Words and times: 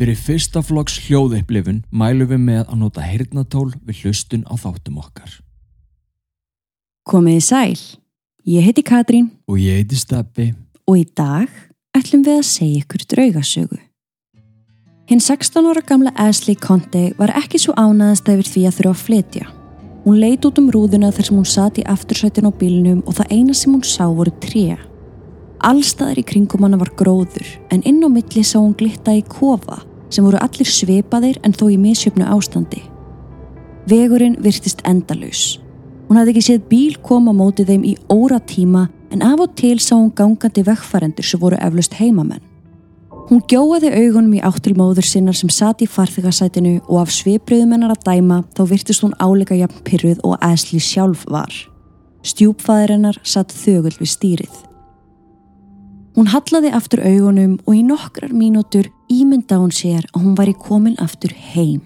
Fyrir 0.00 0.16
fyrsta 0.16 0.62
flokks 0.64 0.94
hljóðupplifun 1.04 1.82
mælum 1.92 2.30
við 2.30 2.38
með 2.40 2.60
að 2.62 2.76
nota 2.80 3.02
heyrnatól 3.04 3.66
við 3.84 3.98
hlustun 4.00 4.46
á 4.48 4.56
þáttum 4.56 4.96
okkar. 4.96 5.34
Komiði 7.04 7.42
sæl, 7.44 7.82
ég 8.48 8.64
heiti 8.64 8.80
Katrín 8.80 9.26
Og 9.44 9.58
ég 9.60 9.82
heiti 9.82 9.98
Steppi. 10.00 10.54
og 10.88 10.96
í 10.96 11.04
dag 11.04 11.52
ætlum 11.92 12.24
við 12.24 12.38
að 12.38 12.48
segja 12.48 12.80
ykkur 12.80 13.04
draugasögu. 13.12 13.76
Hinn 15.10 15.20
16 15.20 15.68
ára 15.68 15.82
gamla 15.84 16.14
Ashley 16.16 16.56
Conte 16.56 17.12
var 17.18 17.34
ekki 17.36 17.60
svo 17.60 17.76
ánaðast 17.76 18.24
yfir 18.24 18.48
því 18.48 18.64
að 18.70 18.76
þurfa 18.78 18.94
að 18.94 19.04
flytja. 19.04 19.46
Hún 20.06 20.16
leit 20.16 20.48
út 20.48 20.56
um 20.56 20.72
rúðuna 20.72 21.12
þar 21.12 21.28
sem 21.28 21.36
hún 21.36 21.44
sat 21.44 21.76
í 21.76 21.84
aftursætin 21.84 22.48
á 22.48 22.52
bílnum 22.56 23.04
og 23.04 23.20
það 23.20 23.36
eina 23.36 23.52
sem 23.52 23.76
hún 23.76 23.84
sá 23.84 24.08
voru 24.08 24.32
tré. 24.40 24.80
Allstaðar 25.60 26.16
í 26.16 26.24
kringum 26.24 26.64
hana 26.64 26.80
var 26.80 26.88
gróður 26.96 27.44
en 27.68 27.84
inn 27.84 28.00
á 28.00 28.08
milli 28.08 28.40
sá 28.40 28.56
hún 28.56 28.72
glitta 28.72 29.12
í 29.12 29.20
kofa 29.20 29.89
sem 30.10 30.26
voru 30.26 30.38
allir 30.42 30.68
svipaðir 30.68 31.40
en 31.46 31.54
þó 31.56 31.68
í 31.70 31.78
misjöfnu 31.80 32.26
ástandi. 32.26 32.82
Vegurinn 33.90 34.36
virtist 34.42 34.82
endalaus. 34.84 35.58
Hún 36.08 36.18
hafði 36.18 36.34
ekki 36.34 36.46
séð 36.46 36.62
bíl 36.70 36.94
koma 37.06 37.30
á 37.30 37.38
móti 37.38 37.64
þeim 37.66 37.86
í 37.86 37.96
óra 38.10 38.40
tíma 38.42 38.88
en 39.10 39.22
af 39.22 39.40
og 39.40 39.54
til 39.58 39.78
sá 39.78 39.94
hún 39.94 40.12
gangandi 40.14 40.64
vegfærendur 40.66 41.26
sem 41.26 41.40
voru 41.40 41.58
eflust 41.62 41.94
heimamenn. 41.98 42.42
Hún 43.30 43.44
gjóaði 43.46 43.92
augunum 43.94 44.32
í 44.34 44.42
áttil 44.42 44.72
móður 44.74 45.06
sinnar 45.06 45.36
sem 45.38 45.50
sat 45.54 45.84
í 45.84 45.86
farþegarsætinu 45.86 46.80
og 46.88 47.04
af 47.04 47.12
svipriðum 47.14 47.76
hennar 47.76 47.94
að 47.94 48.02
dæma 48.08 48.40
þá 48.56 48.64
virtist 48.72 49.04
hún 49.04 49.14
áleika 49.22 49.54
jafn 49.54 49.84
pyrruð 49.86 50.24
og 50.26 50.34
Ashley 50.42 50.82
sjálf 50.82 51.22
var. 51.30 51.54
Stjúpfæðir 52.26 52.96
hennar 52.96 53.20
satt 53.22 53.54
þögul 53.54 53.94
við 54.00 54.10
stýrið. 54.16 54.56
Hún 56.20 56.28
hallaði 56.28 56.68
aftur 56.76 57.00
augunum 57.00 57.52
og 57.64 57.72
í 57.72 57.78
nokkrar 57.80 58.34
mínútur 58.36 58.90
ímynda 59.08 59.56
hún 59.56 59.70
sér 59.72 60.04
að 60.10 60.26
hún 60.26 60.34
væri 60.36 60.52
komin 60.52 60.98
aftur 61.00 61.32
heim. 61.32 61.78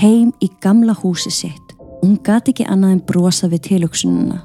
Heim 0.00 0.30
í 0.40 0.48
gamla 0.64 0.94
húsi 0.96 1.28
sitt 1.28 1.74
og 1.76 2.06
hún 2.06 2.14
gati 2.24 2.54
ekki 2.54 2.64
annað 2.64 2.94
en 2.94 3.02
brosa 3.10 3.50
við 3.52 3.66
tilöksununa. 3.66 4.38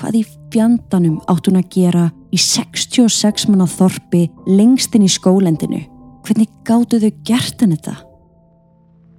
Hvað 0.00 0.18
í 0.18 0.24
fjandanum 0.50 1.20
átt 1.30 1.46
hún 1.46 1.60
að 1.60 1.70
gera 1.76 2.08
í 2.34 2.40
66 2.42 3.46
manna 3.46 3.70
þorpi 3.70 4.24
lengst 4.50 4.98
inn 4.98 5.06
í 5.06 5.12
skólendinu? 5.20 5.84
Hvernig 6.26 6.50
gáttu 6.66 6.98
þau 6.98 7.12
gert 7.30 7.62
henni 7.62 7.78
þetta? 7.78 7.94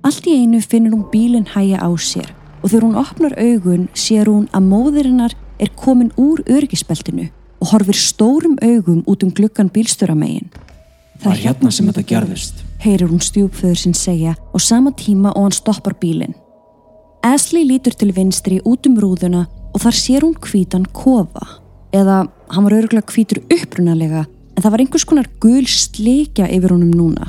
Allt 0.03 0.27
í 0.27 0.35
einu 0.41 0.59
finnur 0.59 0.97
hún 0.97 1.07
bílinn 1.15 1.47
hæja 1.55 1.79
á 1.79 1.89
sér 1.95 2.35
og 2.59 2.73
þegar 2.73 2.89
hún 2.89 3.01
opnar 3.05 3.39
augun 3.39 3.87
sér 3.95 4.27
hún 4.27 4.51
að 4.51 4.67
móðurinnar 4.67 5.39
er 5.63 5.71
komin 5.79 6.11
úr 6.19 6.43
örgisbeltinu 6.43 7.31
og 7.61 7.73
horfir 7.73 7.97
stórum 7.97 8.57
augum 8.61 9.03
út 9.07 9.23
um 9.23 9.31
gluggan 9.31 9.69
bílstöramegin. 9.69 10.49
Það 11.21 11.31
er 11.33 11.43
hérna 11.43 11.71
sem 11.71 11.87
þetta 11.89 12.05
gerðist. 12.11 12.63
heyrir 12.77 13.09
hún 13.09 13.21
stjúpföður 13.23 13.79
sinn 13.79 13.95
segja 13.97 14.35
á 14.37 14.57
sama 14.61 14.91
tíma 14.93 15.33
og 15.33 15.47
hann 15.47 15.55
stoppar 15.55 15.95
bílinn. 15.97 16.35
Ashley 17.25 17.65
lítur 17.65 17.95
til 17.97 18.13
vinstri 18.13 18.59
út 18.61 18.85
um 18.87 18.99
rúðuna 19.01 19.47
og 19.73 19.81
þar 19.81 19.97
sér 19.97 20.25
hún 20.25 20.37
hvítan 20.37 20.85
kofa. 20.93 21.61
Eða 21.91 22.27
hann 22.53 22.67
var 22.67 22.77
örgulega 22.77 23.09
hvítur 23.11 23.41
upprunalega 23.49 24.25
en 24.27 24.63
það 24.63 24.71
var 24.71 24.83
einhvers 24.83 25.05
konar 25.05 25.29
gul 25.41 25.65
sleikja 25.65 26.49
yfir 26.49 26.75
honum 26.75 26.93
núna. 26.93 27.27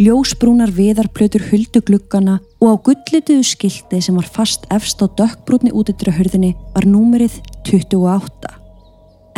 Ljósbrúnar 0.00 0.70
viðarplötur 0.72 1.44
huldu 1.50 1.82
gluggana 1.84 2.38
og 2.60 2.72
á 2.72 2.74
gullituðu 2.86 3.44
skilti 3.44 4.00
sem 4.00 4.16
var 4.16 4.28
fast 4.28 4.64
efst 4.72 5.02
á 5.04 5.06
dökkbrútni 5.08 5.74
útidra 5.76 6.14
hörðinni 6.16 6.54
var 6.72 6.88
númerið 6.88 7.36
28. 7.68 8.59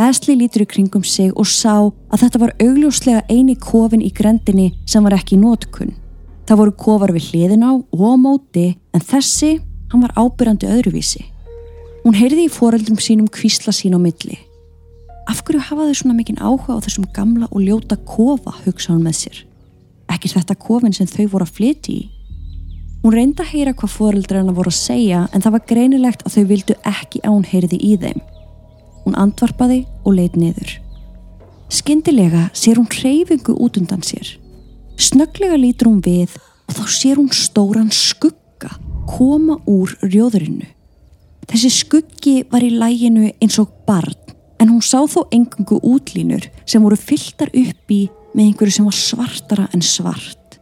Ashley 0.03 0.37
lítur 0.39 0.65
í 0.65 0.69
kringum 0.69 1.05
sig 1.07 1.33
og 1.39 1.47
sá 1.47 1.75
að 1.79 2.23
þetta 2.25 2.41
var 2.43 2.55
augljóslega 2.63 3.25
eini 3.31 3.55
kofin 3.61 4.03
í 4.03 4.11
grendinni 4.15 4.73
sem 4.89 5.05
var 5.05 5.17
ekki 5.17 5.37
í 5.37 5.43
nótkunn. 5.43 5.93
Það 6.49 6.61
voru 6.61 6.75
kofar 6.85 7.13
við 7.15 7.29
hliðin 7.31 7.67
á 7.67 7.73
og 7.79 8.03
á 8.03 8.15
móti 8.19 8.65
en 8.95 9.05
þessi, 9.05 9.61
hann 9.93 10.03
var 10.03 10.15
ábyrjandi 10.19 10.71
öðruvísi. 10.71 11.23
Hún 12.03 12.19
heyrði 12.19 12.49
í 12.49 12.51
foreldrum 12.51 12.99
sínum 12.99 13.29
kvísla 13.31 13.71
sín 13.75 13.95
á 13.95 14.01
milli. 14.03 14.41
Af 15.31 15.45
hverju 15.47 15.63
hafa 15.69 15.87
þau 15.87 15.99
svona 16.01 16.17
mikinn 16.19 16.41
áhuga 16.43 16.75
á 16.75 16.83
þessum 16.83 17.07
gamla 17.15 17.47
og 17.53 17.63
ljóta 17.63 17.97
kofa, 17.97 18.57
hugsa 18.65 18.91
hún 18.93 19.05
með 19.07 19.21
sér. 19.21 19.39
Ekki 20.11 20.33
þetta 20.33 20.59
kofin 20.59 20.97
sem 20.97 21.07
þau 21.07 21.29
voru 21.37 21.47
að 21.47 21.55
flyti 21.61 21.95
í. 21.95 22.03
Hún 23.03 23.15
reyndi 23.17 23.43
að 23.43 23.55
heyra 23.55 23.73
hvað 23.75 23.95
foreldrarna 23.97 24.55
voru 24.55 24.71
að 24.71 24.79
segja 24.79 25.25
en 25.31 25.43
það 25.43 25.55
var 25.57 25.67
greinilegt 25.71 26.27
að 26.27 26.37
þau 26.37 26.45
vildu 26.51 26.77
ekki 26.87 27.23
hún 27.27 27.47
heyrði 27.47 27.79
í 27.83 27.97
þeim. 28.03 28.21
Hún 29.03 29.19
andvarpaði 29.19 29.83
og 30.05 30.17
leit 30.17 30.37
niður. 30.39 30.79
Skyndilega 31.73 32.51
sér 32.53 32.79
hún 32.79 32.91
hreyfingu 32.93 33.57
út 33.57 33.79
undan 33.81 34.03
sér. 34.05 34.37
Snögglega 35.01 35.57
lítur 35.57 35.89
hún 35.89 36.03
við 36.05 36.37
og 36.69 36.77
þá 36.77 36.83
sér 36.93 37.19
hún 37.19 37.33
stóran 37.35 37.91
skugga 37.91 38.75
koma 39.09 39.59
úr 39.67 39.95
rjóðurinnu. 40.05 40.69
Þessi 41.49 41.71
skuggi 41.75 42.35
var 42.53 42.63
í 42.63 42.71
læginu 42.71 43.33
eins 43.43 43.59
og 43.61 43.73
barn 43.89 44.15
en 44.63 44.71
hún 44.71 44.85
sá 44.85 45.01
þó 45.11 45.25
engungu 45.35 45.81
útlínur 45.83 46.47
sem 46.69 46.85
voru 46.85 46.97
fylltar 46.97 47.51
upp 47.51 47.91
í 47.91 48.05
með 48.33 48.45
einhverju 48.47 48.77
sem 48.77 48.87
var 48.87 48.99
svartara 49.01 49.67
en 49.75 49.83
svart. 49.83 50.61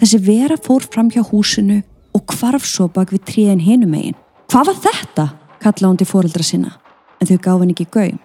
Þessi 0.00 0.18
vera 0.24 0.58
fór 0.58 0.82
fram 0.88 1.12
hjá 1.12 1.22
húsinu 1.22 1.82
og 2.16 2.26
hvarf 2.34 2.66
svo 2.66 2.88
bak 2.90 3.12
við 3.14 3.26
tríðin 3.28 3.62
hinum 3.62 3.94
megin. 3.94 4.18
Hvað 4.50 4.72
var 4.72 4.84
þetta? 4.88 5.32
kallaði 5.60 5.90
hún 5.92 5.98
til 6.00 6.08
fóreldra 6.08 6.44
sinna 6.44 6.78
en 7.20 7.28
þau 7.28 7.38
gaf 7.44 7.62
henni 7.62 7.76
ekki 7.76 7.88
gaum 7.92 8.18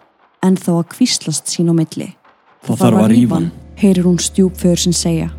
en 0.45 0.57
þá 0.59 0.71
að 0.79 0.89
kvíslast 0.93 1.51
sín 1.51 1.71
á 1.71 1.75
milli. 1.75 2.11
Það 2.65 2.81
þarf 2.81 3.01
að 3.01 3.11
rífa 3.13 3.39
hann. 3.39 3.47
Heyrir 3.75 4.07
hún 4.07 4.19
stjúpföður 4.21 4.83
sinn 4.85 4.95
segja. 4.95 5.29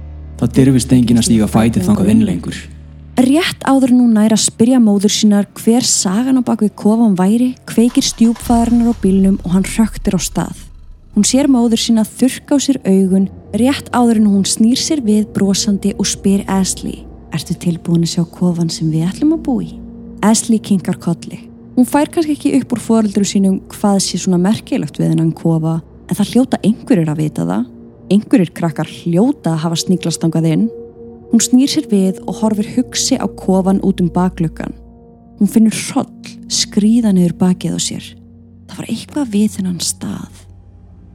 Það 0.41 0.57
dyrfist 0.59 0.93
engin 0.93 1.21
að 1.21 1.29
stíga 1.31 1.49
fætið 1.49 1.87
þangað 1.87 2.11
inn 2.13 2.25
lengur. 2.27 2.59
Rétt 3.17 3.63
áður 3.65 3.95
en 3.95 4.01
hún 4.03 4.17
nær 4.19 4.35
að 4.37 4.43
spyrja 4.45 4.79
móður 4.83 5.15
sínar 5.15 5.47
hver 5.57 5.87
sagan 5.89 6.37
á 6.37 6.43
bakvið 6.45 6.75
kofan 6.77 7.15
væri, 7.17 7.55
kveikir 7.65 8.05
stjúpfæðarinnar 8.05 8.93
á 8.93 8.95
bílnum 9.01 9.39
og 9.41 9.55
hann 9.55 9.65
röktir 9.65 10.19
á 10.19 10.21
stað. 10.21 10.59
Hún 11.17 11.25
sér 11.25 11.49
móður 11.49 11.81
sína 11.81 12.05
þurrka 12.05 12.61
á 12.61 12.61
sér 12.61 12.83
augun, 12.85 13.31
rétt 13.57 13.89
áður 13.97 14.21
en 14.21 14.29
hún 14.35 14.45
snýr 14.45 14.77
sér 14.77 15.01
við 15.01 15.31
brosandi 15.33 15.95
og 15.97 16.05
spyr 16.05 16.45
Ashley, 16.45 17.07
ertu 17.33 17.57
tilbúin 17.57 18.05
að 18.05 18.19
sjá 18.19 18.27
kofan 18.37 18.69
sem 18.69 18.93
við 18.93 19.09
ætlum 19.09 19.33
að 19.39 19.45
búi? 19.49 19.69
Ashley 20.21 20.61
kinkar 20.61 21.01
kolli. 21.01 21.46
Hún 21.77 21.85
fær 21.85 22.09
kannski 22.09 22.33
ekki 22.33 22.55
upp 22.57 22.71
úr 22.73 22.81
foreldru 22.81 23.27
sínum 23.29 23.59
hvað 23.69 23.99
sé 24.01 24.17
svona 24.17 24.39
merkilegt 24.41 24.97
við 24.97 25.11
hennan 25.13 25.35
kofa, 25.37 25.83
en 26.09 26.17
það 26.17 26.31
hljóta 26.33 26.61
einhverjir 26.65 27.11
að 27.13 27.21
vita 27.21 27.45
það. 27.45 27.67
Einhverjir 28.15 28.53
krakkar 28.57 28.89
hljóta 28.89 29.53
að 29.53 29.61
hafa 29.67 29.79
sníklast 29.83 30.25
angað 30.25 30.49
inn. 30.55 30.65
Hún 31.35 31.45
snýr 31.45 31.69
sér 31.69 31.91
við 31.91 32.23
og 32.25 32.41
horfir 32.41 32.71
hugsi 32.79 33.21
á 33.21 33.29
kofan 33.29 33.83
út 33.85 34.01
um 34.01 34.09
baklökan. 34.09 34.73
Hún 35.37 35.53
finnur 35.53 35.77
hroll 35.91 36.33
skrýða 36.49 37.13
niður 37.13 37.37
bakið 37.43 37.77
á 37.77 37.81
sér. 37.91 38.09
Það 38.71 38.81
var 38.81 38.91
eitthvað 38.97 39.31
við 39.37 39.53
þennan 39.59 39.79
stað. 39.85 40.43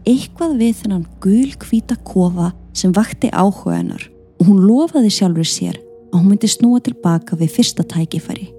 Eitthvað 0.06 0.58
við 0.62 0.80
þennan 0.84 1.06
gulkvíta 1.26 1.98
kofa 2.06 2.54
sem 2.78 2.94
vakti 2.94 3.34
áhuga 3.34 3.80
hennar 3.80 4.10
og 4.38 4.46
hún 4.46 4.62
lofaði 4.68 5.10
sjálfur 5.10 5.48
sér 5.58 5.82
að 6.12 6.20
hún 6.20 6.34
myndi 6.36 6.50
snúa 6.50 6.86
tilbaka 6.86 7.38
við 7.40 7.56
fyrsta 7.58 7.86
tækifæri. 7.88 8.52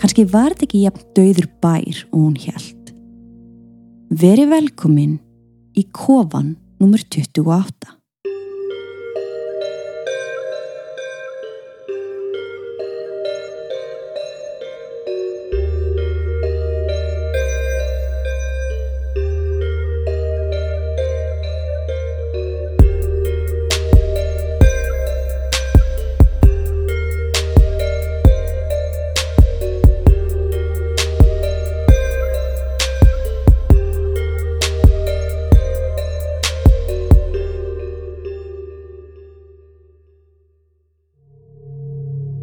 Kanski 0.00 0.24
var 0.32 0.54
þetta 0.54 0.66
ekki 0.66 0.82
jafn 0.86 1.08
döður 1.16 1.48
bær 1.60 2.04
og 2.10 2.18
hún 2.18 2.36
hjælt. 2.40 2.92
Veri 4.10 4.46
velkomin 4.48 5.18
í 5.76 5.84
kofan 5.94 6.54
numur 6.80 7.02
28. 7.04 7.99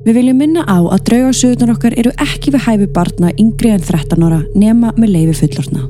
Við 0.07 0.15
viljum 0.21 0.37
minna 0.39 0.61
á 0.63 0.79
að 0.87 1.01
draugarsögurnar 1.09 1.73
okkar 1.73 1.95
eru 1.99 2.13
ekki 2.23 2.53
við 2.53 2.61
hæfi 2.63 2.85
barna 2.95 3.27
yngri 3.43 3.73
en 3.75 3.81
13 3.83 4.21
ára 4.23 4.37
nema 4.55 4.93
með 4.95 5.09
leifi 5.11 5.33
fullorna. 5.41 5.81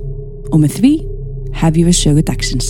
Og 0.50 0.58
með 0.64 0.78
því 0.80 0.94
hefjum 1.60 1.86
við 1.92 1.98
sögu 2.00 2.24
dagsins. 2.26 2.70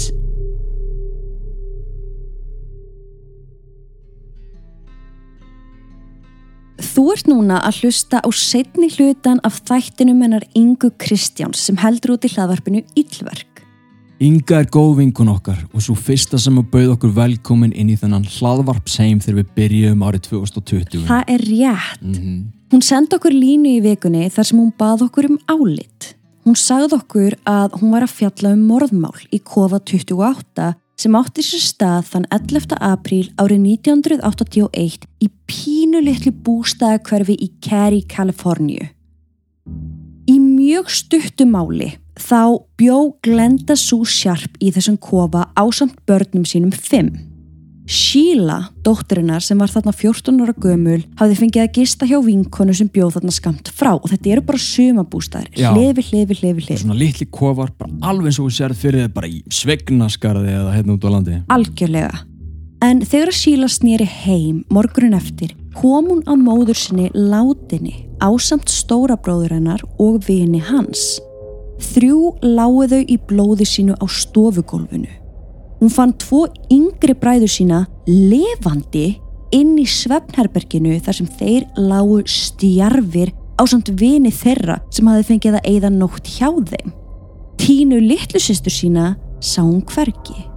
Þú 6.84 7.06
ert 7.14 7.32
núna 7.32 7.62
að 7.64 7.80
hlusta 7.86 8.20
á 8.20 8.28
setni 8.36 8.92
hlutan 8.98 9.40
af 9.48 9.62
þættinum 9.70 10.20
hennar 10.26 10.44
Ingu 10.52 10.92
Kristjáns 11.00 11.64
sem 11.64 11.80
heldur 11.80 12.18
út 12.18 12.28
í 12.28 12.34
hlaðvarpinu 12.36 12.84
Íllverk. 13.00 13.57
Inga 14.18 14.64
er 14.64 14.70
góð 14.74 14.96
vinkun 14.98 15.30
okkar 15.30 15.60
og 15.70 15.82
svo 15.86 15.94
fyrsta 15.94 16.40
sem 16.42 16.56
að 16.58 16.72
bauð 16.72 16.94
okkur 16.96 17.12
velkomin 17.14 17.74
inn 17.78 17.92
í 17.94 17.98
þennan 18.02 18.24
hlaðvarpsheim 18.26 19.20
þegar 19.22 19.38
við 19.44 19.52
byrjum 19.60 20.06
árið 20.08 20.24
2020. 20.32 21.04
Það 21.06 21.30
er 21.36 21.44
rétt. 21.46 22.02
Mhm. 22.02 22.40
Hún 22.74 22.82
sendi 22.82 23.16
okkur 23.16 23.32
línu 23.32 23.78
í 23.78 23.84
vikunni 23.86 24.26
þar 24.34 24.46
sem 24.50 24.58
hún 24.60 24.74
bað 24.74 25.06
okkur 25.06 25.30
um 25.30 25.38
álit. 25.48 26.16
Hún 26.46 26.58
sagði 26.58 26.98
okkur 26.98 27.38
að 27.46 27.78
hún 27.80 27.92
var 27.92 28.02
að 28.08 28.16
fjalla 28.18 28.54
um 28.54 28.68
morðmál 28.68 29.14
í 29.32 29.40
kofa 29.40 29.80
28 29.80 30.76
sem 30.98 31.14
átti 31.14 31.44
sér 31.46 31.62
stað 31.62 32.10
þann 32.10 32.26
11. 32.32 32.74
apríl 32.82 33.30
árið 33.38 33.62
1981 33.86 35.06
í 35.22 35.30
pínu 35.46 36.02
litlu 36.02 36.32
bústæðakverfi 36.32 37.38
í 37.38 37.52
Cary, 37.62 38.02
Kaliforníu. 38.02 38.90
Mjög 40.68 40.90
stuttu 40.92 41.46
máli 41.48 41.94
þá 42.20 42.60
bjó 42.76 42.96
Glenda 43.24 43.78
Sue 43.80 44.04
Sharp 44.04 44.58
í 44.60 44.68
þessum 44.76 44.98
kofa 45.00 45.46
ásamt 45.56 46.02
börnum 46.10 46.44
sínum 46.44 46.74
fimm. 46.76 47.14
Sheila, 47.88 48.74
dótturinnar 48.84 49.46
sem 49.46 49.62
var 49.62 49.72
þarna 49.72 49.94
14 49.96 50.42
ára 50.44 50.56
gömul, 50.60 50.98
hafði 51.22 51.38
fengið 51.40 51.64
að 51.64 51.78
gista 51.78 52.10
hjá 52.10 52.18
vinkonu 52.26 52.76
sem 52.76 52.90
bjóð 52.92 53.14
þarna 53.16 53.36
skamt 53.38 53.72
frá 53.78 53.94
og 53.94 54.10
þetta 54.12 54.34
eru 54.34 54.44
bara 54.50 54.60
sumabústæðir, 54.66 55.54
við 55.56 55.94
við 56.02 56.10
hlið 56.10 56.34
við 56.34 56.42
hlið. 56.42 56.82
Svona 56.82 57.00
litli 57.00 57.30
kofar, 57.32 57.72
bara 57.78 58.12
alveg 58.12 58.34
eins 58.34 58.42
og 58.42 58.50
þú 58.50 58.58
sérð 58.58 58.82
fyrir 58.82 59.06
þið 59.06 59.16
bara 59.22 59.30
í 59.32 59.40
svegnaskarði 59.62 60.58
eða 60.58 60.74
hérna 60.76 60.98
út 60.98 61.08
á 61.08 61.10
landi. 61.16 61.40
Algjörlega. 61.56 62.26
En 62.84 63.06
þegar 63.08 63.32
Sheila 63.40 63.72
snýri 63.72 64.10
heim 64.26 64.60
morgunin 64.68 65.16
eftir, 65.16 65.56
kom 65.80 66.12
hún 66.12 66.28
á 66.28 66.36
móður 66.36 66.76
sinni 66.76 67.08
látinni 67.16 68.07
ásamt 68.24 68.70
stóra 68.72 69.18
bróður 69.20 69.58
hennar 69.58 69.84
og 70.02 70.24
vini 70.28 70.62
hans. 70.64 71.20
Þrjú 71.92 72.34
lágu 72.42 72.88
þau 72.90 73.02
í 73.06 73.18
blóði 73.30 73.68
sínu 73.70 73.98
á 74.02 74.06
stofugólfinu. 74.10 75.10
Hún 75.78 75.94
fann 75.94 76.16
tvo 76.18 76.48
yngri 76.74 77.14
bræður 77.14 77.52
sína 77.54 77.84
levandi 78.10 79.20
inn 79.54 79.76
í 79.78 79.86
svefnherberginu 79.86 80.98
þar 81.06 81.20
sem 81.20 81.30
þeir 81.40 81.68
lágu 81.78 82.24
stjarfir 82.28 83.34
ásamt 83.62 83.94
vini 84.00 84.34
þeirra 84.34 84.80
sem 84.94 85.08
hafi 85.10 85.30
fengið 85.32 85.60
að 85.60 85.70
eigða 85.72 85.94
nótt 85.94 86.34
hjá 86.38 86.50
þeim. 86.50 86.94
Tínu 87.62 88.02
litlu 88.02 88.42
sýstur 88.42 88.74
sína 88.74 89.16
sá 89.42 89.62
hún 89.62 89.84
hvergi. 89.86 90.57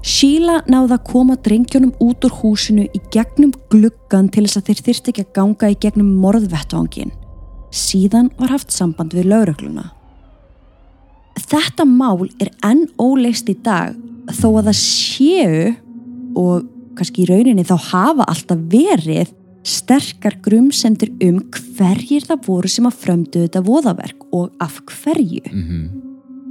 Sheila 0.00 0.62
náði 0.70 0.96
að 0.96 1.06
koma 1.10 1.36
drengjónum 1.44 1.92
út 2.00 2.24
úr 2.24 2.36
húsinu 2.40 2.86
í 2.88 3.00
gegnum 3.12 3.52
gluggan 3.72 4.30
til 4.32 4.46
þess 4.46 4.60
að 4.60 4.70
þeir 4.70 4.82
þyrst 4.86 5.10
ekki 5.12 5.24
að 5.26 5.32
ganga 5.36 5.70
í 5.72 5.76
gegnum 5.82 6.14
morðvettvangin. 6.22 7.12
Síðan 7.70 8.30
var 8.38 8.54
haft 8.54 8.72
samband 8.72 9.12
við 9.14 9.28
laurugluna. 9.30 9.90
Þetta 11.40 11.84
mál 11.84 12.30
er 12.40 12.48
enn 12.66 12.86
óleist 13.00 13.48
í 13.52 13.56
dag 13.60 13.96
þó 14.40 14.48
að 14.60 14.70
það 14.70 14.78
séu 14.80 15.74
og 16.38 16.66
kannski 16.96 17.24
í 17.24 17.28
rauninni 17.28 17.66
þá 17.66 17.76
hafa 17.90 18.26
alltaf 18.30 18.60
verið 18.72 19.34
sterkar 19.66 20.38
grumsendur 20.40 21.12
um 21.20 21.42
hverjir 21.76 22.24
það 22.24 22.46
voru 22.46 22.70
sem 22.72 22.88
að 22.88 23.00
frömdu 23.02 23.44
þetta 23.44 23.64
voðaverk 23.66 24.24
og 24.32 24.54
af 24.64 24.80
hverju. 24.88 25.44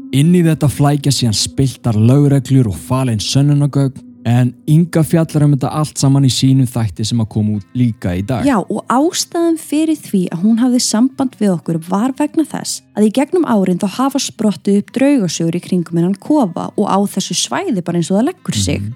Inn 0.09 0.31
í 0.33 0.39
þetta 0.41 0.65
flækja 0.73 1.11
síðan 1.13 1.35
spiltar 1.37 1.97
lögreglur 1.97 2.71
og 2.71 2.77
falin 2.81 3.19
sönnunagögn 3.21 4.07
en 4.25 4.49
Inga 4.69 5.03
fjallar 5.05 5.45
um 5.45 5.51
þetta 5.53 5.69
allt 5.77 6.01
saman 6.01 6.25
í 6.25 6.31
sínum 6.33 6.65
þætti 6.69 7.05
sem 7.05 7.21
að 7.21 7.27
koma 7.35 7.59
út 7.59 7.77
líka 7.77 8.15
í 8.17 8.23
dag. 8.25 8.41
Já 8.47 8.57
og 8.57 8.81
ástæðan 8.89 9.59
fyrir 9.61 9.99
því 10.01 10.23
að 10.33 10.41
hún 10.47 10.57
hafði 10.63 10.81
samband 10.81 11.37
við 11.37 11.53
okkur 11.53 11.79
var 11.85 12.15
vegna 12.17 12.47
þess 12.49 12.81
að 12.97 13.05
í 13.05 13.11
gegnum 13.19 13.45
árin 13.45 13.77
þá 13.81 13.87
hafa 13.99 14.23
sprottu 14.23 14.79
upp 14.81 14.89
draugasögur 14.97 15.59
í 15.59 15.63
kringum 15.67 16.01
hennan 16.01 16.17
kofa 16.17 16.71
og 16.73 16.89
á 16.89 16.97
þessu 17.13 17.37
svæði 17.37 17.85
bara 17.85 18.01
eins 18.01 18.09
og 18.09 18.17
það 18.17 18.31
leggur 18.31 18.57
sig. 18.57 18.89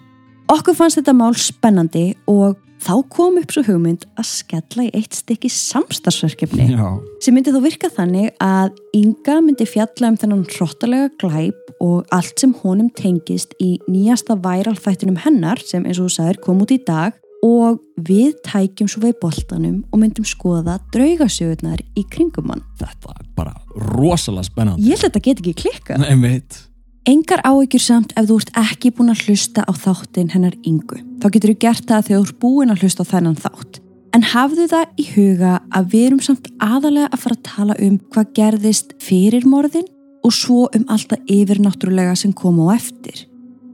Okkur 0.50 0.75
fannst 0.81 0.98
þetta 0.98 1.13
mál 1.18 1.38
spennandi 1.38 2.07
og 2.25 2.57
þá 2.83 2.94
kom 3.13 3.38
upp 3.39 3.53
svo 3.53 3.63
hugmynd 3.68 4.06
að 4.19 4.27
skella 4.27 4.88
í 4.88 4.91
eitt 4.97 5.15
stykki 5.15 5.50
samstagsverkefni 5.51 6.68
sem 7.24 7.35
myndi 7.35 7.53
þó 7.53 7.62
virka 7.63 7.89
þannig 7.94 8.33
að 8.44 8.80
Inga 8.94 9.39
myndi 9.41 9.65
fjalla 9.65 10.12
um 10.12 10.18
þennan 10.19 10.44
hrottalega 10.51 11.09
glæp 11.21 11.71
og 11.83 12.09
allt 12.13 12.44
sem 12.44 12.53
honum 12.62 12.91
tengist 12.94 13.56
í 13.63 13.75
nýjasta 13.88 14.38
væral 14.44 14.75
þættinum 14.77 15.21
hennar 15.24 15.62
sem 15.63 15.85
eins 15.88 16.01
og 16.01 16.12
þú 16.12 16.15
sagðir 16.18 16.41
kom 16.44 16.62
út 16.63 16.74
í 16.75 16.80
dag 16.85 17.18
og 17.44 17.80
við 18.07 18.35
tækjum 18.47 18.91
svo 18.91 19.03
við 19.03 19.18
boltanum 19.24 19.80
og 19.91 20.00
myndum 20.00 20.27
skoða 20.27 20.77
draugasögurnar 20.94 21.81
í 22.00 22.06
kringum 22.13 22.53
hann. 22.53 22.63
Þetta 22.80 23.18
er 23.18 23.25
bara 23.35 23.56
rosalega 23.91 24.47
spennandi. 24.47 24.85
Ég 24.88 25.01
held 25.01 25.09
að 25.09 25.09
þetta 25.09 25.25
get 25.27 25.41
ekki 25.44 25.56
klikkað. 25.65 26.06
Nei, 26.06 26.15
veit. 26.24 26.62
Engar 27.03 27.41
áhyggjur 27.44 27.81
samt 27.83 28.13
ef 28.15 28.29
þú 28.29 28.35
ert 28.39 28.51
ekki 28.61 28.89
búin 28.95 29.11
að 29.11 29.25
hlusta 29.25 29.65
á 29.67 29.71
þáttin 29.75 30.29
hennar 30.31 30.53
Ingu. 30.63 31.01
Þá 31.19 31.25
getur 31.35 31.51
þú 31.51 31.55
gert 31.59 31.88
það 31.89 32.05
þegar 32.07 32.19
þú 32.21 32.27
ert 32.29 32.38
búin 32.39 32.69
að 32.71 32.83
hlusta 32.85 33.03
á 33.03 33.11
þennan 33.11 33.41
þátt. 33.44 33.79
En 34.15 34.23
hafðu 34.31 34.67
það 34.71 35.01
í 35.01 35.05
huga 35.09 35.57
að 35.75 35.89
við 35.91 36.05
erum 36.05 36.21
samt 36.23 36.47
aðalega 36.63 37.09
að 37.09 37.21
fara 37.25 37.35
að 37.35 37.50
tala 37.50 37.75
um 37.83 37.97
hvað 38.13 38.29
gerðist 38.39 38.94
fyrir 39.03 39.47
morðin 39.51 39.89
og 40.23 40.35
svo 40.38 40.69
um 40.69 40.85
alltaf 40.95 41.33
yfirnáttúrulega 41.35 42.13
sem 42.21 42.31
kom 42.31 42.61
á 42.63 42.71
eftir. 42.77 43.25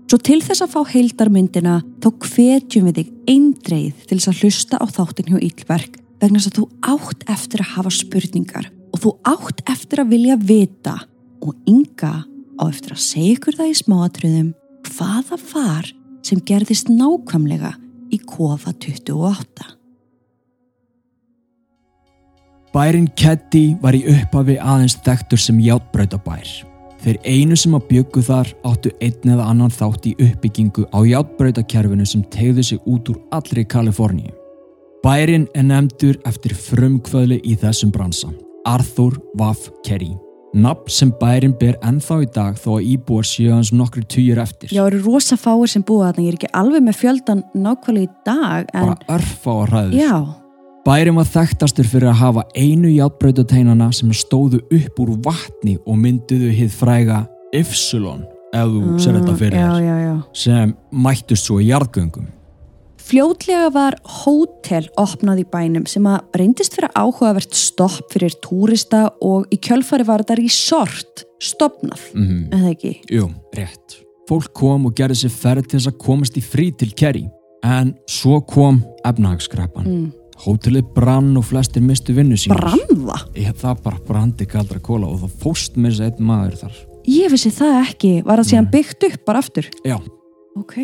Svo 0.09 0.17
til 0.17 0.39
þess 0.41 0.65
að 0.65 0.73
fá 0.73 0.81
heildarmyndina 0.95 1.75
þá 2.01 2.09
hvetjum 2.25 2.89
við 2.89 2.97
þig 3.03 3.13
eindreið 3.35 4.09
til 4.09 4.17
þess 4.17 4.31
að 4.33 4.41
hlusta 4.41 4.81
á 4.81 4.85
þáttin 4.89 5.29
hjá 5.29 5.37
Ílverk 5.51 6.01
vegna 6.17 6.41
þess 6.41 6.49
að 6.49 6.57
þú 6.57 6.65
átt 6.95 7.29
eftir 7.29 7.61
að 7.61 7.71
hafa 7.75 7.93
spurningar 7.93 8.73
og 8.89 9.05
þú 9.05 9.15
átt 9.35 9.63
eftir 9.69 10.01
að 10.01 10.17
vilja 10.17 10.41
vita 10.41 10.97
og 11.45 11.53
Inga 11.69 12.15
á 12.59 12.63
eftir 12.67 12.95
að 12.95 13.03
segja 13.05 13.35
ykkur 13.37 13.57
það 13.59 13.71
í 13.71 13.79
smáatröðum 13.79 14.53
hvaða 14.89 15.39
var 15.53 15.91
sem 16.25 16.41
gerðist 16.45 16.91
nákvæmlega 16.91 17.73
í 18.13 18.19
kofa 18.27 18.73
28. 18.75 19.75
Bærin 22.69 23.07
Keddi 23.17 23.73
var 23.81 23.97
í 23.97 24.03
upphafi 24.11 24.59
aðeins 24.61 24.99
þekktur 25.05 25.41
sem 25.41 25.61
játbrautabær. 25.63 26.49
Þeir 26.99 27.17
einu 27.23 27.55
sem 27.57 27.73
að 27.77 27.87
byggu 27.89 28.21
þar 28.27 28.51
áttu 28.67 28.91
einn 29.01 29.33
eða 29.33 29.47
annan 29.49 29.73
þátt 29.73 30.09
í 30.11 30.15
uppbyggingu 30.19 30.85
á 30.91 30.99
játbrautakerfinu 31.07 32.05
sem 32.05 32.25
tegðu 32.29 32.65
sig 32.69 32.85
út 32.85 33.09
úr 33.09 33.21
allri 33.33 33.65
Kaliforníu. 33.65 34.35
Bærin 34.99 35.47
er 35.55 35.63
nefndur 35.63 36.19
eftir 36.27 36.53
frumkvöðli 36.59 37.39
í 37.47 37.55
þessum 37.57 37.93
bransa, 37.95 38.33
Arthur 38.67 39.15
Waff 39.39 39.71
Kerry. 39.87 40.11
Nafn 40.53 40.89
sem 40.89 41.11
bærin 41.21 41.53
ber 41.59 41.75
ennþá 41.85 42.15
í 42.23 42.27
dag 42.33 42.55
þó 42.57 42.79
að 42.79 42.87
íbúar 42.95 43.27
séu 43.29 43.51
hans 43.53 43.69
nokkru 43.75 44.01
týjur 44.09 44.39
eftir. 44.41 44.71
Já, 44.73 44.81
eru 44.89 44.97
rosa 45.05 45.37
fáir 45.37 45.69
sem 45.69 45.83
búa 45.85 46.07
þarna, 46.09 46.23
ég 46.25 46.33
er 46.33 46.37
ekki 46.39 46.49
alveg 46.57 46.81
með 46.87 46.97
fjöldan 47.03 47.43
nákvæmlega 47.53 48.07
í 48.07 48.13
dag, 48.25 48.71
en 48.73 48.87
Bara 48.87 49.19
örfá 49.19 49.51
að 49.53 49.67
hræður. 49.69 49.93
já, 49.99 50.15
Bærin 50.89 51.15
var 51.19 51.27
þekktastur 51.29 51.85
fyrir 51.85 52.09
að 52.09 52.17
hafa 52.23 52.43
einu 52.57 52.89
játbrautateinana 52.95 53.91
sem 53.93 54.09
stóðu 54.15 54.63
upp 54.73 54.99
úr 55.03 55.11
vatni 55.27 55.77
og 55.85 55.97
mynduðu 56.01 56.49
hið 56.55 56.71
fræga 56.73 57.27
Ypsilon, 57.53 58.23
ef 58.55 58.65
þú 58.73 58.97
sér 59.03 59.19
þetta 59.19 59.35
fyrir 59.37 59.59
Mm, 59.59 59.61
já, 59.61 59.69
þér, 59.69 59.85
já, 59.85 59.97
já. 60.07 60.23
sem 60.33 60.73
mættust 60.91 61.45
svo 61.45 61.59
í 61.61 61.67
jarðgöngum. 61.69 62.25
Fljótlega 63.09 63.71
var 63.73 63.95
hótel 64.05 64.85
opnað 65.01 65.39
í 65.41 65.45
bænum 65.49 65.85
sem 65.89 66.05
að 66.05 66.35
reyndist 66.37 66.75
fyrir 66.77 66.91
áhugavert 66.93 67.55
stopp 67.57 68.11
fyrir 68.13 68.35
túrista 68.43 69.07
og 69.25 69.47
í 69.49 69.57
kjölfari 69.57 70.05
var 70.05 70.21
þetta 70.21 70.37
resort 70.37 71.23
stopnað, 71.41 72.03
Mm 72.13 72.51
eða 72.53 72.69
ekki? 72.75 72.91
Jú, 73.09 73.31
rétt. 73.57 73.97
Fólk 74.29 74.51
kom 74.53 74.85
og 74.85 74.93
gerði 74.93 75.23
sér 75.23 75.33
ferð 75.33 75.71
til 75.71 75.79
þess 75.79 75.89
að 75.89 75.97
komast 76.05 76.37
í 76.37 76.43
frí 76.45 76.67
til 76.77 76.91
Kerry, 76.93 77.23
en 77.65 77.95
svo 78.05 78.43
kom 78.45 78.83
efnahagskreppan. 79.01 79.89
Mm. 79.89 80.07
Hótelið 80.45 80.93
brann 80.93 81.33
og 81.39 81.47
flestir 81.49 81.81
mistu 81.81 82.13
vinnu 82.13 82.37
sín. 82.37 82.53
Branda? 82.53 83.17
Ég, 83.33 83.57
það 83.57 83.83
bara 83.87 84.05
brandi 84.05 84.45
kaldra 84.45 84.77
kóla 84.79 85.09
og 85.09 85.23
það 85.23 85.35
fóst 85.41 85.81
með 85.81 85.95
þess 85.95 86.05
að 86.05 86.11
einn 86.11 86.29
maður 86.29 86.61
þar. 86.61 86.79
Ég 87.09 87.33
vissi 87.33 87.57
það 87.57 87.75
ekki, 87.87 88.15
var 88.27 88.43
það 88.43 88.51
síðan 88.53 88.73
byggt 88.77 89.09
upp 89.09 89.21
bara 89.25 89.41
aftur? 89.41 89.73
Já, 89.81 89.97
Ok. 90.59 90.75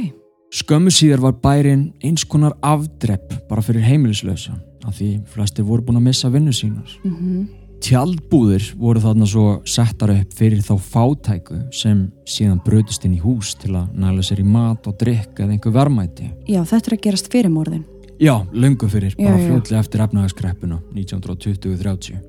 Skömmu 0.56 0.92
síðar 0.94 1.20
var 1.20 1.36
bærin 1.44 1.90
eins 2.06 2.24
konar 2.32 2.54
afdrepp 2.64 3.34
bara 3.50 3.64
fyrir 3.66 3.84
heimilislausa 3.84 4.56
af 4.86 4.96
því 4.96 5.10
flestir 5.34 5.66
voru 5.68 5.84
búin 5.84 6.00
að 6.00 6.06
missa 6.08 6.32
vinnu 6.32 6.54
sínar. 6.56 6.98
Mm 7.04 7.46
Tjaldbúðir 7.86 8.72
voru 8.80 9.02
þarna 9.04 9.28
svo 9.30 9.60
settar 9.68 10.10
upp 10.14 10.32
fyrir 10.34 10.62
þá 10.64 10.78
fátæku 10.80 11.58
sem 11.76 12.06
síðan 12.26 12.62
brötist 12.66 13.04
inn 13.06 13.18
í 13.18 13.22
hús 13.22 13.52
til 13.62 13.76
að 13.76 13.92
næla 14.00 14.24
sér 14.26 14.42
í 14.42 14.46
mat 14.48 14.88
og 14.90 14.96
drikk 14.98 15.44
eða 15.44 15.54
einhver 15.54 15.76
vermæti. 15.76 16.32
Já, 16.48 16.64
þetta 16.64 16.90
er 16.90 16.96
að 16.96 17.04
gerast 17.04 17.30
fyrir 17.30 17.52
morðin. 17.54 17.84
Já, 18.18 18.34
löngu 18.56 18.90
fyrir, 18.90 19.14
bara 19.20 19.36
já. 19.38 19.50
fljótlega 19.50 19.84
eftir 19.84 20.06
efnahagskreppuna 20.08 20.80
1920-30. 20.96 22.24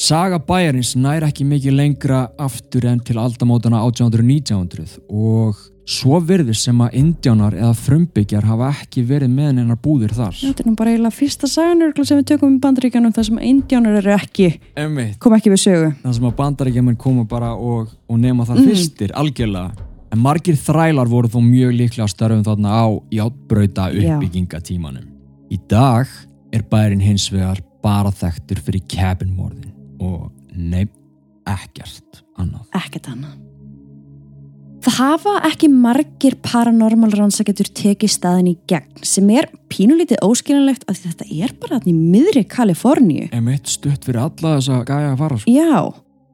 Saga 0.00 0.40
bæjarins 0.42 0.94
nær 0.96 1.28
ekki 1.28 1.44
mikið 1.44 1.76
lengra 1.76 2.24
aftur 2.40 2.88
en 2.88 3.04
til 3.04 3.20
aldamótana 3.20 3.84
1800-1900 3.84 5.04
og 5.12 5.60
Svo 5.90 6.20
virðist 6.22 6.62
sem 6.68 6.78
að 6.84 6.94
indjánar 7.00 7.54
eða 7.56 7.72
frumbyggjar 7.74 8.44
hafa 8.46 8.68
ekki 8.84 9.02
verið 9.08 9.30
með 9.32 9.48
hennar 9.58 9.78
búðir 9.82 10.12
þar. 10.14 10.36
Þetta 10.38 10.62
er 10.62 10.68
nú 10.68 10.74
bara 10.78 10.90
eiginlega 10.92 11.16
fyrsta 11.16 11.48
sagan 11.50 11.82
örugglega 11.82 12.06
sem 12.06 12.20
við 12.20 12.26
tökum 12.30 12.54
í 12.56 12.60
bandaríkjanum 12.62 13.14
þar 13.16 13.26
sem 13.26 13.38
indjánar 13.48 13.96
eru 13.98 14.12
ekki, 14.14 14.48
Einmitt. 14.78 15.18
kom 15.18 15.34
ekki 15.34 15.50
við 15.50 15.62
sögu. 15.64 15.88
Það 16.04 16.14
sem 16.14 16.28
að 16.30 16.36
bandaríkjaman 16.36 16.96
koma 17.00 17.24
bara 17.24 17.52
og, 17.56 17.88
og 18.08 18.18
nema 18.22 18.46
það 18.46 18.60
Mm. 18.60 18.68
fyrstir, 18.68 19.10
algjörlega. 19.14 19.72
En 20.12 20.18
margir 20.18 20.54
þrælar 20.58 21.06
voru 21.08 21.28
þó 21.28 21.40
mjög 21.42 21.74
líklega 21.80 22.08
störfum 22.10 22.44
þarna 22.44 22.70
á 22.70 22.86
játbrauta 23.10 23.90
Já. 23.94 24.16
uppbyggingatímanum. 24.18 25.06
Í 25.50 25.58
dag 25.68 26.06
er 26.52 26.62
bærin 26.62 27.00
hins 27.02 27.28
vegar 27.32 27.58
bara 27.82 28.10
þekktur 28.10 28.58
fyrir 28.60 28.82
cabinmorðin 28.86 29.72
og 30.00 30.30
nefn 30.54 30.90
ekkert 31.46 32.22
annað. 32.38 32.66
Ekkert 32.74 33.08
annað. 33.08 33.38
Það 34.80 34.94
hafa 34.96 35.32
ekki 35.44 35.68
margir 35.68 36.38
paranormal 36.40 37.10
rannsaketur 37.12 37.68
tekið 37.76 38.12
staðin 38.14 38.46
í 38.48 38.54
gegn 38.70 39.02
sem 39.04 39.26
er 39.34 39.50
pínulítið 39.68 40.22
óskiljanlegt 40.24 40.86
því 40.88 41.10
þetta 41.10 41.26
er 41.44 41.52
bara 41.60 41.76
hann 41.76 41.90
í 41.90 41.96
miðri 41.96 42.46
Kaliforníu. 42.48 43.26
Einmitt 43.36 43.68
stutt 43.68 44.08
fyrir 44.08 44.22
alla 44.22 44.54
þess 44.56 44.72
að 44.72 44.86
gæja 44.88 45.10
að 45.10 45.20
fara 45.20 45.38
sko. 45.42 45.52
Já, 45.52 45.82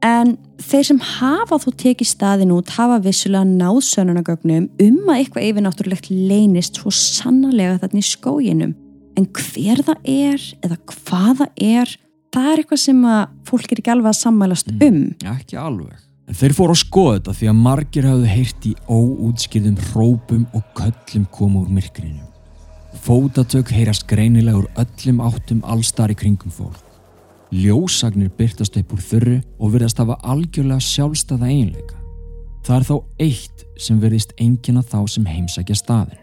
en 0.07 0.33
þeir 0.63 0.89
sem 0.93 1.03
hafa 1.09 1.61
þó 1.65 1.69
tekið 1.83 2.13
staðin 2.13 2.55
út 2.55 2.71
hafa 2.77 3.01
vissulega 3.03 3.51
náð 3.51 3.83
sönunagögnum 3.89 4.71
um 4.87 5.03
að 5.11 5.19
eitthvað 5.19 5.51
yfirnáttúrulegt 5.51 6.11
leynist 6.15 6.79
svo 6.79 6.95
sannarlega 6.95 7.81
þarna 7.83 8.03
í 8.05 8.09
skóginum. 8.13 8.79
En 9.19 9.27
hver 9.35 9.83
það 9.91 10.11
er 10.13 10.51
eða 10.63 10.79
hvað 10.93 11.43
það 11.43 11.63
er, 11.67 11.99
það 12.37 12.51
er 12.53 12.63
eitthvað 12.63 12.85
sem 12.87 13.07
að 13.11 13.23
fólk 13.51 13.73
er 13.73 13.83
ekki 13.83 13.97
alveg 13.97 14.13
að 14.15 14.21
sammælast 14.23 14.77
um. 14.77 15.07
Ekki 15.35 15.59
alveg. 15.59 16.06
En 16.27 16.35
þeir 16.35 16.55
fóru 16.59 16.75
að 16.75 16.81
skoða 16.81 17.19
þetta 17.19 17.35
því 17.39 17.49
að 17.51 17.61
margir 17.63 18.07
hafðu 18.09 18.31
heyrt 18.33 18.65
í 18.67 18.73
óútskýrðum 18.91 19.77
hrópum 19.93 20.47
og 20.59 20.65
köllum 20.75 21.27
koma 21.31 21.61
úr 21.63 21.71
myrkrinu. 21.71 22.25
Fótatök 23.07 23.71
heyrast 23.71 24.09
greinilega 24.11 24.59
úr 24.59 24.67
öllum 24.83 25.23
áttum 25.23 25.63
allstar 25.63 26.11
í 26.11 26.19
kringum 26.19 26.51
fólk. 26.51 26.83
Ljósagnir 27.55 28.33
byrtast 28.35 28.75
upp 28.81 28.97
úr 28.97 29.05
þurru 29.07 29.39
og 29.63 29.77
virðast 29.77 30.03
hafa 30.03 30.19
algjörlega 30.27 30.83
sjálfstæða 30.83 31.47
eiginleika. 31.47 32.03
Það 32.67 32.77
er 32.81 32.87
þó 32.89 32.97
eitt 33.23 33.67
sem 33.79 34.03
virðist 34.03 34.35
engina 34.43 34.83
þá 34.83 34.99
sem 35.07 35.29
heimsækja 35.31 35.79
staðin. 35.79 36.23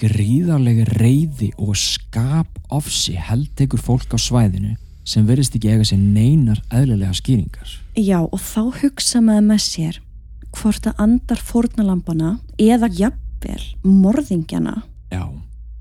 Gríðarlega 0.00 0.88
reyði 0.96 1.50
og 1.60 1.76
skap 1.76 2.56
ofsi 2.72 3.18
held 3.20 3.52
tekur 3.56 3.84
fólk 3.84 4.16
á 4.16 4.18
svæðinu 4.20 4.78
sem 5.04 5.28
virðist 5.28 5.56
ekki 5.56 5.74
eiga 5.74 5.84
sér 5.84 6.00
neinar 6.00 6.62
eðlilega 6.72 7.12
skýringar. 7.20 7.85
Já, 7.96 8.20
og 8.20 8.40
þá 8.42 8.60
hugsa 8.82 9.22
maður 9.24 9.46
með 9.50 9.62
sér 9.64 10.00
hvort 10.56 10.86
að 10.88 11.00
andar 11.04 11.40
fórnalampana 11.40 12.34
eða 12.60 12.88
jafnvel 12.92 13.62
morðingjana 13.84 14.82
Já, 15.12 15.24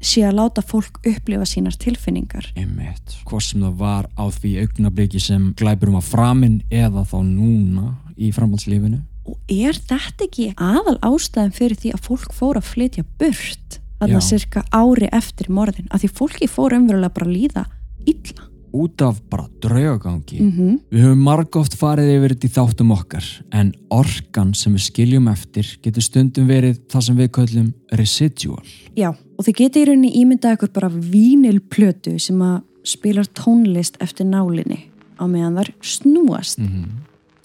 sé 0.03 0.23
að 0.27 0.37
láta 0.39 0.63
fólk 0.63 0.99
upplifa 1.07 1.47
sínar 1.49 1.75
tilfinningar. 1.79 2.51
einmitt. 2.55 3.17
Hvort 3.27 3.43
sem 3.43 3.63
það 3.63 3.77
var 3.79 4.07
á 4.15 4.25
því 4.31 4.51
augnabliki 4.63 5.19
sem 5.19 5.49
glæpurum 5.59 5.99
að 5.99 6.09
framinn 6.11 6.57
eða 6.71 7.03
þá 7.07 7.17
núna 7.23 7.95
í 8.15 8.31
framhaldslífinu. 8.35 9.01
Og 9.25 9.37
er 9.49 9.73
þetta 9.75 10.27
ekki 10.27 10.51
aðal 10.55 10.99
ástæðan 11.01 11.55
fyrir 11.55 11.79
því 11.81 11.95
að 11.95 12.03
fólk 12.05 12.35
fór 12.35 12.59
að 12.59 12.69
flytja 12.69 13.05
burt 13.19 13.79
þarna 13.99 14.19
Já. 14.21 14.27
cirka 14.27 14.63
ári 14.71 15.09
eftir 15.11 15.49
morðin? 15.49 15.87
Að 15.89 16.05
því 16.05 16.11
fólki 16.19 16.47
fór 16.51 16.75
umverulega 16.77 17.15
bara 17.15 17.25
að 17.27 17.35
líða 17.35 17.65
illa. 18.05 18.45
Út 18.75 19.01
af 19.05 19.21
bara 19.31 19.47
draugagangi. 19.63 20.41
Mm 20.41 20.79
Við 20.91 21.05
höfum 21.05 21.23
margóft 21.23 21.77
farið 21.79 22.11
yfir 22.17 22.33
þetta 22.35 22.47
í 22.47 22.53
þáttum 22.55 22.91
okkar 22.95 23.29
en 23.55 23.71
orkan 23.93 24.53
sem 24.57 24.75
við 24.75 24.85
skiljum 24.89 25.29
eftir 25.31 25.69
getur 25.83 26.03
stundum 26.03 26.49
verið 26.49 26.81
það 26.91 27.05
sem 27.07 27.19
við 27.21 27.31
köllum 27.37 27.69
residual. 28.01 28.65
Já, 28.99 29.13
og 29.13 29.47
þið 29.47 29.57
geti 29.61 29.81
í 29.81 29.87
rauninni 29.89 30.11
ímyndað 30.21 30.57
ykkur 30.57 30.73
bara 30.75 30.91
vínilplötu 30.91 32.17
sem 32.19 32.41
að 32.43 32.61
spilar 32.85 33.31
tónlist 33.37 33.97
eftir 34.03 34.27
nálinni 34.29 34.85
á 35.15 35.23
meðan 35.23 35.59
þar 35.61 35.71
snúast. 35.81 36.59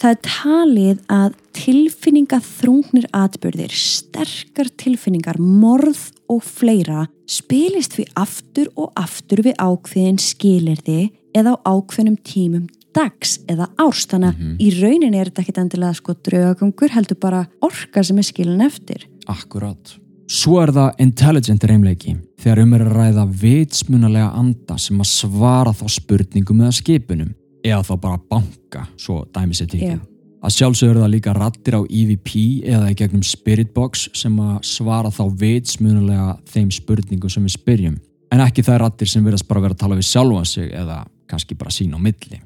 Það 0.01 0.11
er 0.15 0.21
talið 0.25 1.01
að 1.13 1.33
tilfinningaþrungnir 1.53 3.07
atbyrðir, 3.13 3.73
sterkar 3.75 4.71
tilfinningar, 4.81 5.37
morð 5.37 6.09
og 6.31 6.41
fleira 6.41 7.05
spilist 7.29 7.97
við 7.99 8.09
aftur 8.19 8.71
og 8.75 8.91
aftur 8.99 9.43
við 9.45 9.59
ákveðin 9.61 10.19
skilirði 10.21 11.11
eða 11.37 11.57
á 11.63 11.71
ákveðnum 11.71 12.19
tímum 12.25 12.67
dags 12.95 13.39
eða 13.49 13.69
árstana. 13.79 14.33
Í 14.59 14.71
rauninni 14.81 15.19
er 15.19 15.31
þetta 15.31 15.45
ekkit 15.45 15.61
endilega 15.63 15.95
sko 15.97 16.15
draugagangur, 16.27 16.91
heldur 16.91 17.19
bara 17.21 17.45
orka 17.63 18.03
sem 18.03 18.19
er 18.19 18.27
skilin 18.27 18.63
eftir. 18.65 19.07
Akkurat. 19.31 19.97
Svo 20.31 20.61
er 20.61 20.71
það 20.71 21.01
intelligent 21.03 21.63
reymleiki 21.67 22.15
þegar 22.39 22.61
um 22.63 22.75
er 22.77 22.85
að 22.85 22.93
ræða 22.95 23.25
vitsmunalega 23.41 24.29
anda 24.39 24.77
sem 24.79 25.01
að 25.03 25.09
svara 25.11 25.73
þá 25.75 25.83
spurningum 25.91 26.63
eða 26.63 26.77
skipunum 26.77 27.33
eða 27.67 27.81
þá 27.85 27.93
bara 28.05 28.21
banka, 28.31 28.85
svo 28.97 29.25
dæmi 29.35 29.57
sér 29.57 29.67
tekið. 29.73 29.97
Já. 29.97 30.07
Að 30.41 30.55
sjálfsögur 30.55 31.01
það 31.03 31.11
líka 31.13 31.33
rattir 31.37 31.75
á 31.77 31.81
EVP 31.85 32.31
eða 32.65 32.87
í 32.89 32.95
gegnum 32.97 33.21
Spiritbox 33.21 34.07
sem 34.17 34.39
að 34.41 34.55
svara 34.65 35.11
þá 35.13 35.27
vitsmunalega 35.37 36.31
þeim 36.49 36.71
spurningum 36.73 37.29
sem 37.29 37.45
við 37.45 37.59
spyrjum 37.59 37.99
en 38.31 38.41
ekki 38.41 38.63
það 38.65 38.79
rattir 38.85 39.11
sem 39.11 39.25
verðast 39.25 39.47
bara 39.49 39.65
vera 39.65 39.75
að 39.75 39.83
tala 39.83 39.99
við 39.99 40.07
sjálfan 40.07 40.47
sig 40.47 40.71
eða 40.71 41.03
kannski 41.31 41.57
bara 41.57 41.73
sín 41.73 41.95
á 41.95 41.99
milli. 41.99 42.41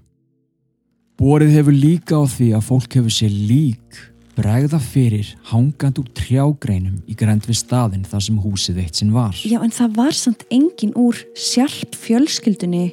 Borið 1.15 1.55
hefur 1.59 1.75
líka 1.75 2.19
á 2.19 2.23
því 2.27 2.51
að 2.57 2.67
fólk 2.69 2.99
hefur 2.99 3.13
sér 3.13 3.33
lík 3.33 4.03
bregða 4.35 4.79
fyrir 4.83 5.29
hangand 5.49 5.99
úr 6.01 6.09
trjágreinum 6.17 6.97
í 7.07 7.15
grænt 7.17 7.47
við 7.47 7.61
staðinn 7.61 8.03
þar 8.07 8.25
sem 8.25 8.41
húsið 8.43 8.81
eitt 8.83 8.99
sinn 8.99 9.13
var. 9.15 9.35
Já, 9.47 9.61
en 9.63 9.71
það 9.73 9.95
var 9.95 10.17
samt 10.17 10.43
engin 10.51 10.91
úr 10.99 11.21
sjálf 11.39 11.95
fjölskyldunni 12.03 12.89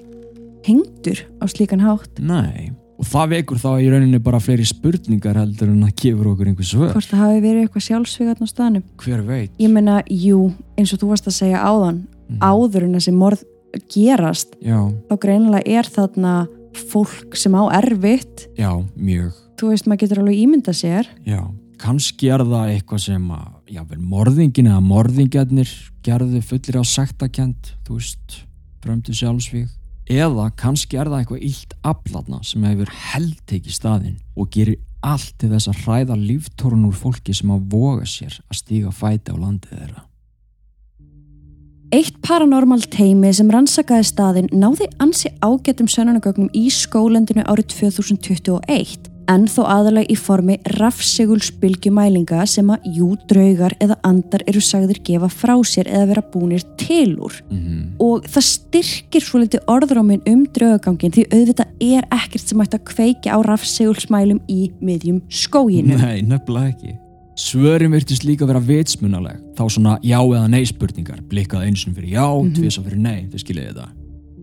hengdur 0.67 1.25
á 1.43 1.45
slíkan 1.51 1.83
hátt. 1.83 2.23
Nei, 2.23 2.71
og 2.95 3.09
það 3.11 3.35
vekur 3.37 3.63
þá 3.63 3.71
í 3.83 3.91
rauninni 3.91 4.23
bara 4.23 4.41
fleiri 4.43 4.67
spurningar 4.69 5.41
heldur 5.41 5.73
en 5.73 5.83
að 5.89 5.97
gefur 6.05 6.33
okkur 6.33 6.53
einhver 6.53 6.69
svör. 6.69 6.93
Hvort 6.95 7.11
það 7.11 7.25
hafi 7.25 7.43
verið 7.43 7.65
eitthvað 7.65 7.87
sjálfsvíðan 7.89 8.47
á 8.47 8.53
staðnum. 8.53 8.85
Hver 9.03 9.25
veit? 9.27 9.57
Ég 9.59 9.73
meina, 9.75 9.99
jú, 10.07 10.53
eins 10.79 10.95
og 10.95 11.03
þú 11.03 11.11
varst 11.11 11.31
að 11.31 11.41
segja 11.41 11.65
áðan, 11.67 12.05
áður 12.39 12.87
en 12.87 13.01
þessi 13.01 13.17
morð 13.17 13.43
gerast, 13.93 14.57
Já, 14.63 14.79
þá 15.09 15.15
greinilega 15.23 15.79
er 15.79 15.89
þarna 15.89 16.35
fólk 16.93 17.37
sem 17.37 17.53
á 17.57 17.63
erfitt. 17.83 18.47
já, 18.59 18.71
mjög. 18.97 19.33
Þú 19.61 19.69
veist, 19.73 19.87
maður 19.87 20.01
getur 20.05 20.23
alveg 20.23 20.39
ímynda 20.43 20.73
sér. 20.75 21.07
Já, 21.29 21.43
kannski 21.79 22.31
er 22.33 22.43
það 22.47 22.73
eitthvað 22.77 23.03
sem 23.05 23.29
að, 23.31 23.51
já, 23.71 23.83
vel 23.91 23.99
morðingin 24.01 24.71
eða 24.73 24.81
morðingjarnir 24.87 25.71
gerðu 26.03 26.41
fullir 26.43 26.81
á 26.81 26.85
sektakent, 26.89 27.75
þú 27.87 27.99
veist, 28.01 28.39
drömdu 28.83 29.15
sjálfsvíg. 29.15 29.69
Eða 30.11 30.49
kannski 30.59 30.99
er 30.99 31.07
það 31.13 31.21
eitthvað 31.23 31.45
illt 31.47 31.75
aflatna 31.87 32.41
sem 32.43 32.65
hefur 32.67 32.91
heldtekið 33.13 33.77
staðinn 33.77 34.17
og 34.35 34.49
gerir 34.51 34.81
allt 35.03 35.37
til 35.39 35.51
þess 35.53 35.71
að 35.71 35.79
hræða 35.85 36.17
líftórun 36.19 36.89
úr 36.89 36.97
fólki 36.99 37.35
sem 37.35 37.51
að 37.55 37.69
voga 37.71 38.05
sér 38.11 38.35
að 38.51 38.59
stíga 38.59 38.91
fæti 38.95 39.31
á 39.31 39.37
landið 39.39 39.77
þeirra. 39.79 40.03
Eitt 41.93 42.15
paranormal 42.25 42.87
teimi 42.89 43.29
sem 43.37 43.51
rannsakaði 43.53 44.07
staðin 44.09 44.47
náði 44.57 44.87
ansi 45.05 45.29
ágættum 45.45 45.91
sönunagögnum 45.93 46.49
í 46.57 46.71
skólendinu 46.73 47.45
árið 47.45 47.67
2021 47.75 49.11
en 49.29 49.45
þó 49.45 49.61
aðalega 49.69 50.09
í 50.09 50.17
formi 50.17 50.57
rafsegulsbylgjumælinga 50.79 52.47
sem 52.49 52.73
að 52.73 52.89
jú 52.97 53.11
draugar 53.29 53.77
eða 53.85 53.99
andar 54.09 54.41
eru 54.49 54.63
sagðir 54.65 55.03
gefa 55.05 55.29
frá 55.29 55.53
sér 55.69 55.93
eða 55.93 56.09
vera 56.15 56.25
búnir 56.33 56.65
til 56.81 57.19
úr. 57.21 57.37
Mm 57.51 57.93
Og 58.01 58.25
það 58.25 58.49
styrkir 58.49 59.23
svo 59.23 59.45
litið 59.45 59.69
orðráminn 59.69 60.25
um 60.27 60.47
draugagangin 60.49 61.13
því 61.13 61.29
auðvitað 61.29 61.77
er 61.93 62.09
ekkert 62.09 62.49
sem 62.49 62.65
ætti 62.65 62.81
að 62.81 62.89
kveikja 62.89 63.37
á 63.37 63.39
rafsegulsmælum 63.45 64.41
í 64.49 64.73
miðjum 64.81 65.23
skóginu. 65.29 66.01
Nei, 66.01 66.23
nefnilega 66.25 66.73
ekki. 66.73 67.02
Svörin 67.37 67.95
virtist 67.95 68.27
líka 68.29 68.47
vera 68.47 68.61
vitsmunaleg, 68.61 69.39
þá 69.57 69.65
svona 69.73 69.97
já 70.05 70.19
eða 70.21 70.49
nei 70.53 70.67
spurningar, 70.69 71.23
blikkað 71.31 71.65
einsum 71.67 71.95
fyrir 71.97 72.13
já, 72.19 72.27
mm 72.29 72.53
-hmm. 72.53 72.85
fyrir 72.85 72.99
nei, 72.99 73.27
þau 73.33 73.39
skiljiði 73.39 73.69
þetta. 73.73 73.89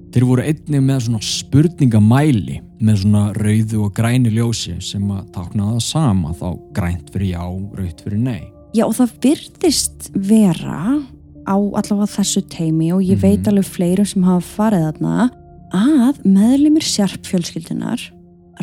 Þeir 0.10 0.26
voru 0.26 0.42
einnig 0.42 0.82
með 0.82 1.00
svona 1.06 1.22
spurningamæli 1.22 2.62
með 2.82 2.96
svona 3.04 3.34
rauðu 3.34 3.84
og 3.86 3.94
græni 3.94 4.32
ljósi 4.34 4.82
sem 4.82 5.04
að 5.12 5.30
táknaða 5.36 5.76
það 5.78 5.84
sama, 5.86 6.34
þá 6.34 6.60
grænt 6.74 7.12
fyrir 7.14 7.30
já, 7.36 7.44
rauðt 7.78 8.02
fyrir 8.04 8.20
nei. 8.20 8.44
Já 8.74 8.86
og 8.86 8.96
það 8.96 9.12
virðist 9.22 10.10
vera 10.16 11.04
á 11.46 11.56
allavega 11.58 12.10
þessu 12.18 12.42
teimi 12.50 12.92
og 12.94 13.02
ég 13.02 13.18
Mhm. 13.18 13.22
veit 13.22 13.48
alveg 13.48 13.66
fleirum 13.66 14.06
sem 14.06 14.24
hafa 14.24 14.42
farið 14.58 14.86
þarna 14.88 15.30
að 15.74 16.16
meðlumir 16.26 16.82
sjarpfjölskyldunar 16.84 18.00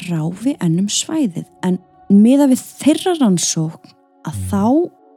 ráfi 0.09 0.57
ennum 0.61 0.89
svæðið 0.89 1.47
en 1.63 1.79
miða 2.11 2.49
við 2.51 2.63
þeirra 2.83 3.15
rannsókn 3.21 3.96
að 4.27 4.41
þá 4.51 4.63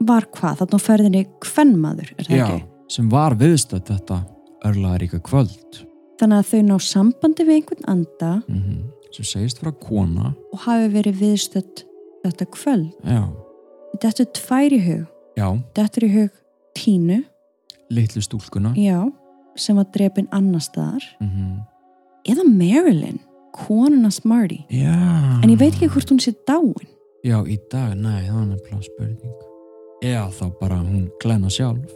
var 0.10 0.26
hvað 0.36 0.62
þarna 0.62 0.80
ferðinni 0.80 1.24
kvennmaður, 1.44 2.14
er 2.18 2.28
það 2.30 2.38
Já, 2.38 2.46
ekki? 2.48 2.66
sem 2.96 3.10
var 3.12 3.36
viðstödd 3.40 3.90
þetta 3.90 4.20
örlaðaríka 4.70 5.20
kvöld 5.26 5.84
Þannig 6.20 6.42
að 6.42 6.48
þau 6.52 6.62
ná 6.68 6.76
sambandi 6.84 7.44
við 7.48 7.60
einhvern 7.62 7.86
anda 7.96 8.32
mm 8.48 8.80
sem 9.10 9.26
segist 9.26 9.58
frá 9.58 9.72
kona. 9.74 10.36
og 10.54 10.60
hafi 10.68 10.90
verið 10.94 11.16
viðstödd 11.18 11.80
þetta 12.24 12.46
kvöld. 12.54 12.92
Já, 13.04 13.24
Þetta 14.04 14.22
er 14.22 14.28
tvær 14.38 14.74
í 14.76 14.80
hug. 14.86 15.06
Já, 15.40 15.48
Þetta 15.74 15.98
er 15.98 16.06
í 16.06 16.10
hug 16.14 16.36
Tínu, 16.78 17.18
litlu 17.90 18.22
stúlkuna. 18.22 18.74
já, 18.78 19.00
sem 19.58 19.76
var 19.76 19.88
drepin 19.96 20.28
annar 20.32 20.62
staðar. 20.62 21.02
Mm 21.20 21.58
Eða 22.30 22.44
Marilyn, 22.46 23.18
konuna 23.56 24.12
Smarty. 24.12 24.60
Já. 24.70 24.94
En 25.42 25.50
ég 25.50 25.58
veit 25.58 25.74
ekki 25.74 25.88
hvort 25.90 26.12
hún 26.12 26.20
sé 26.22 26.36
dáin. 26.46 26.86
Já, 27.26 27.38
í 27.44 27.58
dag, 27.72 27.96
nei, 28.00 28.22
það 28.30 28.42
er 28.42 28.50
nefnilega 28.54 28.86
spurning. 28.88 29.40
Já, 30.06 30.22
þá 30.32 30.46
bara 30.62 30.78
hún 30.80 31.10
glenna 31.20 31.50
sjálf. 31.52 31.96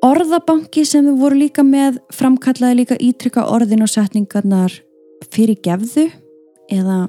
Orðabanki 0.00 0.86
sem 0.88 1.04
þau 1.10 1.16
voru 1.20 1.36
líka 1.42 1.62
með 1.66 1.98
framkallaði 2.16 2.78
líka 2.78 2.96
ítrykka 3.04 3.44
orðin 3.52 3.84
og 3.84 3.90
setningarnar 3.92 4.72
fyrir 5.28 5.58
gefðu 5.60 6.06
eða 6.72 7.02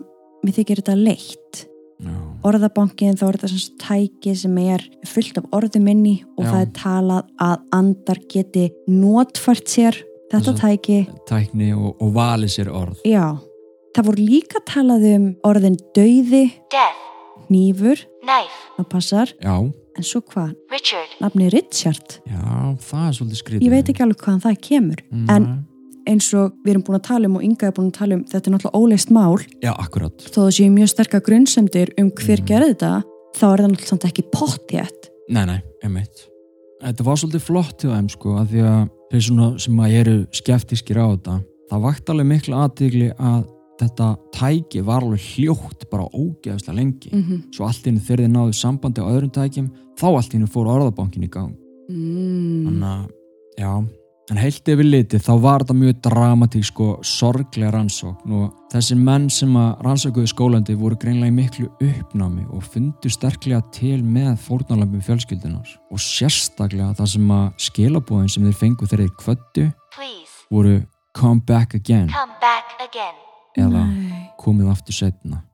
mér 0.43 0.57
þykir 0.57 0.81
þetta 0.81 0.95
leitt. 0.99 1.61
Já. 2.01 2.15
Orðabankin 2.49 3.15
þá 3.15 3.23
er 3.29 3.37
þetta 3.37 3.51
sagt 3.53 3.77
tæki 3.85 4.33
sem 4.35 4.57
er 4.59 4.83
fullt 5.07 5.37
af 5.39 5.47
orðum 5.55 5.87
inni 5.93 6.15
og 6.35 6.43
Já. 6.43 6.49
það 6.51 6.61
er 6.65 6.71
talað 6.81 7.31
að 7.47 7.55
andar 7.79 8.21
geti 8.33 8.65
notfært 8.89 9.71
sér 9.71 10.01
þetta 10.33 10.51
Þessa- 10.51 10.59
tæki. 10.65 10.99
Tækni 11.29 11.71
og, 11.77 11.95
og 12.01 12.11
vali 12.17 12.49
sér 12.51 12.73
orð. 12.75 12.99
Já, 13.07 13.37
það 13.95 14.05
voru 14.09 14.25
líka 14.27 14.61
talað 14.67 15.05
um 15.15 15.25
orðin 15.47 15.77
dauði, 15.95 16.43
Death. 16.71 16.99
nýfur, 17.51 17.99
Knife. 18.23 18.59
það 18.77 18.87
passar, 18.89 19.33
Já, 19.43 19.55
en 19.97 20.03
svo 20.07 20.21
hvað? 20.21 20.53
Richard. 20.71 21.09
Nafni 21.21 21.49
Richard. 21.51 22.19
já, 22.27 22.77
það 22.79 23.07
er 23.07 23.17
svolítið 23.17 23.41
skrítið. 23.41 23.65
Ég 23.67 23.69
veit 23.75 23.89
ekki 23.91 24.03
alveg 24.05 24.23
hvaðan 24.23 24.41
það 24.45 24.61
kemur, 24.61 25.03
en 25.11 25.43
Nei. 25.43 25.59
eins 26.13 26.33
og 26.33 26.53
við 26.65 26.71
erum 26.75 26.83
búin 26.87 26.99
að 26.99 27.07
tala 27.09 27.27
um 27.27 27.35
og 27.37 27.43
Inga 27.43 27.67
er 27.67 27.71
búin 27.77 27.91
að 27.91 27.97
tala 27.99 28.15
um 28.15 28.23
þetta 28.23 28.47
er 28.47 28.53
náttúrulega 28.55 28.79
óleist 28.81 29.11
mál 29.11 29.37
Já, 29.61 29.73
akkurat. 29.77 30.17
þó 30.31 30.39
það 30.47 30.55
séu 30.57 30.71
mjög 30.71 30.89
sterkar 30.89 31.21
grunnsemdir 31.21 31.91
um 31.99 32.09
hver 32.11 32.39
Mhm. 32.39 32.47
gerði 32.47 32.73
þetta 32.75 33.03
þá 33.35 33.43
er 33.53 33.57
það 33.59 33.67
náttúrulega 33.71 33.87
samt 33.91 34.05
ekki 34.05 34.23
pottjætt 34.31 35.09
Nei, 35.29 35.45
nei, 35.45 35.61
einmitt. 35.83 36.27
Þetta 36.83 37.03
var 37.05 37.15
svolítið 37.15 37.41
flott 37.45 37.77
til 37.77 37.89
þeim, 37.91 38.09
sko, 38.09 38.29
að 38.41 38.47
því 38.49 38.61
að 38.65 38.89
þeir 39.11 39.21
svona 39.21 39.59
sem 39.61 39.75
að 39.77 39.93
eru 39.93 40.25
skeftískir 40.33 40.97
á 40.97 41.05
þetta, 41.15 41.43
það 41.71 41.81
vakt 41.83 42.05
alveg 42.09 42.25
miklu 42.25 42.55
aðtigli 42.57 43.11
að 43.19 43.45
þetta 43.81 44.09
tæki 44.37 44.83
var 44.85 45.05
alveg 45.05 45.23
hljótt 45.35 45.87
bara 45.91 46.09
ógeðslega 46.09 46.77
lengi. 46.77 47.09
mm 47.13 47.23
-hmm. 47.23 47.41
Svo 47.55 47.65
allt 47.67 47.87
innu 47.87 47.99
þegar 47.99 48.25
þið 48.25 48.35
náðu 48.35 48.53
sambandi 48.53 49.01
á 49.01 49.11
öðrum 49.11 49.31
tækjum, 49.31 49.71
þá 49.99 50.07
allt 50.15 50.33
innu 50.33 50.47
fór 50.47 50.67
orðabankin 50.67 51.23
í 51.23 51.29
gang. 51.29 51.55
mm. 51.89 52.65
Þannig 52.65 52.87
að, 52.87 53.09
já, 53.57 53.73
en 54.31 54.39
heilt 54.39 54.69
yfir 54.71 54.87
litið 54.87 55.23
þá 55.25 55.31
var 55.43 55.63
þetta 55.63 55.75
mjög 55.75 55.97
dramatísk 56.05 56.81
og 56.85 57.05
sorglega 57.07 57.71
rannsókn 57.75 58.35
og 58.37 58.53
þessi 58.71 58.95
menn 58.99 59.27
sem 59.33 59.57
að 59.59 59.81
rannsókuðu 59.87 60.31
skólandi 60.31 60.75
voru 60.79 60.99
greinlega 61.01 61.33
í 61.33 61.35
miklu 61.35 61.67
uppnámi 61.83 62.45
og 62.55 62.63
fundu 62.63 63.11
sterklega 63.11 63.61
til 63.75 63.99
með 64.03 64.37
fórnarlöfum 64.45 65.03
fjölskyldunar 65.07 65.73
og 65.91 66.03
sérstaklega 66.05 66.93
það 67.01 67.11
sem 67.15 67.33
að 67.39 67.49
skilabóðin 67.67 68.31
sem 68.31 68.47
þeir 68.47 68.61
fengu 68.61 68.87
þegar 68.87 69.03
þeir 69.03 69.17
kvöttu 69.25 69.67
Please. 69.97 70.39
voru 70.53 70.77
come 71.17 71.43
back 71.43 71.75
again 71.75 72.07
Come 72.07 72.39
back 72.39 72.79
again. 72.79 73.30
Eða 73.57 73.85
Nei. 73.87 74.27
komið 74.39 74.71
aftur 74.71 74.95
setna. 74.95 75.45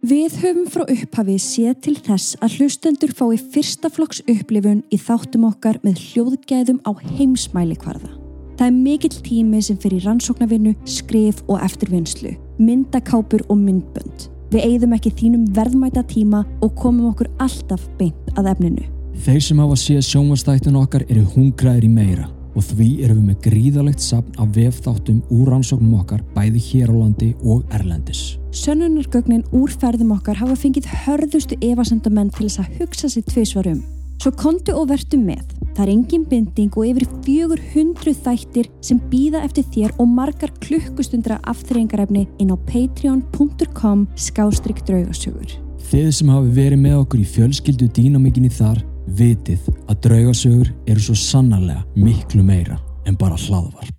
Við 0.00 0.38
höfum 0.40 0.68
frá 0.72 0.86
upphafi 0.88 1.34
séð 1.36 1.74
til 1.84 1.92
þess 2.00 2.38
að 2.40 2.54
hlustendur 2.56 3.10
fái 3.12 3.36
fyrsta 3.52 3.90
flokks 3.92 4.22
upplifun 4.24 4.80
í 4.88 4.96
þáttum 4.96 5.44
okkar 5.50 5.76
með 5.84 6.00
hljóðgæðum 6.00 6.78
á 6.88 6.90
heimsmæli 7.18 7.76
kvarða. 7.82 8.14
Það 8.56 8.64
er 8.66 8.78
mikill 8.78 9.20
tími 9.26 9.60
sem 9.64 9.76
fyrir 9.80 10.06
rannsóknarvinnu, 10.08 10.72
skrif 10.88 11.44
og 11.48 11.60
eftirvinnslu, 11.64 12.32
myndakápur 12.60 13.44
og 13.52 13.60
myndbönd. 13.60 14.26
Við 14.50 14.66
eigðum 14.66 14.96
ekki 14.96 15.12
þínum 15.20 15.46
verðmæta 15.56 16.02
tíma 16.08 16.46
og 16.64 16.74
komum 16.80 17.12
okkur 17.12 17.28
alltaf 17.36 17.84
beint 18.00 18.34
að 18.40 18.54
efninu. 18.56 18.88
Þeir 19.20 19.44
sem 19.44 19.60
hafa 19.60 19.76
séð 19.84 20.04
sjónvastættun 20.08 20.80
okkar 20.80 21.04
eru 21.12 21.28
hungraðir 21.36 21.84
í 21.84 21.92
meira 21.92 22.30
og 22.54 22.66
því 22.72 22.88
erum 23.04 23.20
við 23.20 23.28
með 23.30 23.38
gríðalegt 23.46 24.02
sapn 24.04 24.40
af 24.42 24.50
vefþáttum 24.56 25.22
úr 25.30 25.52
rannsóknum 25.52 26.00
okkar 26.00 26.24
bæði 26.34 26.64
hér 26.70 26.92
á 26.92 26.94
landi 26.96 27.30
og 27.44 27.62
erlendis. 27.76 28.36
Sönnunargögnin 28.50 29.46
úr 29.54 29.70
ferðum 29.70 30.16
okkar 30.16 30.40
hafa 30.40 30.58
fengið 30.58 30.90
hörðustu 31.04 31.58
evasendamenn 31.62 32.32
til 32.34 32.48
þess 32.48 32.62
að 32.64 32.76
hugsa 32.80 33.10
sér 33.12 33.26
tvisvar 33.30 33.70
um. 33.70 33.80
Svo 34.20 34.34
kontu 34.36 34.74
og 34.76 34.90
vertu 34.90 35.16
með. 35.16 35.46
Það 35.72 35.84
er 35.86 35.90
engin 35.94 36.26
binding 36.28 36.74
og 36.76 36.90
yfir 36.90 37.06
400 37.24 38.12
þættir 38.20 38.68
sem 38.84 38.98
býða 39.08 39.40
eftir 39.46 39.64
þér 39.72 39.94
og 40.02 40.10
margar 40.12 40.52
klukkustundra 40.60 41.38
afþreyingarefni 41.48 42.26
inn 42.42 42.52
á 42.52 42.56
patreon.com 42.68 44.04
skástrygg 44.20 44.82
draugasögur. 44.84 45.56
Þið 45.90 46.10
sem 46.18 46.28
hafi 46.30 46.52
verið 46.54 46.82
með 46.84 46.98
okkur 47.00 47.22
í 47.22 47.30
fjölskyldu 47.32 47.88
dýnamikinni 47.96 48.52
þar 48.52 48.82
vitið 49.18 49.68
að 49.88 50.00
draugasögur 50.06 50.72
eru 50.86 51.02
svo 51.04 51.16
sannarlega 51.18 51.84
miklu 51.96 52.42
meira 52.46 52.78
en 53.06 53.16
bara 53.18 53.38
hlaðvarp. 53.38 53.96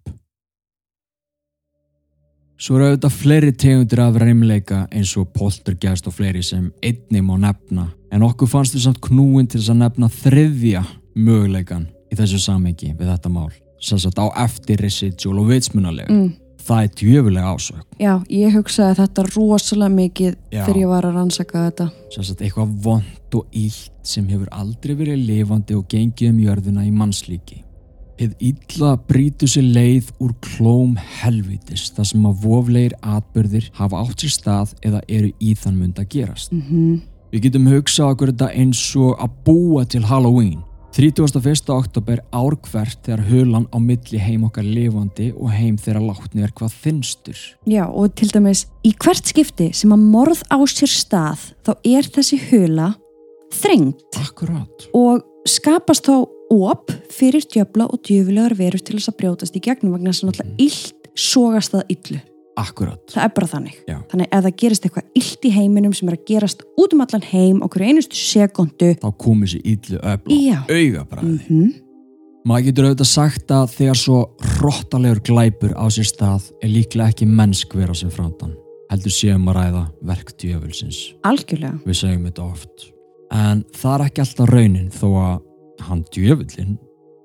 Svo 2.62 2.78
eru 2.78 2.92
auðvitað 2.92 3.16
fleiri 3.18 3.54
tegundir 3.58 4.04
af 4.04 4.20
reymleika 4.22 4.84
eins 4.94 5.16
og 5.18 5.32
poltergeist 5.34 6.06
og 6.08 6.14
fleiri 6.14 6.44
sem 6.46 6.68
einnig 6.86 7.24
má 7.26 7.34
nefna 7.42 7.88
en 8.14 8.26
okkur 8.28 8.52
fannst 8.52 8.76
við 8.78 8.86
samt 8.86 9.02
knúin 9.02 9.50
til 9.50 9.64
þess 9.64 9.74
að 9.74 9.82
nefna 9.82 10.12
þriðja 10.14 10.84
möguleikan 11.16 11.88
í 12.12 12.20
þessu 12.20 12.42
samengi 12.44 12.92
við 12.94 13.10
þetta 13.10 13.34
mál 13.34 13.50
sem 13.82 13.98
sagt 13.98 14.22
á 14.22 14.30
eftir 14.44 14.78
residual 14.78 15.42
og 15.42 15.50
vitsmunalega. 15.50 16.14
Mm. 16.14 16.36
Það 16.62 16.84
er 16.84 16.92
djöfulega 17.02 17.54
ásök. 17.56 17.82
Já, 18.02 18.14
ég 18.30 18.54
hugsaði 18.56 18.98
þetta 19.02 19.26
rosalega 19.32 19.96
mikið 19.96 20.32
Já. 20.52 20.62
þegar 20.66 20.80
ég 20.82 20.92
var 20.92 21.08
að 21.08 21.18
rannsaka 21.18 21.66
þetta. 21.66 21.90
sem 22.12 22.24
sagt 22.24 22.42
eitthvað 22.46 22.78
vond 22.86 23.36
og 23.40 23.46
illt 23.52 23.92
sem 24.04 24.28
hefur 24.28 24.48
aldrei 24.52 24.96
verið 24.96 25.28
lifandi 25.28 25.76
og 25.78 25.86
gengið 25.88 26.30
um 26.30 26.40
jörðina 26.46 26.86
í 26.86 26.92
mannslíki. 26.92 27.62
Hið 28.22 28.34
illa 28.52 28.98
brýtu 29.10 29.48
sér 29.50 29.66
leið 29.66 30.12
úr 30.22 30.34
klóm 30.46 30.98
helvitis 31.22 31.88
þar 31.96 32.06
sem 32.06 32.26
að 32.30 32.44
voflegir 32.44 32.94
atbyrðir 33.02 33.72
hafa 33.80 34.04
átt 34.04 34.22
sér 34.22 34.36
stað 34.36 34.76
eða 34.86 35.02
eru 35.08 35.32
í 35.40 35.56
þann 35.58 35.80
mund 35.80 36.02
að 36.02 36.12
gerast. 36.18 36.52
Mm 36.52 37.02
Við 37.32 37.46
getum 37.46 37.68
hugsað 37.72 38.10
okkur 38.12 38.30
þetta 38.34 38.48
eins 38.60 38.80
og 39.00 39.14
að 39.24 39.36
búa 39.46 39.86
til 39.88 40.02
Halloween. 40.04 40.58
31. 40.92 41.70
oktober 41.72 42.20
ár 42.36 42.58
hvert 42.68 43.00
þegar 43.06 43.22
hulan 43.30 43.68
á 43.72 43.80
milli 43.80 44.20
heim 44.20 44.44
okkar 44.44 44.66
lifandi 44.68 45.30
og 45.32 45.54
heim 45.56 45.78
þegar 45.80 46.04
látni 46.04 46.44
er 46.44 46.52
hvað 46.52 46.74
þinstur. 46.84 47.40
Já, 47.64 47.86
og 47.88 48.12
til 48.20 48.28
dæmis, 48.34 48.66
í 48.84 48.92
hvert 49.00 49.32
skipti 49.32 49.70
sem 49.72 49.94
að 49.96 50.04
morð 50.12 50.42
á 50.52 50.60
sér 50.68 50.92
stað, 50.92 51.46
þá 51.64 51.72
er 51.88 52.10
þessi 52.12 52.42
hula 52.50 52.90
þrengt 53.56 54.20
Akkurát. 54.20 54.90
og 54.92 55.24
skapast 55.48 56.10
þá 56.10 56.28
op 56.52 56.92
fyrir 57.16 57.48
djöfla 57.48 57.88
og 57.88 58.04
djöfulegar 58.04 58.58
verur 58.60 58.84
til 58.84 59.00
þess 59.00 59.14
að 59.14 59.20
brjótast 59.24 59.56
í 59.56 59.64
gegnum 59.64 59.96
vegna 59.96 60.12
þess 60.12 60.26
að 60.26 60.32
náttúrulega 60.32 60.68
illt 60.68 61.12
sogast 61.16 61.72
það 61.72 61.96
illu. 61.96 62.20
Akkurát. 62.60 63.00
Það 63.14 63.24
er 63.24 63.32
bara 63.36 63.48
þannig. 63.48 63.78
Já. 63.88 63.98
Þannig 64.12 64.28
ef 64.32 64.44
það 64.46 64.56
gerist 64.62 64.86
eitthvað 64.88 65.22
illt 65.22 65.46
í 65.48 65.52
heiminum 65.56 65.94
sem 65.96 66.10
er 66.12 66.18
að 66.18 66.26
gerast 66.28 66.66
út 66.78 66.94
um 66.96 67.04
allan 67.06 67.24
heim 67.32 67.62
okkur 67.64 67.86
einustu 67.88 68.18
sekundu, 68.20 68.92
Þá 69.02 69.10
komið 69.24 69.54
sér 69.54 69.70
illu 69.72 70.02
öfla. 70.02 70.36
Já. 70.36 70.60
Auga 70.68 71.06
bræði. 71.14 71.38
mm 71.50 71.72
Maður 72.42 72.64
getur 72.66 72.86
auðvitað 72.88 73.06
sagt 73.12 73.52
að 73.54 73.74
þegar 73.76 73.98
svo 74.02 74.20
hrottalegur 74.56 75.20
glæpur 75.28 75.76
á 75.78 75.86
sér 75.94 76.08
stað 76.10 76.48
er 76.66 76.72
líklega 76.74 77.14
ekki 77.14 77.28
mennsk 77.30 77.76
vera 77.78 77.94
sér 77.94 78.10
framdann. 78.16 78.56
Heldur 78.90 79.14
séum 79.14 79.46
að 79.52 79.60
ræða 79.60 79.84
verk 80.10 80.32
djöfulsins. 80.42 81.14
algjörlega. 81.22 81.78
Við 81.86 82.00
segjum 82.00 82.26
þetta 82.26 82.48
oft. 82.48 82.88
En 83.32 83.62
það 83.78 83.94
er 83.94 84.06
ekki 84.08 84.24
alltaf 84.26 84.50
raunin 84.50 84.90
þó 84.90 85.08
að 85.22 85.86
hann 85.86 86.02
djöfullin 86.12 86.80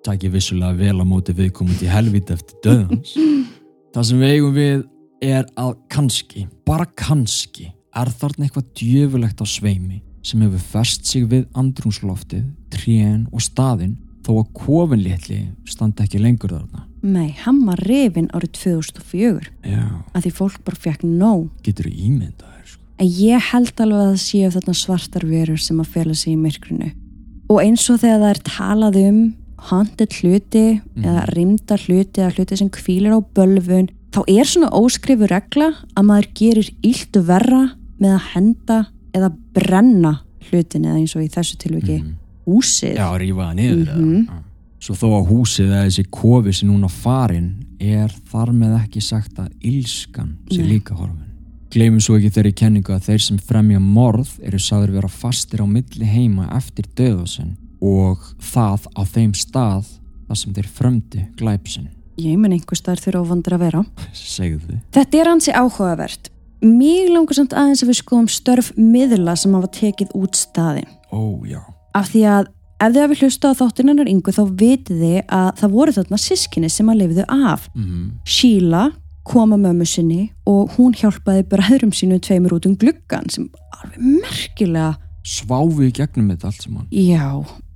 taki 0.05 0.29
vissulega 0.29 0.77
vel 0.77 1.01
á 1.01 1.05
móti 1.09 1.33
viðkomandi 1.33 1.89
í 1.89 1.91
helvít 1.91 2.31
eftir 2.37 2.61
döðans. 2.63 3.17
það 3.97 4.05
sem 4.11 4.21
við 4.21 4.35
eigum 4.37 4.55
við 4.55 4.85
er 5.23 5.47
að 5.57 5.77
kannski, 5.93 6.47
bara 6.67 6.87
kannski, 6.99 7.71
er 7.97 8.11
þarna 8.13 8.47
eitthvað 8.47 8.73
djöfulegt 8.77 9.41
á 9.41 9.47
sveimi 9.49 10.03
sem 10.27 10.43
hefur 10.43 10.65
fest 10.73 11.07
sig 11.07 11.25
við 11.31 11.47
andrúnsloftið, 11.57 12.45
trén 12.75 13.29
og 13.33 13.45
staðinn 13.45 13.97
þó 14.27 14.41
að 14.41 14.49
kofin 14.59 15.05
litli 15.05 15.39
standa 15.71 16.03
ekki 16.05 16.19
lengur 16.19 16.51
þarna. 16.57 16.83
Nei, 17.07 17.31
hann 17.45 17.61
var 17.69 17.79
rifin 17.87 18.27
árið 18.35 18.57
2004 18.59 19.53
Já, 19.71 19.85
að 20.11 20.25
því 20.27 20.33
fólk 20.35 20.59
bara 20.67 20.81
fekk 20.83 21.05
nóg. 21.07 21.49
getur 21.63 21.87
þú 21.87 21.93
ímyndað 22.09 22.57
þér 22.57 22.71
sko. 22.73 22.83
En 22.99 23.11
ég 23.13 23.49
held 23.53 23.83
alveg 23.85 24.03
að 24.03 24.11
það 24.11 24.23
séu 24.25 24.53
þarna 24.57 24.75
svartar 24.81 25.27
verur 25.31 25.61
sem 25.63 25.81
að 25.81 25.93
fela 25.95 26.17
sig 26.19 26.33
í 26.33 26.41
myrkrinu. 26.41 26.91
Og 27.47 27.61
eins 27.63 27.85
og 27.93 28.01
þegar 28.03 28.25
það 28.25 28.33
er 28.33 28.43
talað 28.51 28.99
um 29.05 29.21
haunted 29.71 30.17
hluti 30.19 30.65
eða 30.99 31.23
rimda 31.31 31.79
hluti 31.87 32.21
eða 32.25 32.35
hluti 32.35 32.59
sem 32.59 32.71
kvílir 32.75 33.15
á 33.15 33.21
bölvun, 33.23 33.89
þá 34.17 34.23
er 34.33 34.49
svona 34.49 34.71
óskrifu 34.73 35.29
regla 35.29 35.67
að 35.93 36.07
maður 36.09 36.29
gerir 36.39 36.71
illt 36.87 37.17
verra 37.29 37.63
með 38.01 38.15
að 38.17 38.29
henda 38.33 38.79
eða 39.17 39.29
brenna 39.57 40.13
hlutin 40.49 40.87
eða 40.89 41.01
eins 41.03 41.15
og 41.19 41.25
í 41.27 41.29
þessu 41.33 41.59
tilviki 41.61 41.99
húsið. 42.47 42.97
Já, 42.97 43.09
rífa 43.21 43.51
það 43.51 43.57
niður 43.59 43.87
Mhm. 43.93 44.17
eða. 44.17 44.33
Já. 44.33 44.43
Svo 44.87 44.95
þó 44.95 45.07
að 45.19 45.29
húsið 45.31 45.71
eða 45.73 45.85
þessi 45.89 46.05
kofi 46.11 46.53
sem 46.55 46.69
núna 46.71 46.89
farin 46.91 47.49
er 47.81 48.09
þar 48.31 48.53
með 48.53 48.75
ekki 48.85 49.03
sagt 49.03 49.35
að 49.37 49.51
ílskan 49.65 50.37
sé 50.51 50.63
líka 50.63 50.95
horfin. 50.95 51.25
Gleimum 51.71 52.01
svo 52.01 52.17
ekki 52.17 52.31
þeirri 52.31 52.55
kenningu 52.55 52.95
að 52.95 53.05
þeir 53.09 53.21
sem 53.21 53.39
fremja 53.39 53.81
morð 53.81 54.29
eru 54.43 54.59
sagður 54.59 54.93
vera 54.93 55.09
fastir 55.09 55.61
á 55.61 55.67
milli 55.67 56.07
heima 56.07 56.49
eftir 56.57 56.85
döðasinn 56.95 57.57
og 57.83 58.19
það 58.41 58.87
á 58.97 59.03
þeim 59.05 59.33
stað 59.35 59.85
þar 60.29 60.37
sem 60.37 60.55
þeir 60.55 60.69
frömdu 60.69 61.27
glæpsinn. 61.37 61.89
Ég 62.17 62.39
menn 62.41 62.55
einhver 62.57 62.79
staðar 62.79 63.03
þurfa 63.05 63.23
óvandur 63.27 63.57
að 63.57 63.65
vera. 63.67 63.85
Segðu 64.17 64.61
þið. 64.71 64.81
Þetta 64.97 65.19
er 65.21 65.31
hansi 65.33 65.53
áhugavert. 65.53 66.31
Mér 66.65 67.11
langar 67.13 67.37
samt 67.37 67.53
aðeins 67.53 67.83
að 67.85 67.91
við 67.93 67.99
skoðum 68.01 68.29
störf 68.33 68.71
miðla 68.81 69.35
sem 69.37 69.53
hafa 69.55 69.69
tekið 69.77 70.15
út 70.17 70.39
staðin. 70.41 70.89
Ó, 71.13 71.45
já. 71.47 71.61
Af 71.97 72.09
því 72.15 72.23
að 72.33 72.49
ef 72.81 72.93
þið 72.95 73.03
hafi 73.05 73.19
hlusta 73.21 73.51
á 73.53 73.59
þáttinannar 73.61 74.09
yngu 74.13 74.33
þá 74.37 74.43
vitið 74.61 75.03
þið 75.05 75.19
að 75.37 75.51
það 75.61 75.75
voru 75.77 75.95
þarna 75.97 76.21
sískinni 76.25 76.71
sem 76.73 76.89
að 76.93 76.99
lifiðu 77.03 77.27
af. 77.37 77.69
Mm. 77.77 78.07
Sheila 78.25 78.83
kom 79.27 79.53
að 79.57 79.63
mömmu 79.67 79.87
sinni 79.91 80.21
og 80.49 80.75
hún 80.77 80.97
hjálpaði 80.97 81.45
bræðurum 81.53 81.93
sínu 81.97 82.21
tveimur 82.25 82.57
út 82.57 82.69
um 82.69 82.77
gluggan 82.81 83.29
sem 83.33 83.49
alveg 83.77 84.01
merkilega, 84.23 84.95
Sváfu 85.27 85.83
í 85.83 85.91
gegnum 85.91 86.29
þetta 86.31 86.47
allt 86.47 86.63
saman. 86.63 86.85
já, 86.95 87.27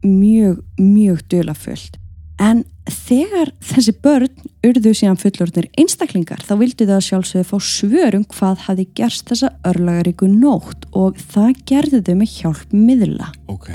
mjög, 0.07 0.61
mjög 0.79 1.25
dölafullt. 1.33 1.97
En 2.41 2.63
þegar 2.89 3.51
þessi 3.63 3.93
börn 4.01 4.47
urðu 4.67 4.95
síðan 4.97 5.19
fullorðnir 5.21 5.69
einstaklingar 5.81 6.41
þá 6.45 6.55
vildi 6.63 6.87
það 6.89 7.03
sjálfsögðu 7.09 7.49
fá 7.51 7.59
svörum 7.65 8.25
hvað 8.33 8.65
hafi 8.69 8.87
gerst 8.97 9.29
þessa 9.29 9.53
örlagaríku 9.69 10.31
nótt 10.31 10.89
og 10.97 11.21
það 11.33 11.61
gerði 11.69 12.01
þau 12.07 12.17
með 12.23 12.33
hjálp 12.39 12.73
miðla. 12.73 13.29
Ok. 13.53 13.69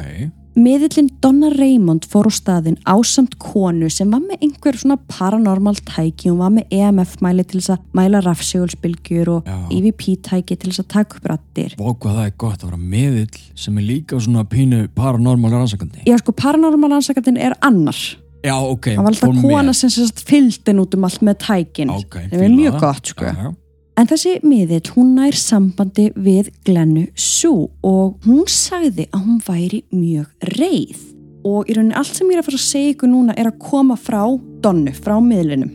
Miðillin 0.55 1.09
Donna 1.19 1.49
Raymond 1.51 2.05
fór 2.07 2.29
á 2.29 2.33
staðin 2.33 2.77
ásamt 2.87 3.33
konu 3.43 3.89
sem 3.91 4.07
var 4.07 4.21
með 4.23 4.45
einhver 4.47 4.77
svona 4.79 4.95
paranormal 5.11 5.75
tæki, 5.83 6.29
hún 6.31 6.39
var 6.39 6.53
með 6.55 6.71
EMF 6.77 7.17
mæli 7.25 7.43
til 7.43 7.59
þess 7.59 7.73
að 7.75 7.81
mæla 7.99 8.21
rafsegulsbylgjur 8.23 9.33
og 9.33 9.49
Já. 9.51 9.57
EVP 9.75 10.05
tæki 10.23 10.55
til 10.55 10.71
þess 10.71 10.85
að 10.85 10.91
taka 10.95 11.19
upp 11.19 11.27
rattir. 11.33 11.75
Vá 11.75 11.89
hvað 11.91 12.21
það 12.21 12.29
er 12.29 12.37
gott 12.45 12.63
að 12.63 12.71
vera 12.71 12.83
meðill 12.95 13.41
sem 13.65 13.81
er 13.81 13.89
líka 13.91 14.21
svona 14.23 14.47
pínu 14.47 14.85
paranormal 14.95 15.51
rannsakandi. 15.57 16.07
Já 16.07 16.15
sko, 16.23 16.31
paranormal 16.39 17.01
ansakandin 17.01 17.35
er 17.35 17.59
annar. 17.59 17.99
Já, 18.45 18.55
ok. 18.61 18.89
Það 18.93 19.03
var 19.03 19.11
alltaf 19.13 19.37
kona 19.41 19.61
með. 19.71 19.77
sem 19.81 19.93
sérst 19.95 20.23
fylgdin 20.29 20.81
út 20.83 20.95
um 20.97 21.07
allt 21.07 21.23
með 21.25 21.37
tækin. 21.45 21.93
Ok, 21.93 22.17
Það 22.31 22.41
fíla 22.43 22.55
mjög 22.59 22.79
gott 22.83 23.11
sko. 23.13 23.25
Já, 23.25 23.35
já. 23.45 23.53
En 23.95 24.09
þessi 24.11 24.31
miðill, 24.43 24.89
hún 24.97 25.13
nær 25.15 25.37
sambandi 25.39 26.09
við 26.19 26.49
Glennu 26.67 27.05
Sue 27.15 27.69
og 27.87 28.17
hún 28.27 28.43
sagði 28.51 29.05
að 29.15 29.21
hún 29.23 29.37
væri 29.45 29.83
mjög 29.95 30.49
reið. 30.57 30.99
Og 31.45 31.69
í 31.69 31.75
rauninni 31.77 31.95
allt 31.95 32.11
sem 32.17 32.27
ég 32.27 32.35
er 32.35 32.41
að 32.43 32.49
fara 32.49 32.59
að 32.59 32.65
segja 32.65 32.91
ykkur 32.95 33.11
núna 33.13 33.35
er 33.39 33.47
að 33.51 33.59
koma 33.61 33.95
frá 33.95 34.23
Donnu, 34.65 34.91
frá 34.97 35.15
miðlinum. 35.23 35.71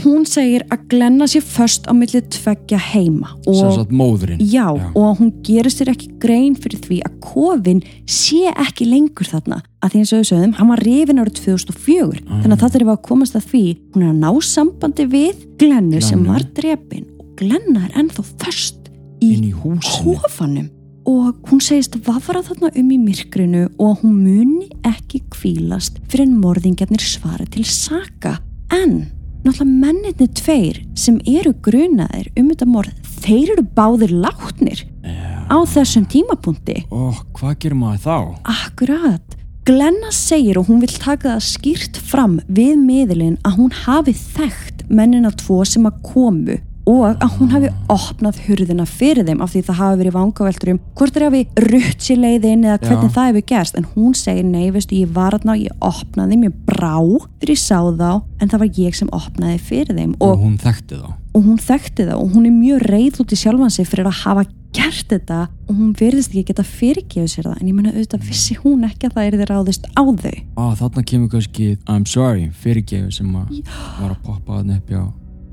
Hún 0.00 0.22
segir 0.28 0.62
að 0.70 0.84
Glenna 0.92 1.26
sé 1.28 1.40
först 1.42 1.88
á 1.90 1.92
milli 1.96 2.20
tveggja 2.30 2.78
heima 2.78 3.32
Sem 3.42 4.00
og, 4.00 4.38
já, 4.38 4.68
og 4.70 5.02
að 5.02 5.18
hún 5.18 5.32
gerir 5.44 5.72
sér 5.72 5.90
ekki 5.90 6.12
grein 6.22 6.54
fyrir 6.54 6.80
því 6.84 7.00
að 7.08 7.16
kofin 7.24 7.82
sé 8.06 8.52
ekki 8.54 8.86
lengur 8.86 9.26
þarna. 9.26 9.60
Að 9.82 9.92
því 9.92 10.02
eins 10.02 10.12
og 10.12 10.22
þau 10.22 10.30
sögðum, 10.30 10.56
hann 10.60 10.70
var 10.70 10.84
rifin 10.86 11.22
árið 11.22 11.40
2004. 11.40 12.24
Þannig 12.30 12.56
að 12.56 12.62
það 12.62 12.78
er 12.80 12.86
að 12.86 13.00
komast 13.08 13.38
að 13.38 13.46
því, 13.50 13.64
hún 13.94 14.04
er 14.06 14.12
að 14.12 14.20
ná 14.22 14.30
sambandi 14.46 15.08
við 15.10 15.46
Glennu 15.60 16.00
sem 16.00 16.20
Glennu. 16.20 16.32
var 16.32 16.46
drepin. 16.56 17.06
Og 17.18 17.30
Glenna 17.40 17.86
er 17.88 17.96
ennþá 18.04 18.26
först 18.44 18.90
í 19.20 19.34
í 19.50 19.52
kofanum. 19.52 20.70
Og 21.10 21.34
hún 21.48 21.62
segist 21.64 21.96
vafra 22.06 22.42
þarna 22.44 22.70
um 22.76 22.90
í 22.92 22.98
myrkrinu 23.00 23.64
og 23.78 23.86
að 23.88 24.02
hún 24.04 24.18
muni 24.22 24.68
ekki 24.86 25.24
kvílast 25.32 25.98
fyrir 26.08 26.28
en 26.28 26.36
morðingjarnir 26.42 27.02
svara 27.02 27.46
til 27.50 27.64
saka. 27.66 28.38
En 28.70 29.08
náttúrulega 29.44 29.80
menninni 29.84 30.28
tveir 30.40 30.80
sem 30.98 31.18
eru 31.28 31.52
grunaðir 31.64 32.30
um 32.38 32.48
þetta 32.50 32.68
morð 32.68 33.10
þeir 33.24 33.52
eru 33.56 33.66
báðir 33.76 34.14
látnir 34.24 34.84
Já. 35.04 35.44
á 35.48 35.58
þessum 35.74 36.06
tímapunkti 36.12 36.82
Ó, 36.92 37.12
hvað 37.36 37.58
gerir 37.64 37.78
maður 37.80 38.02
þá? 38.04 38.16
Akkurat. 38.54 39.36
Glenna 39.68 40.08
segir 40.14 40.58
og 40.58 40.70
hún 40.70 40.80
vil 40.82 40.92
taka 40.92 41.34
það 41.36 41.46
skýrt 41.46 42.00
fram 42.10 42.38
við 42.48 42.78
miðlinn 42.80 43.36
að 43.44 43.58
hún 43.60 43.74
hafi 43.84 44.14
þekkt 44.16 44.86
mennina 44.88 45.30
tvo 45.36 45.60
sem 45.68 45.84
að 45.88 46.00
komu 46.06 46.56
og 46.88 47.20
að 47.20 47.34
hún 47.36 47.50
hafi 47.52 47.70
opnað 47.92 48.40
hurðina 48.46 48.86
fyrir 48.88 49.26
þeim 49.28 49.42
af 49.44 49.52
því 49.52 49.62
það 49.66 49.80
hafi 49.80 49.98
verið 50.00 50.16
vangaveltur 50.16 50.72
um 50.72 50.80
hvort 50.98 51.16
þeir 51.16 51.26
hafi 51.26 51.42
rutt 51.66 52.04
sér 52.06 52.20
leiðin 52.22 52.64
eða 52.66 52.78
hvernig 52.84 53.10
Já. 53.10 53.14
það 53.16 53.28
hefur 53.30 53.46
gerst. 53.52 53.78
En 53.78 53.88
hún 53.94 54.14
segir 54.18 54.46
nei, 54.48 54.70
veistu, 54.74 54.98
ég 54.98 55.12
var 55.14 55.36
aðna 55.36 55.56
og 55.56 55.64
ég 55.66 55.84
opnaði 55.84 56.38
mér 56.40 56.54
brá 56.66 56.96
þegar 57.40 57.52
ég 57.54 57.60
sá 57.60 57.78
þá 58.00 58.10
en 58.40 58.48
það 58.48 58.62
var 58.62 58.80
ég 58.80 58.96
sem 58.96 59.12
opnaði 59.20 59.58
fyrir 59.70 59.98
þeim. 59.98 60.16
Og 60.20 60.32
og, 60.32 60.40
hún 60.46 60.56
þekkti 60.60 61.02
þá. 61.02 61.10
og 61.34 61.44
hún 61.44 61.60
þekkti 61.66 62.08
það 62.08 62.16
og 62.24 62.32
hún 62.34 62.48
er 62.48 62.56
mjög 62.56 62.88
reið 62.88 63.22
út 63.24 63.36
í 63.36 63.40
sjálfan 63.44 63.76
sig 63.76 63.88
fyrir 63.90 64.10
að 64.10 64.18
hafa 64.24 64.46
gert 64.74 65.08
þetta. 65.10 65.40
Og 65.68 65.78
hún 65.78 65.94
verðist 65.98 66.34
ekki 66.34 66.50
geta 66.50 66.66
fyrirgefið 66.66 67.30
sér 67.30 67.48
það. 67.50 67.56
En 67.60 67.70
ég 67.70 67.76
meina 67.76 67.94
auðvitað 67.94 68.28
vissi 68.28 68.56
hún 68.62 68.84
ekki 68.86 69.10
að 69.10 69.16
það 69.16 69.28
er 69.28 69.38
þeir 69.40 69.52
ráðist 69.54 69.88
á 69.90 70.02
þau. 70.02 70.36
Á, 70.58 70.64
þarna 70.78 71.06
kemur 71.12 71.32
kannski 71.34 71.72
I'm 71.86 72.06
sorry, 72.06 72.50
fyrirgefi 72.62 73.18
sem 73.20 73.34
að 73.34 73.64
var 73.98 74.14
að 74.14 74.22
poppa 74.26 74.60
þarna 74.60 74.78
upp 74.78 74.94
á 74.94 75.02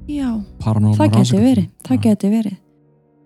Já, 0.07 0.39
það 0.63 0.77
rannsakandi. 0.77 1.39
verið, 1.43 1.67
það 1.83 1.99
geti 2.05 2.29
verið. 2.31 2.55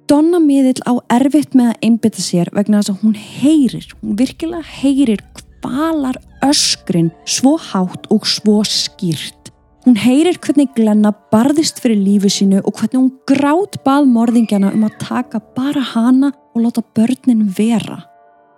Donna 0.10 0.39
miðill 0.41 0.82
á 0.89 0.94
erfitt 1.13 1.54
með 1.56 1.70
að 1.72 1.86
einbytta 1.86 2.24
sér 2.26 2.50
vegna 2.56 2.82
þess 2.82 2.91
að 2.91 3.04
hún 3.06 3.13
heyrir 3.15 3.86
hún 4.02 4.15
virkilega 4.20 4.63
heyrir 4.82 5.22
kvalar 5.38 6.17
öskrin 6.44 7.12
svo 7.24 7.54
hátt 7.62 8.10
og 8.12 8.26
svo 8.28 8.60
skýrt. 8.65 9.52
Hún 9.86 9.96
heyrir 9.98 10.38
hvernig 10.41 10.74
Glenna 10.76 11.13
barðist 11.34 11.80
fyrir 11.82 12.02
lífi 12.02 12.30
sínu 12.34 12.60
og 12.65 12.76
hvernig 12.76 12.98
hún 12.98 13.12
grát 13.30 13.78
bað 13.86 14.10
morðingjana 14.10 14.74
um 14.76 14.86
að 14.89 14.98
taka 15.06 15.41
bara 15.56 15.82
hana 15.94 16.34
og 16.54 16.65
láta 16.65 16.84
börnin 16.98 17.48
vera. 17.58 18.02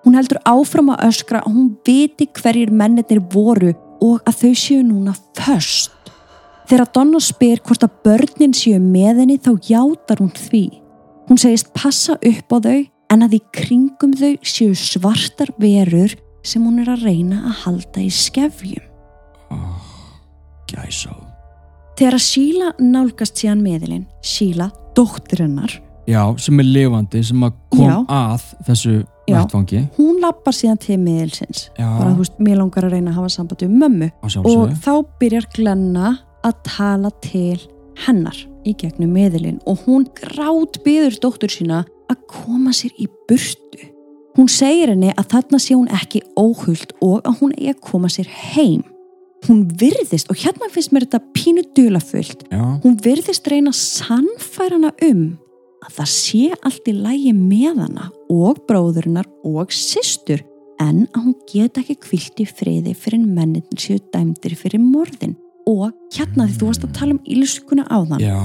Hún 0.03 0.15
heldur 0.17 0.41
áfram 0.47 0.91
að 0.95 1.09
öskra 1.11 1.43
að 1.43 1.53
hún 1.53 1.69
viti 1.87 2.27
hverjir 2.39 2.71
mennirnir 2.71 3.21
voru 3.31 3.75
og 4.03 4.23
að 4.27 4.39
þau 4.41 4.55
séu 4.63 4.81
núna 4.83 5.15
först 5.37 6.02
Þegar 6.69 6.89
Donna 6.95 7.19
spyr 7.23 7.59
hvort 7.65 7.83
að 7.85 7.95
börnin 8.07 8.53
séu 8.55 8.79
með 8.81 9.23
henni 9.23 9.37
þá 9.43 9.51
játar 9.67 10.21
hún 10.23 10.31
því. 10.37 10.63
Hún 11.29 11.39
segist 11.41 11.71
passa 11.75 12.15
upp 12.19 12.55
á 12.55 12.57
þau 12.63 12.79
en 13.13 13.25
að 13.27 13.37
í 13.37 13.41
kringum 13.55 14.13
þau 14.17 14.31
séu 14.47 14.73
svartar 14.77 15.51
verur 15.61 16.15
sem 16.43 16.63
hún 16.65 16.81
er 16.83 16.89
að 16.95 17.05
reyna 17.07 17.43
að 17.49 17.59
halda 17.65 18.03
í 18.03 18.09
skefjum. 18.11 18.83
oh, 19.51 19.85
Gæsá 20.71 21.13
Þegar 21.93 22.15
að 22.17 22.23
Sheila 22.25 22.69
nálgast 22.81 23.37
síðan 23.37 23.61
meðilinn, 23.61 24.05
Sheila, 24.25 24.71
dóttir 24.97 25.43
hennar, 25.45 25.75
Já, 26.09 26.19
sem 26.41 26.59
er 26.59 26.65
lifandi, 26.67 27.21
sem 27.23 27.43
að 27.45 27.53
kom 27.71 27.85
Já. 27.85 27.93
að 28.11 28.41
þessu 28.67 28.93
Já. 29.29 29.37
vettfangi 29.37 29.83
hún 29.95 30.17
lappar 30.19 30.55
síðan 30.57 30.81
til 30.83 30.97
meðilsins. 30.99 31.69
Já, 31.77 31.85
Bara 31.99 32.09
þú 32.11 32.23
veist, 32.25 32.39
mér 32.43 32.57
langar 32.59 32.83
að 32.89 32.95
reyna 32.97 33.13
að 33.13 33.19
hafa 33.21 33.29
sambandi 33.37 33.69
um 33.69 33.77
mömmu. 33.79 34.09
sjálfsögðu 34.25 34.65
Og 34.65 34.73
þá 34.83 34.93
byrjar 35.21 35.47
Glenna 35.55 36.09
að 36.45 36.59
tala 36.67 37.11
til 37.23 37.59
hennar 38.05 38.37
í 38.67 38.73
gegnum 38.79 39.13
meðilinn 39.15 39.59
og 39.69 39.83
hún 39.87 40.05
grát 40.17 40.79
byður 40.85 41.19
dóttur 41.23 41.51
sína 41.51 41.83
að 42.11 42.23
koma 42.31 42.73
sér 42.75 42.93
í 43.01 43.09
burtu. 43.29 43.89
Hún 44.33 44.49
segir 44.49 44.89
henni 44.93 45.11
að 45.13 45.29
þarna 45.35 45.59
sé 45.61 45.75
hún 45.75 45.91
ekki 45.93 46.23
óhult 46.39 46.95
og 47.05 47.21
að 47.21 47.37
hún 47.41 47.53
eigi 47.57 47.75
að 47.75 47.83
koma 47.85 48.09
sér 48.09 48.29
heim. 48.53 48.81
Hún 49.43 49.65
virðist, 49.77 50.29
og 50.31 50.39
hérna 50.39 50.69
finnst 50.71 50.93
mér 50.95 51.03
þetta 51.03 51.19
pínu 51.35 51.65
dulafullt, 51.75 52.45
Já, 52.47 52.63
hún 52.79 52.95
virðist 53.03 53.49
reyna 53.51 53.73
að 53.73 53.81
sannfæra 53.81 54.79
hana 54.79 54.93
um 55.03 55.25
að 55.83 55.97
það 55.97 56.09
sé 56.13 56.41
allt 56.63 56.87
í 56.87 56.95
lægi 56.95 57.33
með 57.35 57.81
hana 57.83 58.09
og 58.31 58.63
bróðurinnar 58.69 59.27
og 59.43 59.73
systur 59.75 60.43
en 60.81 61.05
að 61.11 61.25
hún 61.25 61.35
get 61.49 61.79
ekki 61.81 61.97
kvilt 62.07 62.39
í 62.39 62.47
friði 62.47 62.95
fyrir 62.97 63.23
mennin 63.23 63.79
séu 63.79 63.99
dæmdir 64.13 64.55
fyrir 64.59 64.81
morðin 64.83 65.35
og 65.69 65.91
hérna 66.15 66.47
því 66.49 66.59
þú 66.59 66.69
varst 66.69 66.85
að 66.87 66.93
tala 66.99 67.15
um 67.15 67.21
ílskuna 67.35 67.85
á 67.87 67.97
þann 68.09 68.23
já, 68.23 68.37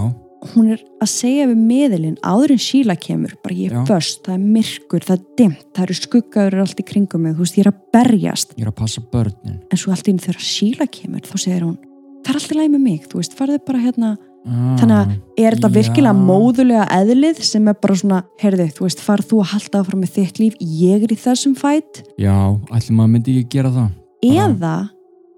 hún 0.55 0.69
er 0.75 0.83
að 1.03 1.11
segja 1.11 1.49
við 1.51 1.63
meðilinn 1.67 2.19
áður 2.23 2.53
en 2.55 2.61
síla 2.63 2.95
kemur, 3.01 3.33
bara 3.43 3.57
ég 3.59 3.73
Já. 3.75 3.81
er 3.81 3.89
föst 3.91 4.21
það 4.27 4.37
er 4.37 4.45
myrkur, 4.55 5.03
það 5.09 5.17
er 5.17 5.25
dimmt, 5.41 5.65
það 5.75 5.85
eru 5.89 5.97
skuggaður 5.99 6.61
allt 6.63 6.79
í 6.79 6.87
kringum 6.87 7.25
mig, 7.27 7.35
þú 7.35 7.43
veist 7.43 7.59
ég 7.59 7.65
er 7.67 7.71
að 7.73 7.81
berjast. 7.97 8.55
Ég 8.55 8.63
er 8.63 8.71
að 8.71 8.77
passa 8.79 9.03
börnin. 9.13 9.59
En 9.67 9.81
svo 9.83 9.91
allt 9.95 10.07
í 10.07 10.15
einu 10.15 10.23
þegar 10.23 10.45
síla 10.47 10.87
kemur 10.95 11.27
þá 11.27 11.35
segir 11.43 11.65
hún, 11.67 11.75
það 12.23 12.31
er 12.31 12.39
allt 12.39 12.55
í 12.55 12.59
lægi 12.61 12.73
með 12.77 12.85
mig 12.87 13.09
þú 13.11 13.19
veist, 13.19 13.35
farðu 13.39 13.59
bara 13.67 13.83
hérna. 13.83 14.13
Ah, 14.49 14.77
Þannig 14.79 14.95
að 14.97 15.11
er 15.43 15.57
þetta 15.59 15.69
já. 15.69 15.75
virkilega 15.75 16.15
móðulega 16.31 16.85
eðlið 16.95 17.41
sem 17.45 17.67
er 17.69 17.75
bara 17.83 17.97
svona, 17.99 18.21
heyrðu, 18.41 18.69
þú 18.79 18.85
veist, 18.87 19.03
farð 19.05 19.27
þú 19.33 19.41
að 19.43 19.51
halda 19.57 19.81
áfram 19.83 20.05
með 20.05 20.13
þitt 20.15 20.39
líf, 20.39 20.55
ég 20.63 21.03
er 21.09 21.13
í 21.13 21.19
þessum 21.19 21.57
fætt 21.59 22.05
Já, 22.17 22.37
ætlum 22.71 23.01
maður 23.03 23.11
myndi 23.17 23.35
ekki 23.43 23.57
gera 23.59 23.73
það. 23.75 23.91
Eða 24.31 24.77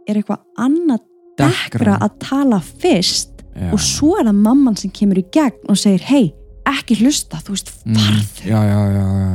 er 0.06 0.20
eitthvað 0.20 0.44
annað 0.60 1.00
dekkra 1.46 1.96
að 2.06 2.14
tala 2.26 2.60
fyrst 2.60 3.42
Já. 3.56 3.72
og 3.74 3.80
svo 3.82 4.14
er 4.20 4.28
það 4.30 4.38
mamman 4.44 4.76
sem 4.78 4.90
kemur 4.94 5.18
í 5.20 5.24
gegn 5.34 5.68
og 5.68 5.76
segir, 5.80 6.04
hei, 6.10 6.32
ekki 6.70 6.96
hlusta, 7.02 7.40
þú 7.42 7.56
veist, 7.56 7.70
Mm, 7.84 7.94
farðu, 7.96 8.46
já. 8.46 8.60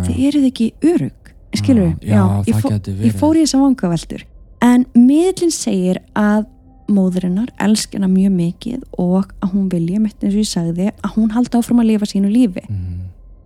þið 0.08 0.20
eruð 0.30 0.46
ekki 0.52 0.68
örug, 0.94 1.32
skilur 1.56 1.94
Já, 2.02 2.16
já, 2.16 2.44
ég, 2.48 2.56
fó, 2.62 2.70
ég 3.10 3.16
fór 3.20 3.36
í 3.36 3.44
þessa 3.46 3.60
vangaveltur 3.62 4.24
en 4.62 4.86
miðlinn 4.96 5.52
segir 5.54 6.00
að 6.16 6.46
móðurinnar 6.88 7.50
elsk 7.60 7.94
hennar 7.98 8.10
mjög 8.14 8.32
mikið 8.38 8.82
og 9.02 9.32
að 9.42 9.52
hún 9.56 9.70
vilja, 9.72 10.00
mitt 10.00 10.22
eins 10.24 10.36
og 10.36 10.42
ég 10.44 10.50
sagði, 10.50 10.92
að 11.04 11.16
hún 11.18 11.32
haldi 11.34 11.58
áfram 11.58 11.80
að 11.82 11.88
lifa 11.92 12.06
sínu 12.06 12.30
lífi. 12.32 12.62
mm. 12.70 13.02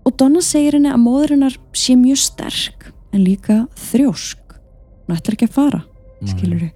Og 0.06 0.16
Donna 0.18 0.42
segir 0.42 0.74
henni 0.76 0.90
að 0.92 1.02
móðurinnar 1.04 1.56
sé 1.74 1.96
mjög 1.96 2.18
sterk 2.18 2.92
en 3.14 3.24
líka 3.24 3.68
þrjósk. 3.76 4.38
Hún 5.08 5.16
ætlar 5.18 5.36
ekki 5.38 5.48
að 5.48 5.56
fara, 5.56 5.82
skilur 6.26 6.60
þau. 6.60 6.72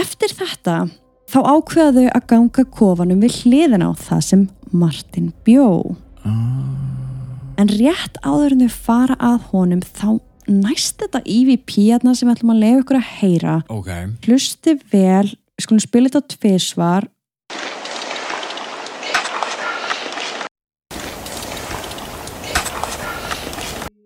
Eftir 0.00 0.28
þetta 0.34 0.76
þá 1.34 1.40
ákveða 1.50 1.92
þau 1.96 2.10
að 2.14 2.26
ganga 2.30 2.62
kofanum 2.76 3.22
við 3.24 3.38
hliðina 3.42 3.88
á 3.90 3.92
það 3.98 4.20
sem 4.22 4.42
Martin 4.70 5.32
bjó. 5.46 5.96
ah. 6.22 6.60
En 7.58 7.70
rétt 7.70 8.18
áður 8.22 8.54
en 8.54 8.62
þau 8.64 8.76
fara 8.86 9.16
að 9.18 9.48
honum 9.50 9.82
þá 9.82 10.20
næst 10.50 10.98
þetta 11.02 11.22
EVP-arna 11.26 12.14
sem 12.14 12.28
við 12.28 12.36
ætlum 12.36 12.52
að 12.54 12.62
lefa 12.62 12.82
ykkur 12.82 12.98
að 13.00 13.10
heyra. 13.18 13.56
ok, 13.70 13.90
Hlusti 14.26 14.76
vel, 14.92 15.28
við 15.58 15.66
skulum 15.66 15.82
spila 15.82 16.10
þetta 16.10 16.36
tvisvar. 16.36 17.08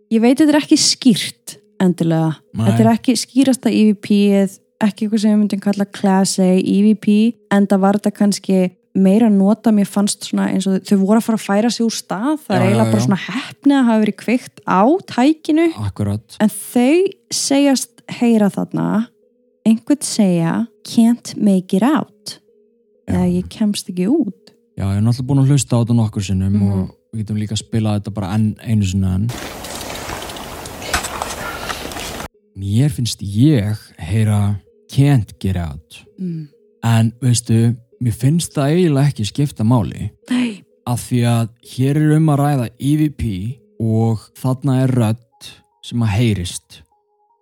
Ég 0.09 0.25
veit 0.25 0.39
þetta 0.41 0.55
er 0.55 0.61
ekki 0.63 0.81
skýrt 0.81 1.59
endilega. 1.81 2.39
Nei. 2.57 2.65
Þetta 2.71 2.85
er 2.85 2.91
ekki 2.95 3.17
skýrasta 3.21 3.73
EVP-ið, 3.73 4.57
ekki 4.85 5.07
eitthvað 5.07 5.21
sem 5.25 5.33
við 5.35 5.41
myndum 5.43 5.61
kalla 5.65 5.85
Class 5.91 6.39
A 6.39 6.49
EVP, 6.59 7.07
en 7.51 7.67
það 7.67 7.81
var 7.83 7.99
þetta 7.99 8.13
kannski 8.19 8.59
meira 8.99 9.29
nota, 9.31 9.71
mér 9.75 9.87
fannst 9.87 10.25
svona 10.27 10.49
eins 10.51 10.67
og 10.67 10.81
þau 10.87 10.97
voru 11.05 11.19
að 11.21 11.27
fara 11.29 11.39
að 11.39 11.45
færa 11.47 11.71
sig 11.71 11.85
úr 11.87 11.95
stað, 11.95 12.39
það 12.47 12.55
Já, 12.55 12.57
er 12.57 12.63
já, 12.63 12.67
eiginlega 12.69 12.91
bara 12.91 12.99
já. 13.01 13.07
svona 13.07 13.21
hefni 13.27 13.75
að 13.79 13.85
hafa 13.89 14.03
verið 14.05 14.17
kveikt 14.25 14.63
á 14.67 14.83
tækinu 15.13 15.67
akkurat 15.87 16.37
En 16.43 16.51
þau 16.51 16.97
segjast 17.31 18.03
heyra 18.19 18.49
þarna 18.51 18.87
einhvern 19.69 20.03
segja 20.03 20.55
can't 20.89 21.35
make 21.37 21.77
it 21.77 21.83
out 21.87 22.39
Já. 23.07 23.15
eða 23.19 23.27
ég 23.37 23.49
kemst 23.53 23.91
ekki 23.93 24.09
út 24.11 24.55
Já, 24.79 24.87
ég 24.89 24.97
er 24.99 25.03
náttúrulega 25.05 25.29
búin 25.29 25.43
að 25.45 25.53
hlusta 25.53 25.75
á 25.75 25.81
þetta 25.83 25.99
nokkur 25.99 26.23
sinnum 26.27 26.55
Mhm. 26.59 26.73
og 26.73 26.95
við 27.15 27.23
getum 27.25 27.39
líka 27.43 27.55
að 27.55 27.63
spila 27.67 27.99
þetta 28.01 28.15
bara 28.15 28.35
enn 28.35 28.55
einu 28.63 28.85
sinna 28.87 29.15
enn. 29.17 29.29
Mér 32.59 32.91
finnst 32.91 33.21
ég 33.23 33.79
heyra 33.99 34.59
can't 34.93 35.35
get 35.43 35.57
out. 35.57 36.05
mm. 36.19 36.49
En 36.85 37.13
veistu, 37.21 37.75
mér 38.01 38.15
finnst 38.15 38.55
það 38.55 38.71
eiginlega 38.77 39.11
ekki 39.11 39.25
skipta 39.27 39.65
máli 39.67 40.11
Nei, 40.31 40.63
af 40.87 41.09
því 41.09 41.23
að 41.27 41.49
hér 41.75 41.99
er 41.99 42.13
um 42.17 42.29
að 42.31 42.39
ræða 42.45 42.69
EVP 42.79 43.25
og 43.83 44.23
þarna 44.39 44.77
er 44.85 44.95
rödd 44.95 45.49
sem 45.85 46.03
að 46.07 46.15
heyrist. 46.19 46.83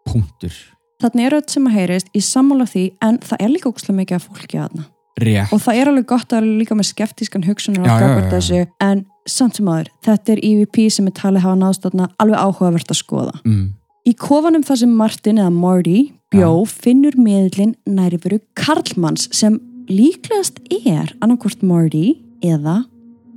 Punktur. 0.07 0.55
þannig 1.03 1.27
er 1.29 1.35
öll 1.37 1.49
sem 1.51 1.67
að 1.69 1.75
heyrist 1.77 2.13
í 2.17 2.21
sammála 2.25 2.65
því 2.71 2.85
en 3.05 3.19
það 3.21 3.43
er 3.45 3.51
líka 3.53 3.69
ógustlega 3.69 3.99
mikið 4.01 4.17
af 4.17 4.27
fólki 4.31 4.57
þarna 4.63 4.85
Rétt. 5.21 5.53
og 5.53 5.61
það 5.65 5.81
er 5.81 5.91
alveg 5.91 6.07
gott 6.09 6.33
að 6.37 6.47
líka 6.61 6.77
með 6.77 6.89
skeptískan 6.93 7.45
hugsunar 7.45 7.85
já, 7.85 7.97
já. 8.01 8.29
þessu 8.33 8.61
en 8.85 9.03
samt 9.29 9.59
sem 9.59 9.69
aður, 9.69 9.91
þetta 10.07 10.33
er 10.37 10.43
EVP 10.47 10.79
sem 10.93 11.09
er 11.11 11.15
talið 11.19 11.45
hafa 11.45 11.59
náðst 11.61 11.85
þarna 11.85 12.09
alveg 12.23 12.39
áhugavert 12.41 12.95
að 12.95 13.03
skoða 13.03 13.37
Mm. 13.45 13.75
Í 14.07 14.13
kofanum 14.15 14.63
þar 14.63 14.79
sem 14.79 14.91
Martin 14.95 15.39
eða 15.43 15.51
Marty 15.51 15.97
bjó 16.35 16.65
finnur 16.67 17.15
miðlinn 17.21 17.75
nærifuru 17.87 18.41
Karlmanns 18.59 19.29
sem 19.37 19.59
líklegast 19.89 20.59
er 20.85 21.13
annarkvort 21.23 21.63
Marty 21.63 22.17
eða 22.45 22.81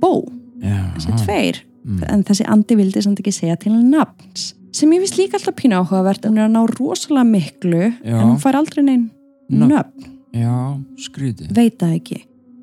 Bo, 0.00 0.24
Já. 0.62 0.92
þessi 0.96 1.18
tveir 1.24 1.60
Mm. 1.80 2.02
en 2.12 2.22
þessi 2.28 2.44
andi 2.44 2.76
vildi 2.76 3.00
samt 3.00 3.20
ekki 3.22 3.32
segja 3.32 3.54
til 3.56 3.72
nafns 3.72 4.50
sem 4.76 4.90
ég 4.92 5.00
finnst 5.00 5.16
líka 5.16 5.38
alltaf 5.38 5.54
pína 5.56 5.78
áhugavert 5.80 6.26
hún 6.28 6.36
er 6.36 6.44
að 6.44 6.52
ná 6.52 6.66
rosalega 6.76 7.24
miklu 7.24 7.80
Já. 8.04 8.18
en 8.20 8.26
hún 8.28 8.40
fær 8.42 8.54
aldrei 8.58 8.84
neinn 8.84 9.06
Nöfn. 9.50 10.04
Já, 10.34 10.76
skrítið. 11.00 11.54
veit 11.56 11.78
það 11.80 11.94
ekki 11.96 12.18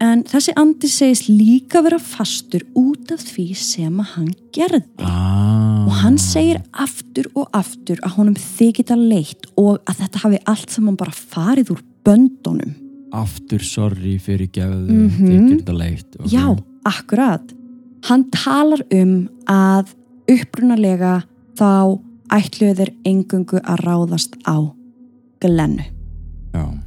en 0.06 0.22
þessi 0.24 0.54
andi 0.56 0.88
segist 0.88 1.28
líka 1.34 1.82
vera 1.84 1.98
fastur 1.98 2.62
út 2.78 3.12
af 3.12 3.20
því 3.26 3.48
sem 3.58 3.98
að 3.98 4.06
hann 4.14 4.30
gerði 4.54 4.84
Ah. 5.00 5.77
Hann 6.02 6.18
segir 6.22 6.60
aftur 6.74 7.28
og 7.36 7.48
aftur 7.58 8.00
að 8.06 8.16
honum 8.18 8.36
þykir 8.40 8.88
það 8.92 9.06
leitt 9.12 9.48
og 9.58 9.80
að 9.90 10.02
þetta 10.04 10.24
hafi 10.24 10.40
allt 10.54 10.70
saman 10.76 10.98
bara 11.00 11.12
farið 11.12 11.72
úr 11.76 11.82
böndunum 12.08 12.76
aftur 13.18 13.64
sorry 13.64 14.18
fyrir 14.20 14.50
gefðu 14.54 14.98
Mhm. 14.98 15.28
þykir 15.28 15.56
þetta 15.62 15.78
leitt 15.78 16.16
okay. 16.20 16.32
Já, 16.34 16.46
akkurat. 16.86 17.54
Hann 18.08 18.26
talar 18.32 18.82
um 18.94 19.30
að 19.48 19.94
upprunalega 20.30 21.24
þá 21.58 22.00
ætluðu 22.32 22.76
þeir 22.82 22.92
engungu 23.06 23.60
að 23.64 23.80
ráðast 23.88 24.36
á 24.46 24.58
glennu 25.42 25.86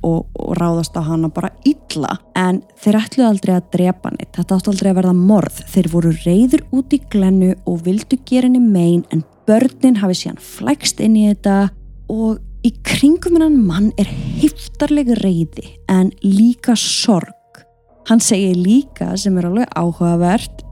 og, 0.07 0.27
og 0.35 0.53
ráðast 0.59 0.97
á 0.99 1.03
hana 1.05 1.31
bara 1.33 1.53
illa 1.69 2.17
en 2.39 2.61
þeir 2.81 3.01
ætluðu 3.01 3.27
aldrei 3.29 3.55
að 3.57 3.71
drepa 3.75 4.13
neitt. 4.15 4.33
Þetta 4.37 4.57
átti 4.59 4.73
aldrei 4.73 4.91
að 4.93 5.01
verða 5.01 5.17
morð. 5.17 5.59
Þeir 5.73 5.91
voru 5.95 6.13
reyður 6.25 6.65
út 6.77 6.95
í 6.97 7.01
glennu 7.13 7.51
og 7.69 7.83
vildu 7.87 8.21
gera 8.29 8.49
henni 8.49 8.63
mein 8.63 9.05
en 9.15 9.25
börnin 9.49 10.01
hafi 10.01 10.21
síðan 10.23 10.41
flækst 10.45 11.03
inn 11.05 11.19
í 11.19 11.27
þetta 11.31 11.59
og 12.11 12.41
í 12.67 12.73
kringum 12.85 13.39
hennan 13.39 13.61
mann 13.67 13.93
er 14.01 14.09
hiftarleg 14.41 15.15
reyði 15.23 15.69
en 15.91 16.13
líka 16.25 16.77
sorg. 16.79 17.37
Hann 18.09 18.23
segir 18.25 18.59
líka 18.59 19.15
sem 19.21 19.37
er 19.39 19.49
alveg 19.49 19.71
áhugavert 19.79 20.65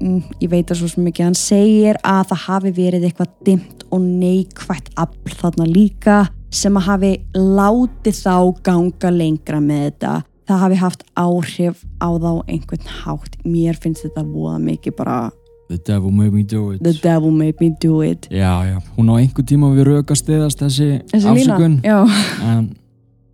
mm, 0.00 0.22
ég 0.42 0.50
veit 0.52 0.68
það 0.70 0.82
svo 0.82 1.04
ekki, 1.08 1.24
hann 1.26 1.38
segir 1.38 2.00
að 2.06 2.32
það 2.32 2.42
hafi 2.46 2.72
verið 2.76 3.08
eitthvað 3.08 3.34
dimmt 3.46 3.86
og 3.90 4.02
neikvætt 4.04 4.90
afl 5.00 5.36
þarna 5.40 5.68
líka 5.70 6.18
sem 6.56 6.78
að 6.80 6.86
hafi 6.90 7.12
látið 7.36 8.20
þá 8.22 8.36
ganga 8.66 9.10
lengra 9.14 9.60
með 9.60 9.82
þetta. 9.88 10.14
Það 10.46 10.62
hafi 10.62 10.76
haft 10.78 11.02
áhrif 11.18 11.80
á 11.98 12.08
þá 12.22 12.30
einhvern 12.46 12.92
hátt. 13.02 13.34
Mér 13.44 13.78
finnst 13.82 14.04
þetta 14.06 14.22
voða 14.28 14.60
mikið 14.62 14.96
bara 15.00 15.18
the 15.68 15.78
devil 15.78 16.10
made 16.10 16.32
me 16.32 16.42
do 16.44 16.70
it. 16.70 16.82
The 16.82 16.92
devil 17.02 17.30
made 17.30 17.56
me 17.60 17.70
do 17.80 18.00
it. 18.02 18.28
Já, 18.30 18.62
já, 18.70 18.78
hún 18.96 19.10
á 19.10 19.18
einhver 19.18 19.42
tíma 19.44 19.72
við 19.74 19.88
rökast 19.90 20.28
eðast 20.30 20.62
þessi, 20.62 21.02
þessi 21.10 21.32
afsökun. 21.32 21.80
En 21.84 22.68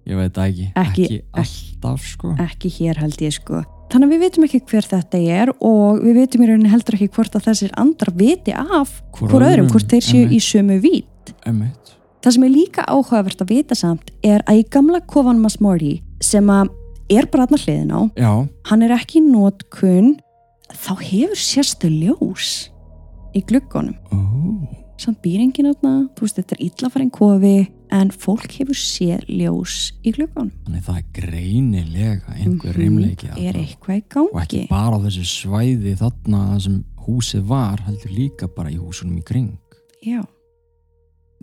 ég 0.09 0.17
veit 0.17 0.41
ekki. 0.41 0.71
Ekki- 0.75 1.05
ekki 1.05 1.21
alltaf 1.33 2.07
sko. 2.09 2.35
ekki 2.41 2.73
hér 2.79 2.97
held 3.03 3.21
ég 3.21 3.37
sko. 3.37 3.63
Þannig 3.93 4.09
að 4.09 4.13
við 4.15 4.23
veitum 4.25 4.45
ekki 4.47 4.61
hver 4.71 4.87
þetta 4.89 5.19
er 5.29 5.51
og 5.61 6.01
við 6.01 6.15
veitum 6.17 6.43
í 6.43 6.49
rauninni 6.49 6.71
heldur 6.73 6.97
ekki 6.97 7.11
hvort 7.13 7.35
að 7.37 7.45
þessir 7.51 7.75
andra 7.77 8.13
viti 8.17 8.55
af 8.57 9.03
Hvor 9.13 9.29
hvort 9.29 9.45
öðrum, 9.51 9.69
hvort 9.69 9.89
þeir 9.93 10.07
séu 10.07 10.31
í 10.33 10.41
sömu 10.41 10.81
vít. 10.81 11.35
Einmitt. 11.45 11.93
Það 12.23 12.35
sem 12.37 12.45
er 12.47 12.53
líka 12.55 12.85
áhugavert 12.87 13.41
að 13.43 13.51
vita 13.51 13.75
samt 13.79 14.13
er 14.23 14.45
að 14.47 14.61
í 14.61 14.67
gamla 14.71 15.01
kofanum 15.11 15.49
að 15.49 15.57
Morty 15.65 15.95
sem 16.23 16.51
að 16.55 16.71
er 17.11 17.27
bara 17.33 17.49
aðna 17.49 17.59
hliðin 17.65 17.91
á, 17.99 18.01
já, 18.15 18.31
hann 18.71 18.85
er 18.87 18.95
ekki 18.95 19.19
í 19.19 19.25
nótkun, 19.27 20.13
þá 20.71 20.93
hefur 21.03 21.41
sérstu 21.43 21.91
ljós 21.91 22.53
í 23.37 23.43
gluggunum. 23.49 23.97
ó, 24.15 24.19
Samt 25.03 25.19
býringin 25.25 25.67
átna, 25.67 26.07
þú 26.15 26.23
veist 26.29 26.37
þetta 26.39 26.55
er 26.55 26.61
illafarinn 26.63 27.11
kofi 27.11 27.55
en 27.93 28.13
fólk 28.15 28.53
hefur 28.55 28.79
séð 28.79 29.25
ljós 29.27 29.75
í 30.07 30.13
gluggunum. 30.15 30.53
þannig 30.63 30.85
það 30.87 31.01
er 31.01 31.09
greinilega 31.19 32.37
einhver 32.39 32.79
reymleiki 32.79 33.33
Er 33.35 33.59
eitthvað 33.59 33.99
í 33.99 34.05
og 34.23 34.39
ekki 34.45 34.63
bara 34.71 35.01
á 35.01 35.05
þessu 35.09 35.27
svæði 35.27 35.97
þarna 35.99 36.45
þar 36.53 36.63
sem 36.69 36.79
húsið 37.03 37.43
var 37.51 37.83
heldur 37.89 38.15
líka 38.15 38.47
bara 38.47 38.71
í 38.71 38.79
húsunum 38.79 39.19
í 39.19 39.25
kring 39.27 39.59
Já. 40.07 40.23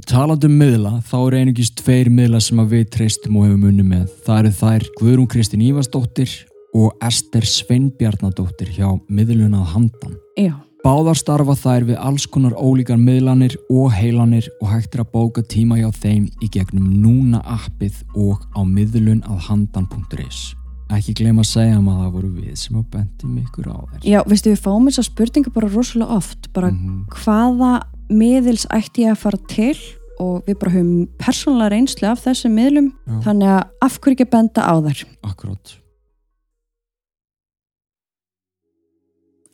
Talandi 0.08 0.48
um 0.48 0.56
miðla, 0.60 0.92
þá 1.04 1.16
eru 1.20 1.40
einungis 1.42 1.72
tveir 1.76 2.08
miðla 2.14 2.40
sem 2.42 2.60
að 2.62 2.72
við 2.76 2.86
treystum 2.96 3.36
og 3.40 3.50
hefum 3.50 3.66
unni 3.70 3.84
með. 3.84 4.08
Það 4.26 4.40
eru 4.40 4.52
þær 4.60 4.86
Guðrún 5.00 5.28
Kristín 5.30 5.66
Ívarsdóttir 5.66 6.32
og 6.78 6.94
Ester 7.04 7.46
Sveinbjarnadóttir 7.46 8.72
hjá 8.78 8.88
miðlunað 9.10 9.66
handan. 9.74 10.16
Já. 10.40 10.54
Báðar 10.80 11.18
starfa 11.20 11.58
þær 11.60 11.90
við 11.90 11.98
alls 12.00 12.26
konar 12.32 12.54
ólíkar 12.56 12.98
miðlanir 13.02 13.58
og 13.68 13.92
heilanir 13.92 14.48
og 14.62 14.70
hægt 14.72 14.96
er 14.96 15.04
að 15.04 15.12
bóka 15.12 15.44
tíma 15.44 15.76
hjá 15.82 15.90
þeim 15.92 16.30
í 16.40 16.48
gegnum 16.54 16.88
núna 17.04 17.42
appið 17.44 18.00
og 18.16 18.46
á 18.56 18.64
miðlunadhandan.is. 18.64 20.54
Ekki 20.90 21.14
gleyma 21.20 21.44
að 21.44 21.52
segja 21.52 21.82
maður 21.84 22.00
að 22.00 22.06
það 22.06 22.14
voru 22.16 22.30
við 22.40 22.54
sem 22.58 22.78
að 22.80 22.86
bendum 22.96 23.36
ykkur 23.44 23.68
á 23.70 23.78
þér. 23.92 24.06
Já, 24.10 24.20
veistu, 24.26 24.54
við 24.56 24.64
fáum 24.64 24.88
þessar 24.90 25.06
spurningar 25.12 25.54
bara 25.54 25.70
rosalega 25.76 26.16
oft, 26.16 26.48
bara 26.56 26.72
Mhm. 26.72 27.06
hvaða 27.12 27.74
miðils 28.10 28.66
ætti 28.74 29.06
ég 29.06 29.16
að 29.16 29.24
fara 29.24 29.40
til 29.52 29.76
og 30.20 30.48
við 30.48 30.58
bara 30.60 30.74
höfum 30.74 31.06
persónulega 31.22 31.74
reynslu 31.74 32.08
af 32.10 32.24
þessum 32.26 32.56
miðlum, 32.58 32.90
Já. 33.08 33.20
þannig 33.28 33.54
að 33.54 33.86
af 33.88 34.00
hverju 34.00 34.18
ekki 34.18 34.32
benda 34.34 34.66
á 34.68 34.74
þær? 34.84 35.04
Akkurát. 35.30 35.76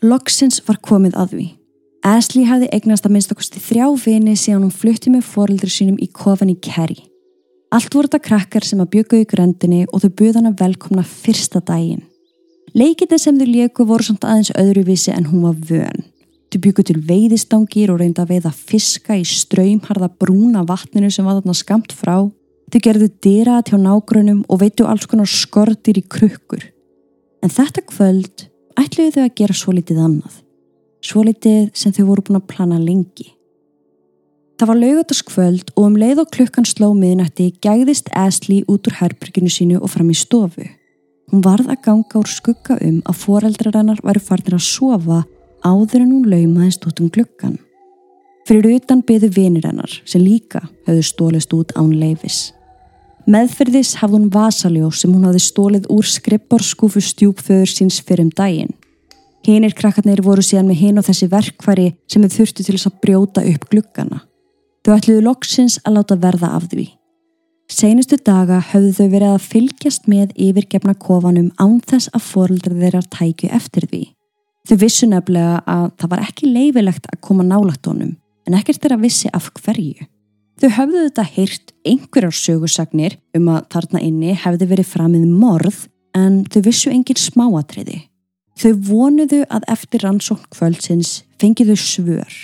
Loksins 0.06 0.62
var 0.66 0.82
komið 0.86 1.18
að 1.18 1.36
því. 1.36 1.46
Ashley 2.06 2.46
hafði 2.46 2.70
eignast 2.76 3.06
að 3.08 3.16
minnst 3.16 3.32
okkur 3.34 3.62
þrjá 3.66 3.86
vini 4.04 4.36
síðan 4.38 4.68
hún 4.68 4.74
flutti 4.74 5.14
með 5.14 5.26
foreldri 5.26 5.72
sínum 5.74 6.02
í 6.02 6.10
kofan 6.14 6.52
í 6.54 6.58
Kerry. 6.62 7.00
Allt 7.74 7.96
voru 7.96 8.08
þetta 8.08 8.26
krakkar 8.28 8.66
sem 8.66 8.82
að 8.84 8.92
bjöggu 8.94 9.24
í 9.24 9.30
gröndinni 9.30 9.86
og 9.90 10.04
þau 10.04 10.12
buð 10.20 10.38
hana 10.38 10.52
velkomna 10.60 11.06
fyrsta 11.06 11.64
daginn. 11.66 12.04
Leikirni 12.78 13.18
sem 13.20 13.40
þau 13.40 13.48
léku 13.50 13.88
voru 13.90 14.06
samt 14.06 14.28
aðeins 14.28 14.54
öðruvísi 14.54 15.14
en 15.16 15.32
hún 15.32 15.48
var 15.48 15.58
vön. 15.58 16.06
Þau 16.56 16.62
bjöggu 16.64 16.84
til 16.88 17.02
veiðistangir 17.04 17.92
og 17.92 17.98
reynda 18.00 18.24
að 18.24 18.30
veiða 18.30 18.50
fiska 18.56 19.18
í 19.20 19.26
ströymharða 19.28 20.08
brúna 20.08 20.62
vatninu 20.64 21.10
sem 21.12 21.26
var 21.28 21.42
þarna 21.42 21.56
skamt 21.60 21.92
frá. 21.92 22.30
Þau 22.72 22.78
gerðu 22.86 23.10
dýraðat 23.26 23.74
hjá 23.74 23.76
nágrunum 23.84 24.38
og 24.48 24.62
veitu 24.62 24.86
alls 24.88 25.04
konar 25.04 25.28
skortir 25.28 26.00
í 26.00 26.06
krukkur. 26.08 26.64
En 27.44 27.52
þetta 27.52 27.84
kvöld 27.92 28.46
ætluðu 28.80 29.18
þau 29.18 29.26
að 29.26 29.36
gera 29.42 29.58
svo 29.60 29.76
litið 29.76 30.00
annað. 30.06 30.40
Svo 31.04 31.26
litið 31.28 31.68
sem 31.76 31.92
þau 31.92 32.06
voru 32.14 32.26
búin 32.30 32.40
að 32.40 32.48
plana 32.56 32.80
lengi. 32.80 33.28
Það 34.56 34.72
var 34.72 34.82
laugataskvöld 34.86 35.76
og 35.76 35.84
um 35.90 36.00
leið 36.00 36.24
og 36.24 36.34
klukkan 36.40 36.72
sló 36.72 36.94
miðnætti 36.96 37.52
gæðist 37.60 38.08
Asli 38.16 38.64
út 38.72 38.88
úr 38.88 39.02
herbyrginu 39.02 39.52
sínu 39.52 39.84
og 39.84 39.92
fram 39.92 40.08
í 40.08 40.16
stofu. 40.16 40.72
Hún 41.36 41.44
varð 41.44 41.68
að 41.76 41.84
ganga 41.84 42.22
úr 42.24 42.32
skugga 42.32 42.80
um 42.80 43.02
að 43.04 43.24
foreldrar 43.28 43.82
hennar 43.82 44.00
væri 44.00 44.24
farnir 44.24 44.56
að 44.56 44.70
sofa 44.72 45.26
áður 45.66 46.04
en 46.04 46.12
hún 46.14 46.30
laumaðist 46.30 46.86
út 46.86 47.02
um 47.02 47.10
glukkan. 47.10 47.58
Fyrir 48.46 48.78
utan 48.78 49.02
byðu 49.02 49.32
vinir 49.34 49.66
hennar 49.66 49.92
sem 50.06 50.22
líka 50.22 50.62
höfðu 50.86 51.04
stólist 51.08 51.54
út 51.58 51.74
án 51.74 51.96
leifis. 51.98 52.54
Meðferðis 53.26 53.96
hafði 53.98 54.20
hún 54.20 54.34
vasaljó 54.34 54.92
sem 54.94 55.10
hún 55.10 55.26
hafði 55.26 55.42
stólið 55.42 55.88
úr 55.90 56.06
skrippborskúfu 56.06 57.02
stjúpföður 57.02 57.72
síns 57.72 57.98
fyrir 58.06 58.28
um 58.28 58.34
daginn. 58.38 58.76
Hinnir 59.46 59.74
krakkarnir 59.78 60.22
voru 60.26 60.46
síðan 60.46 60.70
með 60.70 60.82
hinn 60.84 61.02
og 61.02 61.08
þessi 61.08 61.30
verkfæri 61.30 61.88
sem 62.10 62.22
þau 62.22 62.36
þurftu 62.36 62.66
til 62.66 62.76
þess 62.76 62.90
að 62.90 63.00
brjóta 63.02 63.46
upp 63.50 63.66
glukkana. 63.72 64.22
Þau 64.86 64.94
ætluðu 65.00 65.26
loksins 65.26 65.80
að 65.82 65.98
láta 65.98 66.18
verða 66.22 66.52
af 66.58 66.70
því. 66.70 66.86
Seinustu 67.66 68.20
daga 68.22 68.60
höfðu 68.62 68.92
þau 68.94 69.08
verið 69.10 69.32
að 69.32 69.46
fylgjast 69.50 70.10
með 70.10 70.36
yfirgefna 70.38 70.94
kofanum 71.02 71.50
án 71.58 71.80
þess 71.82 72.12
að 72.14 72.28
fóröldra 72.28 72.78
þeirra 72.78 73.02
tækju 73.10 73.50
eftir 73.58 73.88
því. 73.90 74.04
Þau 74.66 74.78
vissu 74.82 75.08
nefnilega 75.10 75.62
að 75.70 75.88
það 76.02 76.12
var 76.14 76.24
ekki 76.26 76.50
leifilegt 76.50 77.08
að 77.12 77.22
koma 77.28 77.46
nálagt 77.46 77.86
honum 77.86 78.16
en 78.46 78.58
ekkert 78.58 78.86
er 78.86 78.96
að 78.96 79.06
vissi 79.06 79.30
af 79.34 79.52
hverju. 79.60 80.08
Þau 80.62 80.70
höfðu 80.78 81.04
þetta 81.04 81.26
heyrt 81.36 81.74
einhverjar 81.86 82.36
sögursagnir 82.40 83.18
um 83.36 83.50
að 83.54 83.66
þarna 83.76 84.02
inni 84.08 84.36
hefði 84.40 84.70
verið 84.72 84.92
framið 84.94 85.26
morð 85.30 85.80
en 86.16 86.44
þau 86.50 86.62
vissu 86.66 86.94
engin 86.94 87.20
smáatriði. 87.20 88.06
Þau 88.56 88.72
vonuðu 88.88 89.42
að 89.52 89.66
eftir 89.74 90.06
rannsókn 90.06 90.48
kvöldsins 90.56 91.18
fengiðu 91.42 91.76
svör. 91.78 92.38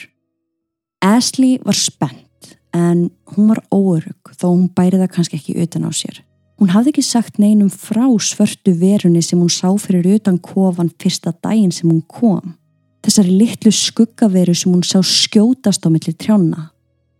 Asli 1.01 1.55
var 1.63 1.77
spennt 1.79 2.57
en 2.75 3.07
hún 3.34 3.53
var 3.53 3.63
óörug 3.71 4.34
þó 4.36 4.51
hún 4.51 4.67
bæri 4.75 4.99
það 4.99 5.13
kannski 5.15 5.39
ekki 5.39 5.57
utan 5.63 5.88
á 5.88 5.91
sér. 5.95 6.19
Hún 6.62 6.69
hafði 6.69 6.91
ekki 6.91 7.02
sagt 7.02 7.39
neinum 7.41 7.71
frá 7.74 8.04
svörtu 8.21 8.76
verunni 8.78 9.24
sem 9.26 9.39
hún 9.41 9.50
sá 9.50 9.71
fyrir 9.82 10.06
utan 10.19 10.36
kofan 10.38 10.91
fyrsta 11.02 11.34
daginn 11.41 11.74
sem 11.74 11.89
hún 11.89 12.04
kom. 12.06 12.54
Þessari 13.02 13.34
litlu 13.34 13.71
skuggaveru 13.74 14.54
sem 14.54 14.69
hún 14.69 14.84
sá 14.86 15.02
skjótast 15.02 15.82
á 15.82 15.89
milli 15.89 16.13
trjána. 16.13 16.67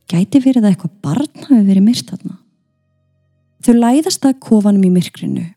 Gæti 0.06 0.44
verið 0.46 0.68
að 0.68 0.76
eitthvað 0.76 0.94
barn 1.02 1.48
hafi 1.48 1.64
verið 1.72 1.88
myrt 1.88 2.14
þarna. 2.14 2.38
Þau 3.66 3.74
læðast 3.80 4.30
að 4.30 4.38
kofanum 4.46 4.86
í 4.86 4.94
myrkrinu. 4.94 5.48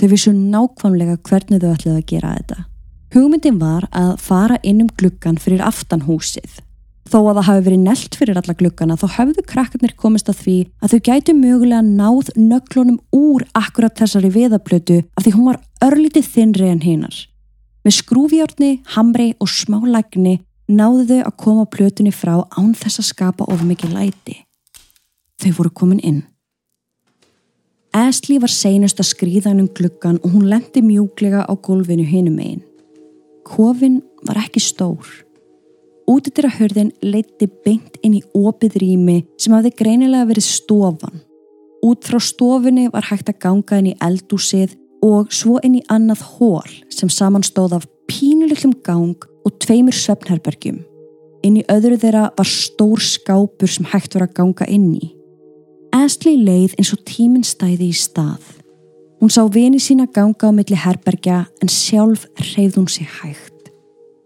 Þau 0.00 0.08
vissu 0.14 0.32
nákvæmlega 0.32 1.20
hvernig 1.28 1.60
þau 1.60 1.74
ætlaði 1.74 1.98
að 1.98 2.08
gera 2.14 2.32
þetta. 2.38 2.64
Hugmyndin 3.12 3.60
var 3.60 3.84
að 3.92 4.14
fara 4.24 4.56
inn 4.64 4.80
um 4.86 4.88
gluggan 4.88 5.36
fyrir 5.36 5.60
aftanhúsið. 5.68 6.62
Þó 7.04 7.18
að 7.20 7.36
það 7.36 7.46
hafi 7.48 7.64
verið 7.66 7.82
nelt 7.84 8.16
fyrir 8.16 8.38
alla 8.40 8.54
gluggana 8.56 8.96
þá 8.96 9.04
hafðu 9.18 9.42
krakkarnir 9.44 9.92
komist 10.00 10.30
að 10.32 10.40
því 10.40 10.56
að 10.80 10.94
þau 10.94 11.00
gætu 11.08 11.34
mögulega 11.36 11.82
náð 11.84 12.30
nöglunum 12.38 12.98
úr 13.12 13.44
akkurat 13.52 13.98
þessari 13.98 14.30
viðablötu 14.32 15.02
af 15.12 15.26
því 15.26 15.34
hún 15.36 15.48
var 15.50 15.60
örlítið 15.84 16.30
þinnri 16.32 16.70
en 16.72 16.80
hinnar. 16.80 17.16
Með 17.84 17.98
skrúfjárni, 17.98 18.70
hamri 18.96 19.34
og 19.36 19.50
smá 19.52 19.82
lækni 19.84 20.38
náðu 20.72 21.04
þau 21.10 21.20
að 21.20 21.36
koma 21.44 21.66
plötunni 21.68 22.12
frá 22.14 22.38
án 22.56 22.72
þess 22.72 23.02
að 23.02 23.10
skapa 23.10 23.48
of 23.52 23.64
mikið 23.68 23.92
læti. 23.98 24.38
Þau 25.42 25.50
voru 25.58 25.74
komin 25.76 26.00
inn. 26.00 26.22
Asli 27.94 28.40
var 28.42 28.50
seinust 28.50 28.98
að 28.98 29.10
skrýða 29.12 29.52
hennum 29.52 29.68
gluggan 29.76 30.16
og 30.24 30.32
hún 30.34 30.48
lendi 30.50 30.80
mjúklega 30.82 31.44
á 31.46 31.52
gólfinu 31.54 32.02
hinum 32.08 32.40
einn. 32.42 32.64
Kofin 33.44 34.00
var 34.24 34.40
ekki 34.40 34.62
stór. 34.64 35.04
Útittir 36.10 36.48
að 36.48 36.58
hörðin 36.58 36.90
leiti 37.00 37.48
beint 37.64 37.96
inn 38.04 38.18
í 38.18 38.22
opið 38.36 38.76
rými 38.82 39.18
sem 39.40 39.54
hafði 39.56 39.72
greinilega 39.78 40.28
verið 40.28 40.46
stofan. 40.46 41.22
Út 41.84 42.04
frá 42.04 42.20
stofinni 42.20 42.90
var 42.92 43.08
hægt 43.08 43.30
að 43.32 43.40
ganga 43.44 43.78
inn 43.80 43.92
í 43.92 43.98
eldúsið 44.04 44.76
og 45.04 45.32
svo 45.32 45.58
inn 45.64 45.78
í 45.80 45.84
annað 45.92 46.24
hól 46.36 46.74
sem 46.92 47.12
samanstóð 47.12 47.78
af 47.78 47.86
pínuliklum 48.08 48.74
gang 48.84 49.24
og 49.44 49.56
tveimur 49.64 49.96
söpnherbergjum. 49.96 50.82
Inn 51.44 51.58
í 51.60 51.64
öðru 51.72 51.98
þeirra 52.00 52.30
var 52.36 52.48
stór 52.48 53.00
skápur 53.04 53.68
sem 53.68 53.88
hægt 53.88 54.16
var 54.16 54.26
að 54.28 54.36
ganga 54.38 54.68
inn 54.68 54.92
í. 54.96 55.12
Asli 55.94 56.36
leið 56.40 56.76
eins 56.78 56.92
og 56.96 57.04
tíminn 57.08 57.44
stæði 57.46 57.90
í 57.92 57.96
stað. 57.96 58.44
Hún 59.20 59.32
sá 59.32 59.44
vini 59.48 59.80
sína 59.80 60.08
ganga 60.10 60.48
á 60.48 60.56
milli 60.56 60.76
herbergja 60.76 61.44
en 61.62 61.72
sjálf 61.72 62.26
reyð 62.52 62.80
hún 62.80 62.88
sig 62.92 63.08
hægt. 63.08 63.53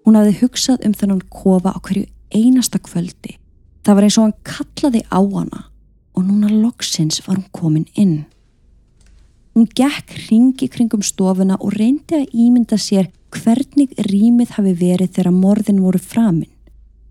Hún 0.09 0.17
hafði 0.17 0.39
hugsað 0.39 0.87
um 0.89 0.95
þennan 0.97 1.19
kofa 1.29 1.75
á 1.77 1.79
hverju 1.85 2.07
einasta 2.33 2.79
kvöldi. 2.81 3.35
Það 3.85 3.97
var 3.99 4.07
eins 4.07 4.17
og 4.17 4.25
hann 4.25 4.39
kallaði 4.49 5.03
á 5.13 5.21
hana 5.21 5.61
og 6.17 6.25
núna 6.25 6.49
loksins 6.49 7.21
var 7.27 7.37
hún 7.37 7.51
komin 7.53 7.85
inn. 7.93 8.23
Hún 9.53 9.69
gekk 9.69 10.15
ringi 10.31 10.71
kringum 10.73 11.05
stofuna 11.05 11.61
og 11.61 11.77
reyndi 11.77 12.23
að 12.23 12.33
ímynda 12.33 12.81
sér 12.81 13.11
hvernig 13.37 13.93
rýmið 14.09 14.57
hafi 14.57 14.75
verið 14.81 15.13
þegar 15.19 15.37
morðin 15.43 15.85
voru 15.85 16.01
framinn. 16.01 16.57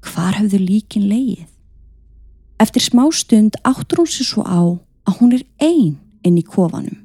Hvar 0.01 0.41
hafðu 0.41 0.63
líkin 0.65 1.05
leið? 1.05 1.45
Eftir 2.57 2.81
smá 2.81 3.05
stund 3.13 3.61
áttur 3.61 4.07
hún 4.07 4.09
sér 4.09 4.31
svo 4.33 4.41
á 4.41 4.73
að 5.05 5.21
hún 5.21 5.37
er 5.37 5.45
einn 5.61 5.99
inn 6.25 6.41
í 6.41 6.47
kofanum. 6.49 6.97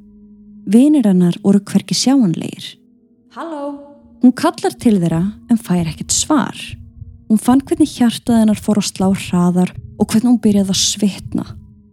Vinir 0.64 1.04
hennar 1.04 1.36
voru 1.44 1.60
hverki 1.60 1.92
sjáanleir. 1.92 2.78
Halló! 3.36 3.91
Hún 4.22 4.34
kallar 4.38 4.74
til 4.78 5.00
þeirra 5.02 5.22
en 5.50 5.58
fær 5.58 5.88
ekkert 5.90 6.14
svar. 6.14 6.58
Hún 7.26 7.40
fann 7.42 7.62
hvernig 7.66 7.90
hjartað 7.90 8.42
hennar 8.42 8.60
fór 8.60 8.78
að 8.78 8.90
slá 8.92 9.08
hraðar 9.10 9.72
og 9.98 10.12
hvernig 10.12 10.28
hún 10.28 10.42
byrjaði 10.44 10.74
að 10.74 10.78
svitna. 10.78 11.46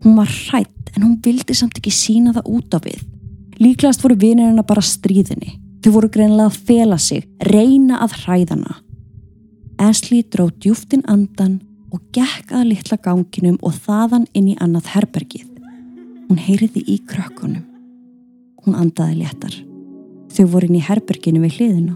Hún 0.03 0.17
var 0.19 0.29
hrætt 0.29 0.91
en 0.93 1.05
hún 1.07 1.15
vildi 1.25 1.55
samt 1.57 1.79
ekki 1.79 1.93
sína 1.93 2.35
það 2.35 2.51
út 2.53 2.75
af 2.77 2.83
við. 2.85 2.99
Líklegast 3.59 4.03
voru 4.03 4.17
vinir 4.19 4.45
hennar 4.45 4.67
bara 4.67 4.83
stríðinni. 4.85 5.55
Þau 5.81 5.93
voru 5.95 6.09
greinilega 6.11 6.51
að 6.51 6.59
fela 6.67 6.97
sig, 7.01 7.23
reyna 7.49 8.01
að 8.03 8.17
hræðana. 8.21 8.75
Asli 9.79 10.19
dróð 10.27 10.51
djúftin 10.59 11.05
andan 11.07 11.61
og 11.89 12.03
gekk 12.13 12.51
að 12.53 12.67
litla 12.73 12.99
ganginum 13.01 13.57
og 13.65 13.73
þaðan 13.87 14.27
inn 14.35 14.51
í 14.51 14.57
annað 14.61 14.91
herbergið. 14.93 15.47
Hún 16.27 16.43
heyriði 16.45 16.83
í 16.83 16.99
krökkunum. 17.09 17.63
Hún 18.65 18.77
andaði 18.77 19.23
léttar. 19.23 19.55
Þau 20.35 20.45
voru 20.51 20.69
inn 20.69 20.77
í 20.77 20.83
herberginu 20.85 21.41
við 21.47 21.57
hliðina. 21.57 21.95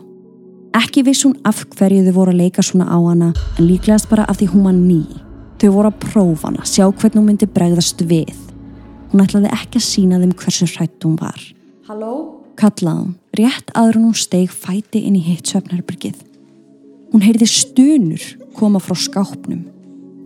Ekki 0.74 1.04
viss 1.06 1.22
hún 1.22 1.36
af 1.46 1.60
hverju 1.78 2.02
þau 2.08 2.16
voru 2.16 2.32
að 2.34 2.40
leika 2.42 2.64
svona 2.66 2.88
á 2.90 2.98
hana 2.98 3.28
en 3.60 3.68
líklegast 3.68 4.08
bara 4.10 4.24
af 4.26 4.40
því 4.40 4.48
hún 4.56 4.64
var 4.66 4.74
ný. 4.74 5.04
Þau 5.62 5.70
voru 5.76 5.92
að 5.92 6.00
prófa 6.02 6.50
hana, 6.50 6.66
sjá 6.66 6.88
hvernig 6.90 7.20
hún 7.20 7.28
myndi 7.30 7.48
bregðast 7.54 8.02
við. 8.10 8.34
Hún 9.12 9.22
ætlaði 9.22 9.52
ekki 9.54 9.78
að 9.78 9.86
sína 9.86 10.20
þeim 10.24 10.34
hversu 10.42 10.70
hrætt 10.74 11.06
hún 11.06 11.20
var. 11.22 11.38
Halló? 11.86 12.16
Kallaði 12.58 13.04
hún, 13.04 13.14
rétt 13.38 13.70
aður 13.78 14.02
hún 14.02 14.18
steg 14.18 14.50
fæti 14.50 15.06
inn 15.06 15.22
í 15.22 15.24
hitt 15.28 15.54
söfnarbyrgið. 15.54 16.18
Hún 17.14 17.22
heyrði 17.22 17.52
stunur 17.54 18.28
koma 18.58 18.82
frá 18.82 18.98
skápnum. 18.98 19.68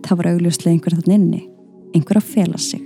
Það 0.00 0.20
var 0.22 0.32
augljóslega 0.32 0.72
einhver 0.72 0.96
þann 0.96 1.16
inni, 1.20 1.44
einhver 1.92 2.22
að 2.22 2.30
fela 2.32 2.56
sig. 2.56 2.80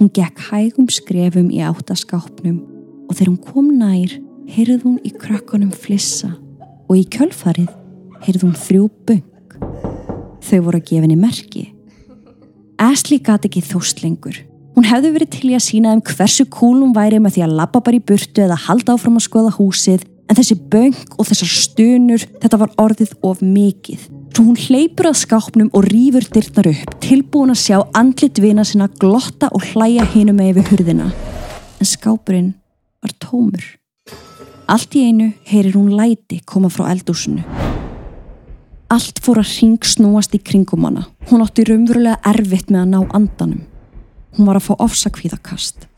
Hún 0.00 0.08
gekk 0.16 0.46
hægum 0.48 0.88
skrefum 0.88 1.52
í 1.52 1.60
áttaskapnum 1.60 2.62
og 3.04 3.18
þegar 3.18 3.34
hún 3.34 3.42
kom 3.44 3.74
nær, 3.76 4.22
heyrði 4.48 4.84
hún 4.86 5.02
í 5.04 5.12
krökkunum 5.12 5.74
flissa 5.76 6.38
og 6.90 6.98
í 6.98 7.06
kjölfarið 7.14 7.70
heyrði 8.24 8.42
hún 8.42 8.56
þrjú 8.58 8.86
böng. 9.06 9.26
Þau 10.42 10.60
voru 10.66 10.80
að 10.80 10.86
gefa 10.88 11.04
henni 11.04 11.18
merki. 11.20 11.66
Asli 12.80 13.20
gati 13.22 13.46
ekki 13.46 13.62
þóst 13.62 14.02
lengur. 14.02 14.40
Hún 14.74 14.86
hefði 14.88 15.12
verið 15.14 15.32
til 15.34 15.50
í 15.50 15.56
að 15.58 15.66
sína 15.66 15.92
þeim 15.94 16.02
hversu 16.08 16.46
kúl 16.50 16.78
hún 16.80 16.94
væri 16.96 17.20
með 17.22 17.36
því 17.36 17.44
að 17.46 17.56
lappa 17.58 17.82
bara 17.84 17.98
í 17.98 18.06
burtu 18.10 18.42
eða 18.42 18.58
halda 18.66 18.96
áfram 18.96 19.18
að 19.20 19.26
skoða 19.26 19.52
húsið 19.58 20.06
en 20.30 20.38
þessi 20.38 20.56
böng 20.72 20.96
og 21.18 21.26
þessar 21.28 21.50
stunur 21.52 22.24
þetta 22.42 22.60
var 22.62 22.74
orðið 22.80 23.16
of 23.26 23.42
mikið. 23.42 24.06
Svo 24.30 24.46
hún 24.46 24.60
hleypur 24.62 25.10
að 25.10 25.18
skápnum 25.24 25.72
og 25.76 25.88
rýfur 25.90 26.26
dyrtnar 26.32 26.70
upp 26.70 26.94
tilbúin 27.02 27.52
að 27.54 27.62
sjá 27.64 27.76
andlit 27.98 28.38
vina 28.42 28.64
sinna 28.64 28.88
glotta 29.02 29.50
og 29.50 29.66
hlæja 29.72 30.06
hinu 30.14 30.34
með 30.36 30.54
yfir 30.54 30.72
hurðina. 30.72 31.10
En 31.80 31.92
skápurinn 31.92 32.54
var 33.02 33.14
tómur. 33.18 33.79
Allt 34.70 34.94
í 34.94 35.00
einu 35.02 35.32
heyrir 35.50 35.74
hún 35.74 35.96
læti 35.98 36.36
koma 36.46 36.68
frá 36.70 36.92
eldúsinu. 36.92 37.42
Allt 38.94 39.18
fór 39.18 39.40
að 39.42 39.48
ring 39.56 39.82
snúast 39.82 40.36
í 40.36 40.38
kringum 40.38 40.86
hana. 40.86 41.08
Hún 41.26 41.42
átti 41.42 41.64
raunverulega 41.66 42.20
erfitt 42.30 42.70
með 42.70 42.84
að 42.84 42.92
ná 42.92 43.00
andanum. 43.18 43.64
Hún 44.36 44.46
var 44.46 44.60
að 44.60 44.68
fá 44.68 44.84
ofsakvíðakast. 44.86 45.88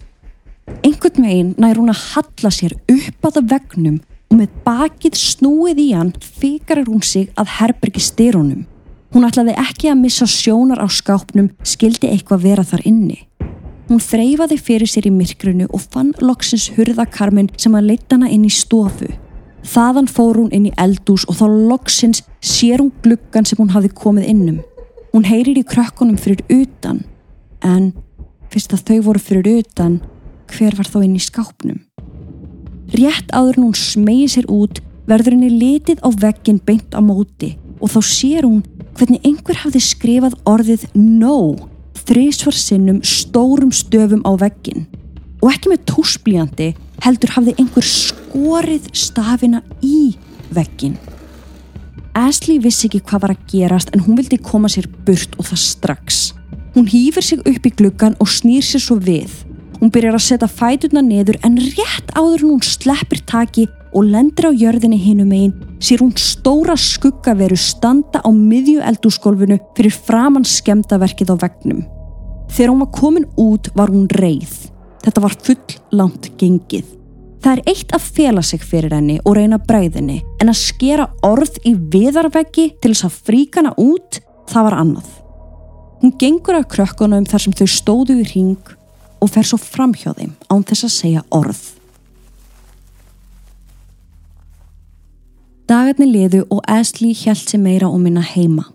Einhvern 0.81 1.27
veginn 1.27 1.53
nær 1.61 1.77
hún 1.83 1.93
að 1.93 2.01
halla 2.15 2.53
sér 2.55 2.79
upp 2.81 3.29
að 3.29 3.43
vegnum 3.51 3.99
og 4.33 4.39
með 4.41 4.57
bakið 4.65 5.21
snúið 5.21 5.83
í 5.85 5.89
hann 5.93 6.15
fikarir 6.17 6.89
hún 6.89 7.05
sig 7.05 7.29
að 7.37 7.53
herbergi 7.59 8.01
styrunum. 8.01 8.65
Hún 9.13 9.29
ætlaði 9.29 9.53
ekki 9.61 9.93
að 9.93 10.01
missa 10.01 10.25
sjónar 10.25 10.81
á 10.81 10.89
skápnum, 10.89 11.53
skildi 11.61 12.09
eitthvað 12.09 12.49
vera 12.49 12.65
þar 12.65 12.87
inni. 12.89 13.19
Hún 13.89 14.01
þreyfaði 14.03 14.59
fyrir 14.63 14.91
sér 14.91 15.09
í 15.09 15.13
myrkrunu 15.15 15.67
og 15.75 15.83
fann 15.93 16.13
loksins 16.23 16.69
hurðakarmin 16.77 17.51
sem 17.61 17.75
að 17.75 17.91
leita 17.91 18.17
hana 18.17 18.31
inn 18.31 18.47
í 18.47 18.53
stofu. 18.53 19.11
Þaðan 19.63 20.09
fór 20.11 20.39
hún 20.41 20.53
inn 20.55 20.69
í 20.71 20.75
eldús 20.81 21.25
og 21.31 21.39
þá 21.39 21.45
loksins 21.71 22.23
sér 22.43 22.83
hún 22.83 22.93
gluggan 23.03 23.47
sem 23.47 23.59
hún 23.61 23.75
hafi 23.75 23.91
komið 23.95 24.29
innum. 24.31 24.61
Hún 25.13 25.27
heyrir 25.29 25.59
í 25.59 25.67
krökkunum 25.67 26.19
fyrir 26.19 26.43
utan, 26.51 27.03
en 27.63 27.93
fyrst 28.51 28.73
að 28.75 28.87
þau 28.89 28.99
voru 29.09 29.23
fyrir 29.23 29.61
utan, 29.61 30.01
hver 30.51 30.77
var 30.79 30.89
þá 30.89 31.03
inn 31.03 31.19
í 31.19 31.23
skápnum? 31.23 31.83
Rétt 32.93 33.31
áður 33.33 33.59
en 33.59 33.67
hún 33.69 33.79
smegi 33.79 34.31
sér 34.35 34.49
út 34.53 34.83
verður 35.09 35.37
henni 35.37 35.51
litið 35.53 36.03
á 36.05 36.09
veggin 36.13 36.61
beint 36.63 36.95
á 36.95 37.01
móti 37.03 37.55
og 37.81 37.91
þá 37.93 38.01
sér 38.07 38.47
hún 38.47 38.63
hvernig 38.99 39.25
einhver 39.27 39.59
hafði 39.63 39.83
skrifað 39.83 40.37
orðið 40.49 40.87
no 40.95 41.39
þrísvar 42.09 42.57
sinnum 42.57 43.01
stórum 43.07 43.73
stöfum 43.75 44.25
á 44.27 44.33
veggin 44.41 44.87
og 45.43 45.51
ekki 45.51 45.73
með 45.73 45.87
túsblíjandi 45.91 46.69
heldur 47.03 47.33
hafði 47.35 47.57
einhver 47.59 47.87
skorið 47.87 48.91
stafina 48.95 49.63
í 49.83 50.15
veggin. 50.55 50.95
Ashley 52.15 52.61
vissi 52.63 52.89
ekki 52.89 53.01
hvað 53.09 53.25
var 53.25 53.35
að 53.35 53.45
gerast 53.51 53.93
en 53.95 54.05
hún 54.05 54.19
vildi 54.19 54.39
koma 54.39 54.71
sér 54.71 54.87
burt 55.07 55.35
og 55.41 55.49
það 55.49 55.63
strax. 55.65 56.21
Hún 56.77 56.89
hýfur 56.89 57.25
sig 57.25 57.41
upp 57.49 57.67
í 57.69 57.73
gluggan 57.79 58.17
og 58.21 58.31
snýr 58.31 58.65
sér 58.65 58.85
svo 58.85 58.99
við. 59.01 59.33
Hún 59.81 59.91
byrjar 59.93 60.19
að 60.19 60.27
setja 60.27 60.49
fætuna 60.49 61.03
neður 61.03 61.41
en 61.47 61.59
rétt 61.59 62.13
áður 62.15 62.47
hún 62.47 62.63
sleppir 62.65 63.25
taki 63.27 63.67
og 63.93 64.09
lendir 64.09 64.49
á 64.49 64.53
jörðinni 64.53 64.99
hinum 65.01 65.33
einn 65.37 65.53
sér 65.83 66.03
hún 66.03 66.15
stóra 66.17 66.77
skuggaveru 66.79 67.57
standa 67.59 68.23
á 68.25 68.31
miðju 68.33 68.81
eldúsgólfinu 68.89 69.59
fyrir 69.77 69.93
framann 69.93 70.49
skemdaverkið 70.49 71.35
á 71.35 71.37
vegnum. 71.45 71.85
Þegar 72.53 72.73
hún 72.73 72.83
var 72.85 72.93
komin 72.97 73.29
út 73.41 73.71
var 73.77 73.93
hún 73.93 74.09
reið. 74.13 74.53
Þetta 75.03 75.25
var 75.25 75.37
full 75.45 75.79
langt 75.93 76.31
gengið. 76.41 76.87
Það 77.43 77.57
er 77.59 77.73
eitt 77.73 77.95
að 77.97 78.05
fela 78.17 78.43
sig 78.47 78.63
fyrir 78.63 78.93
henni 78.95 79.17
og 79.27 79.35
reyna 79.35 79.59
bræðinni 79.59 80.21
en 80.41 80.53
að 80.53 80.61
skera 80.61 81.09
orð 81.27 81.59
í 81.67 81.75
viðarveggi 81.75 82.69
til 82.79 82.93
þess 82.93 83.09
að 83.09 83.19
fríkana 83.27 83.73
út, 83.83 84.21
það 84.47 84.69
var 84.69 84.79
annað. 84.79 85.09
Hún 86.03 86.15
gengur 86.19 86.61
af 86.61 86.69
krökkunum 86.71 87.27
þar 87.27 87.43
sem 87.43 87.57
þau 87.59 87.67
stóðu 87.67 88.21
í 88.23 88.29
ring 88.31 88.73
og 89.23 89.31
fer 89.31 89.47
svo 89.47 89.59
fram 89.59 89.95
hjá 89.95 90.13
þeim 90.15 90.37
án 90.51 90.63
þess 90.67 90.87
að 90.87 90.95
segja 90.95 91.25
orð. 91.35 91.82
Dagarnir 95.73 96.11
liðu 96.11 96.41
og 96.53 96.59
Ashley 96.69 97.15
held 97.17 97.47
sér 97.49 97.61
meira 97.63 97.87
og 97.89 98.01
minna 98.03 98.21
heima. 98.21 98.67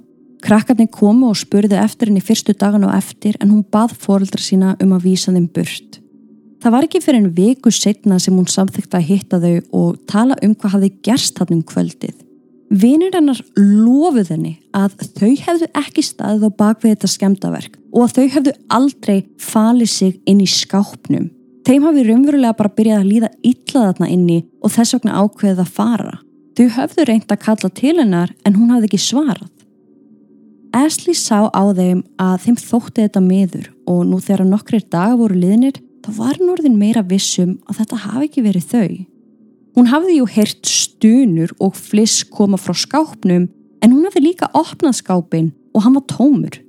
Krakkarnir 0.41 0.87
komu 0.89 1.27
og 1.29 1.37
spurðu 1.37 1.77
eftir 1.77 2.09
henni 2.09 2.23
fyrstu 2.25 2.55
dagan 2.57 2.87
og 2.87 2.95
eftir 2.95 3.37
en 3.37 3.51
hún 3.51 3.61
bað 3.75 3.93
fóreldra 4.01 4.41
sína 4.41 4.71
um 4.81 4.95
að 4.95 5.05
vísa 5.05 5.29
þeim 5.35 5.45
burt. 5.53 5.99
Það 6.63 6.73
var 6.73 6.87
ekki 6.87 7.03
fyrir 7.05 7.21
en 7.21 7.29
viku 7.37 7.69
setna 7.75 8.17
sem 8.17 8.33
hún 8.33 8.49
samþykta 8.49 8.97
að 8.97 9.07
hitta 9.11 9.41
þau 9.43 9.53
og 9.77 10.01
tala 10.09 10.39
um 10.41 10.57
hvað 10.57 10.73
hafði 10.73 10.91
gerst 11.05 11.37
hann 11.37 11.53
um 11.59 11.63
kvöldið. 11.69 12.17
Vinir 12.73 13.13
hennar 13.13 13.45
lofuð 13.59 14.33
henni 14.33 14.57
að 14.73 14.97
þau 15.19 15.31
hefðu 15.45 15.71
ekki 15.77 16.09
staðið 16.09 16.49
á 16.49 16.51
bakvið 16.65 16.95
þetta 16.95 17.13
skemdaverk 17.13 17.81
og 17.93 18.07
að 18.07 18.15
þau 18.17 18.27
hefðu 18.39 18.59
aldrei 18.73 19.17
falið 19.37 19.93
sig 19.93 20.21
inn 20.25 20.41
í 20.41 20.49
skápnum. 20.49 21.29
Þeim 21.67 21.91
hafi 21.91 22.09
raunverulega 22.09 22.57
bara 22.57 22.73
byrjað 22.73 23.03
að 23.03 23.11
líða 23.11 23.35
illa 23.45 23.89
þarna 23.91 24.15
inni 24.15 24.45
og 24.63 24.73
þess 24.73 24.97
vegna 24.97 25.21
ákveðið 25.21 25.61
að 25.61 25.75
fara. 25.77 26.23
Þau 26.57 26.71
höfðu 26.73 27.03
reynd 27.05 27.29
að 27.29 27.43
kalla 27.43 27.69
til 27.69 27.99
hennar 27.99 28.31
en 28.41 28.55
hún 28.57 28.71
hafði 28.73 28.87
ekki 28.89 28.97
svarað. 29.03 29.51
Ashley 30.73 31.13
sá 31.13 31.45
á 31.53 31.63
þeim 31.77 32.01
að 32.17 32.39
þeim 32.47 32.57
þótti 32.57 33.03
þetta 33.03 33.21
miður 33.21 33.67
og 33.85 33.99
nú 34.09 34.17
þegar 34.17 34.49
nokkrir 34.49 34.87
dagar 34.89 35.19
voru 35.19 35.37
liðnir 35.37 35.77
þá 36.01 36.09
var 36.17 36.41
norðin 36.41 36.79
meira 36.79 37.05
vissum 37.05 37.59
að 37.69 37.83
þetta 37.83 38.01
hafi 38.07 38.25
ekki 38.25 38.45
verið 38.47 38.67
þau. 38.73 38.97
Hún 39.77 39.91
hafði 39.93 40.17
jú 40.17 40.27
heyrt 40.33 40.65
stunur 40.65 41.53
og 41.61 41.77
fliss 41.77 42.25
koma 42.25 42.57
frá 42.57 42.73
skápnum 42.73 43.45
en 43.85 43.93
hún 43.93 44.09
hafði 44.09 44.25
líka 44.25 44.49
opnað 44.57 44.97
skápin 45.03 45.53
og 45.77 45.85
hann 45.85 45.93
var 45.99 46.09
tómur. 46.09 46.61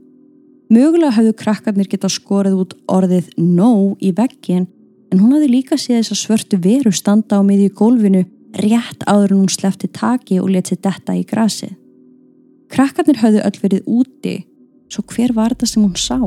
Mögulega 0.69 1.17
hafðu 1.17 1.33
krakkarnir 1.33 1.89
geta 1.89 2.13
skorið 2.13 2.61
út 2.61 2.77
orðið 2.93 3.33
no 3.41 3.97
í 4.05 4.13
veggin 4.13 4.69
en 5.09 5.23
hún 5.23 5.33
hafði 5.33 5.55
líka 5.55 5.81
séð 5.81 6.03
þess 6.03 6.13
að 6.13 6.27
svörtu 6.27 6.61
veru 6.61 6.93
standa 6.93 7.41
á 7.41 7.43
miðju 7.43 7.73
gólfinu 7.73 8.27
rétt 8.57 9.05
áður 9.07 9.35
en 9.35 9.41
hún 9.43 9.53
slefti 9.53 9.91
taki 9.93 10.41
og 10.41 10.51
letið 10.55 10.83
detta 10.87 11.17
í 11.17 11.25
grasið. 11.29 11.75
Krakkarnir 12.73 13.21
höfðu 13.23 13.45
öll 13.45 13.61
verið 13.63 13.89
úti, 13.89 14.35
svo 14.93 15.05
hver 15.13 15.33
var 15.37 15.55
þetta 15.55 15.69
sem 15.69 15.85
hún 15.85 15.97
sá? 15.97 16.19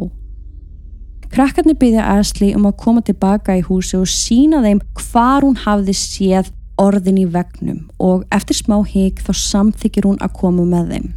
Krakkarnir 1.32 1.78
byggja 1.80 2.08
Ashley 2.18 2.56
um 2.58 2.66
að 2.68 2.80
koma 2.82 3.04
tilbaka 3.06 3.56
í 3.56 3.62
húsi 3.64 3.96
og 4.00 4.10
sína 4.10 4.60
þeim 4.66 4.82
hvar 5.00 5.46
hún 5.46 5.56
hafði 5.62 5.96
séð 5.96 6.52
orðin 6.82 7.22
í 7.22 7.28
vegnum 7.30 7.86
og 8.02 8.26
eftir 8.36 8.58
smá 8.58 8.80
hík 8.88 9.22
þá 9.24 9.32
samþykir 9.38 10.10
hún 10.10 10.20
að 10.24 10.36
koma 10.42 10.66
með 10.68 10.96
þeim. 10.96 11.08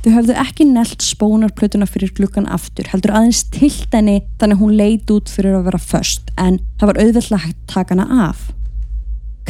Þau 0.00 0.12
höfðu 0.14 0.36
ekki 0.40 0.64
nelt 0.64 1.04
spónarplötuna 1.04 1.88
fyrir 1.88 2.12
glukkan 2.16 2.48
aftur, 2.48 2.88
heldur 2.88 3.12
aðeins 3.16 3.42
tilt 3.52 3.92
henni 3.92 4.22
þannig 4.40 4.62
hún 4.62 4.76
leit 4.78 5.12
út 5.12 5.28
fyrir 5.28 5.58
að 5.58 5.66
vera 5.68 5.82
först 5.90 6.32
en 6.40 6.56
það 6.80 6.92
var 6.92 7.00
auðvitað 7.02 7.44
hægt 7.44 7.60
taka 7.68 7.96
hana 7.96 8.24
af. 8.30 8.48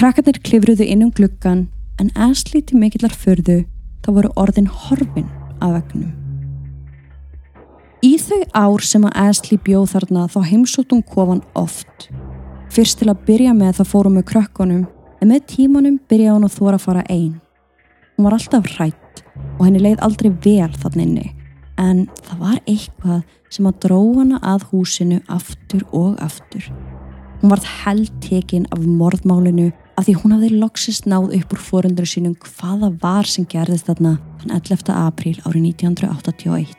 Krakkarnir 0.01 0.39
klifruðu 0.41 0.87
inn 0.89 1.03
um 1.05 1.11
gluggan 1.13 1.67
en 2.01 2.09
til 2.09 2.79
mikillar 2.81 3.13
förðu 3.13 3.67
þá 4.01 4.07
voru 4.17 4.31
orðin 4.35 4.67
horfin 4.67 5.27
af 5.61 5.75
vegnum. 5.75 6.15
Í 8.01 8.17
þau 8.17 8.41
ár 8.57 8.81
sem 8.81 9.05
að 9.05 9.19
Ashley 9.27 9.61
bjóð 9.61 9.91
þarna 9.93 10.23
þá 10.33 10.39
heimsótt 10.49 10.95
hún 10.95 11.03
kofan 11.05 11.43
oft. 11.53 12.09
Fyrst 12.73 12.97
til 13.03 13.11
að 13.13 13.27
byrja 13.27 13.53
með 13.53 13.75
þá 13.77 13.85
fórum 13.91 14.17
við 14.17 14.25
krökkunum 14.31 14.87
en 15.21 15.29
með 15.29 15.45
tímanum 15.53 16.01
byrjaði 16.09 16.39
hún 16.39 16.49
að 16.49 16.57
þóra 16.57 16.81
að 16.81 16.87
fara 16.87 17.05
einn. 17.13 17.37
Hún 18.17 18.25
var 18.25 18.39
alltaf 18.39 18.73
hrætt 18.79 19.23
og 19.59 19.67
henni 19.67 19.85
leið 19.85 20.01
aldrei 20.01 20.31
vel 20.47 20.73
þann 20.81 21.05
inni 21.05 21.27
en 21.77 22.07
það 22.25 22.41
var 22.47 22.57
eitthvað 22.65 23.21
sem 23.53 23.69
að 23.69 23.79
dró 23.85 24.01
hana 24.17 24.41
að 24.41 24.65
húsinu 24.73 25.21
aftur 25.29 25.85
og 25.93 26.17
aftur. 26.25 26.73
Hún 27.43 27.53
varð 27.53 27.69
held 27.85 28.17
tekin 28.25 28.65
af 28.73 28.81
morðmálinu 28.81 29.69
af 30.01 30.07
því 30.09 30.15
hún 30.23 30.33
hafði 30.33 30.51
loksist 30.57 31.05
náð 31.11 31.35
upp 31.37 31.51
úr 31.53 31.61
fórundur 31.61 32.09
sínum 32.09 32.33
hvaða 32.41 32.89
var 33.03 33.29
sem 33.29 33.45
gerðist 33.45 33.91
þarna 33.91 34.15
þann 34.41 34.55
11. 34.57 34.93
apríl 34.97 35.35
árið 35.45 35.67
1981. 35.75 36.71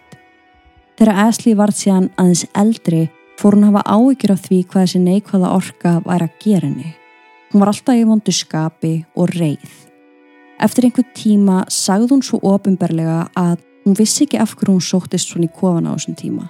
Þegar 0.98 1.20
Ashley 1.28 1.58
varð 1.58 1.78
síðan 1.78 2.08
aðeins 2.18 2.48
eldri 2.58 3.04
fór 3.38 3.58
hún 3.58 3.68
hafa 3.70 3.84
áhyggjur 3.86 4.34
af 4.34 4.42
því 4.48 4.60
hvað 4.72 4.88
þessi 4.88 5.02
neikvæða 5.04 5.52
orka 5.54 5.94
væri 6.08 6.28
að 6.28 6.40
gera 6.42 6.68
henni. 6.68 6.96
Hún 7.52 7.62
var 7.62 7.72
alltaf 7.74 8.00
í 8.00 8.08
vondu 8.10 8.34
skapi 8.34 8.94
og 9.14 9.36
reið. 9.36 9.78
Eftir 10.62 10.88
einhver 10.88 11.08
tíma 11.18 11.60
sagði 11.70 12.10
hún 12.16 12.26
svo 12.26 12.42
ofinberlega 12.56 13.28
að 13.38 13.62
hún 13.86 13.98
vissi 14.02 14.26
ekki 14.26 14.42
af 14.42 14.56
hverju 14.58 14.80
hún 14.80 14.90
sóttist 14.90 15.30
svona 15.30 15.50
í 15.50 15.54
kofan 15.54 15.90
á 15.90 15.94
þessum 15.94 16.18
tíma 16.18 16.50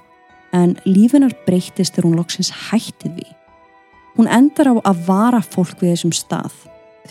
en 0.55 0.75
lífinar 0.87 1.35
breytist 1.45 1.95
þegar 1.95 2.09
hún 2.09 2.19
loksins 2.19 2.51
hættið 2.69 3.21
við. 3.21 3.29
Hún 4.17 4.27
endar 4.27 4.67
á 4.67 4.75
að 4.83 5.05
vara 5.07 5.39
fólk 5.43 5.79
við 5.79 5.95
þessum 5.95 6.15
stað 6.15 6.55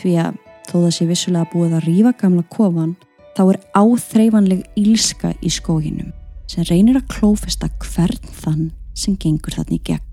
því 0.00 0.16
að 0.26 0.36
þó 0.68 0.74
það 0.76 0.92
sé 0.96 1.06
vissulega 1.08 1.50
búið 1.52 1.78
að 1.78 1.86
rýfa 1.88 2.12
gamla 2.20 2.44
kofan 2.52 2.92
þá 3.36 3.42
er 3.46 3.58
áþreifanleg 3.78 4.62
ílska 4.78 5.32
í 5.40 5.52
skóginum 5.52 6.12
sem 6.50 6.66
reynir 6.68 7.00
að 7.00 7.08
klófesta 7.14 7.70
hvern 7.80 8.30
þann 8.42 8.70
sem 8.92 9.16
gengur 9.16 9.54
þannig 9.56 9.84
gegn. 9.86 10.06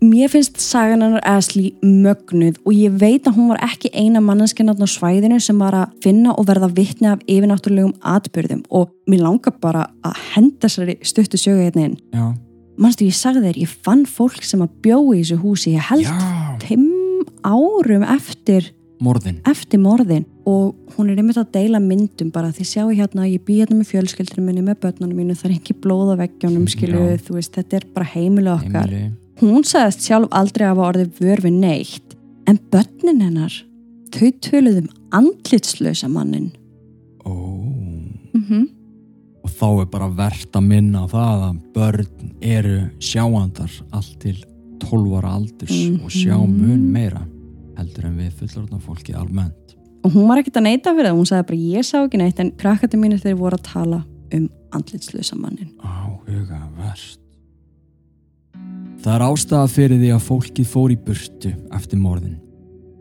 Mér 0.00 0.30
finnst 0.32 0.62
sagan 0.64 1.02
hennar 1.04 1.26
Ashley 1.28 1.74
mögnuð 1.84 2.56
og 2.64 2.72
ég 2.72 2.94
veit 3.02 3.26
að 3.28 3.36
hún 3.36 3.50
var 3.52 3.60
ekki 3.66 3.90
eina 3.92 4.22
manneskinn 4.24 4.72
á 4.72 4.74
svæðinu 4.88 5.42
sem 5.44 5.60
var 5.60 5.76
að 5.76 5.98
finna 6.00 6.32
og 6.32 6.48
verða 6.48 6.72
vittni 6.72 7.10
af 7.12 7.20
yfirnáttúrulegum 7.28 7.98
atbyrðum 8.00 8.64
og 8.72 8.94
mér 9.04 9.26
langar 9.26 9.60
bara 9.60 9.90
að 10.00 10.22
henda 10.32 10.64
þessari 10.64 10.96
stuttu 11.04 11.36
sögu 11.36 11.66
hérna 11.66 11.90
inn. 11.90 12.00
Já 12.16 12.30
mannstu 12.80 13.06
ég 13.08 13.16
sagði 13.16 13.48
þér, 13.48 13.62
ég 13.64 13.78
fann 13.86 14.04
fólk 14.08 14.44
sem 14.46 14.62
að 14.64 14.74
bjói 14.84 15.20
í 15.20 15.22
þessu 15.22 15.40
húsi, 15.42 15.74
ég 15.76 15.88
held 15.90 16.64
fimm 16.64 17.24
árum 17.44 18.04
eftir 18.06 18.70
morðin. 19.04 19.40
eftir 19.48 19.80
morðin 19.80 20.26
og 20.48 20.74
hún 20.96 21.10
er 21.12 21.20
einmitt 21.20 21.40
að 21.40 21.52
deila 21.54 21.80
myndum 21.82 22.30
bara 22.34 22.52
því 22.54 22.66
sjáu 22.68 22.88
hérna, 22.92 23.28
ég 23.28 23.44
bý 23.46 23.60
hérna 23.60 23.78
með 23.78 23.92
fjölskyldinu 23.92 24.44
minni 24.46 24.64
með 24.64 24.80
börnunum 24.84 25.20
mínu, 25.20 25.36
það 25.38 25.50
er 25.50 25.56
ekki 25.58 25.76
blóð 25.84 26.14
á 26.16 26.20
veggjónum 26.24 26.66
skilu, 26.70 27.04
Já. 27.12 27.20
þú 27.26 27.38
veist, 27.38 27.54
þetta 27.56 27.80
er 27.80 27.88
bara 27.94 28.10
heimilu 28.14 28.54
okkar 28.54 28.88
Heimili. 28.88 29.12
hún 29.42 29.66
sagðist 29.68 30.08
sjálf 30.08 30.32
aldrei 30.40 30.66
að 30.66 30.74
hafa 30.74 30.88
orðið 30.90 31.22
vörfi 31.22 31.54
neitt 31.54 32.18
en 32.48 32.60
börnin 32.72 33.24
hennar 33.24 33.60
þau 34.10 34.28
töluðum 34.42 34.90
andlitslösa 35.16 36.10
mannin 36.10 36.52
ó 37.24 37.32
oh. 37.32 37.64
mhm 38.34 38.60
mm 38.64 38.79
þá 39.60 39.68
er 39.70 39.90
bara 39.92 40.08
verðt 40.22 40.56
að 40.56 40.68
minna 40.72 41.06
það 41.10 41.46
að 41.48 41.58
börn 41.74 42.30
eru 42.40 42.78
sjáandar 42.98 43.72
allt 43.92 44.16
til 44.22 44.36
12 44.80 45.18
ára 45.18 45.34
aldurs 45.36 45.76
mm 45.76 45.96
-hmm. 45.96 46.04
og 46.04 46.10
sjá 46.10 46.36
mun 46.46 46.92
meira 46.92 47.26
heldur 47.76 48.06
en 48.06 48.16
við 48.18 48.32
fullorðna 48.40 48.80
fólki 48.80 49.14
almennt 49.14 49.60
og 50.04 50.14
hún 50.14 50.28
var 50.28 50.40
ekkert 50.40 50.60
að 50.60 50.66
neyta 50.68 50.94
fyrir 50.94 51.10
það, 51.10 51.18
hún 51.18 51.28
sagði 51.28 51.46
bara 51.50 51.64
ég 51.76 51.86
sá 51.86 51.96
ekki 52.00 52.20
neitt 52.20 52.40
en 52.40 52.52
krakkati 52.60 53.00
mínir 53.00 53.20
þeir 53.22 53.36
voru 53.40 53.58
að 53.58 53.66
tala 53.68 54.04
um 54.34 54.46
andlitslösa 54.76 55.36
mannin. 55.36 55.72
Áhuga 55.82 56.60
verst. 56.78 57.18
Það 59.00 59.14
er 59.14 59.24
ástæða 59.26 59.66
fyrir 59.72 60.00
því 60.00 60.12
að 60.14 60.24
fólkið 60.28 60.70
fór 60.70 60.94
í 60.94 60.98
burtu 61.04 61.52
eftir 61.76 62.00
morðin. 62.00 62.38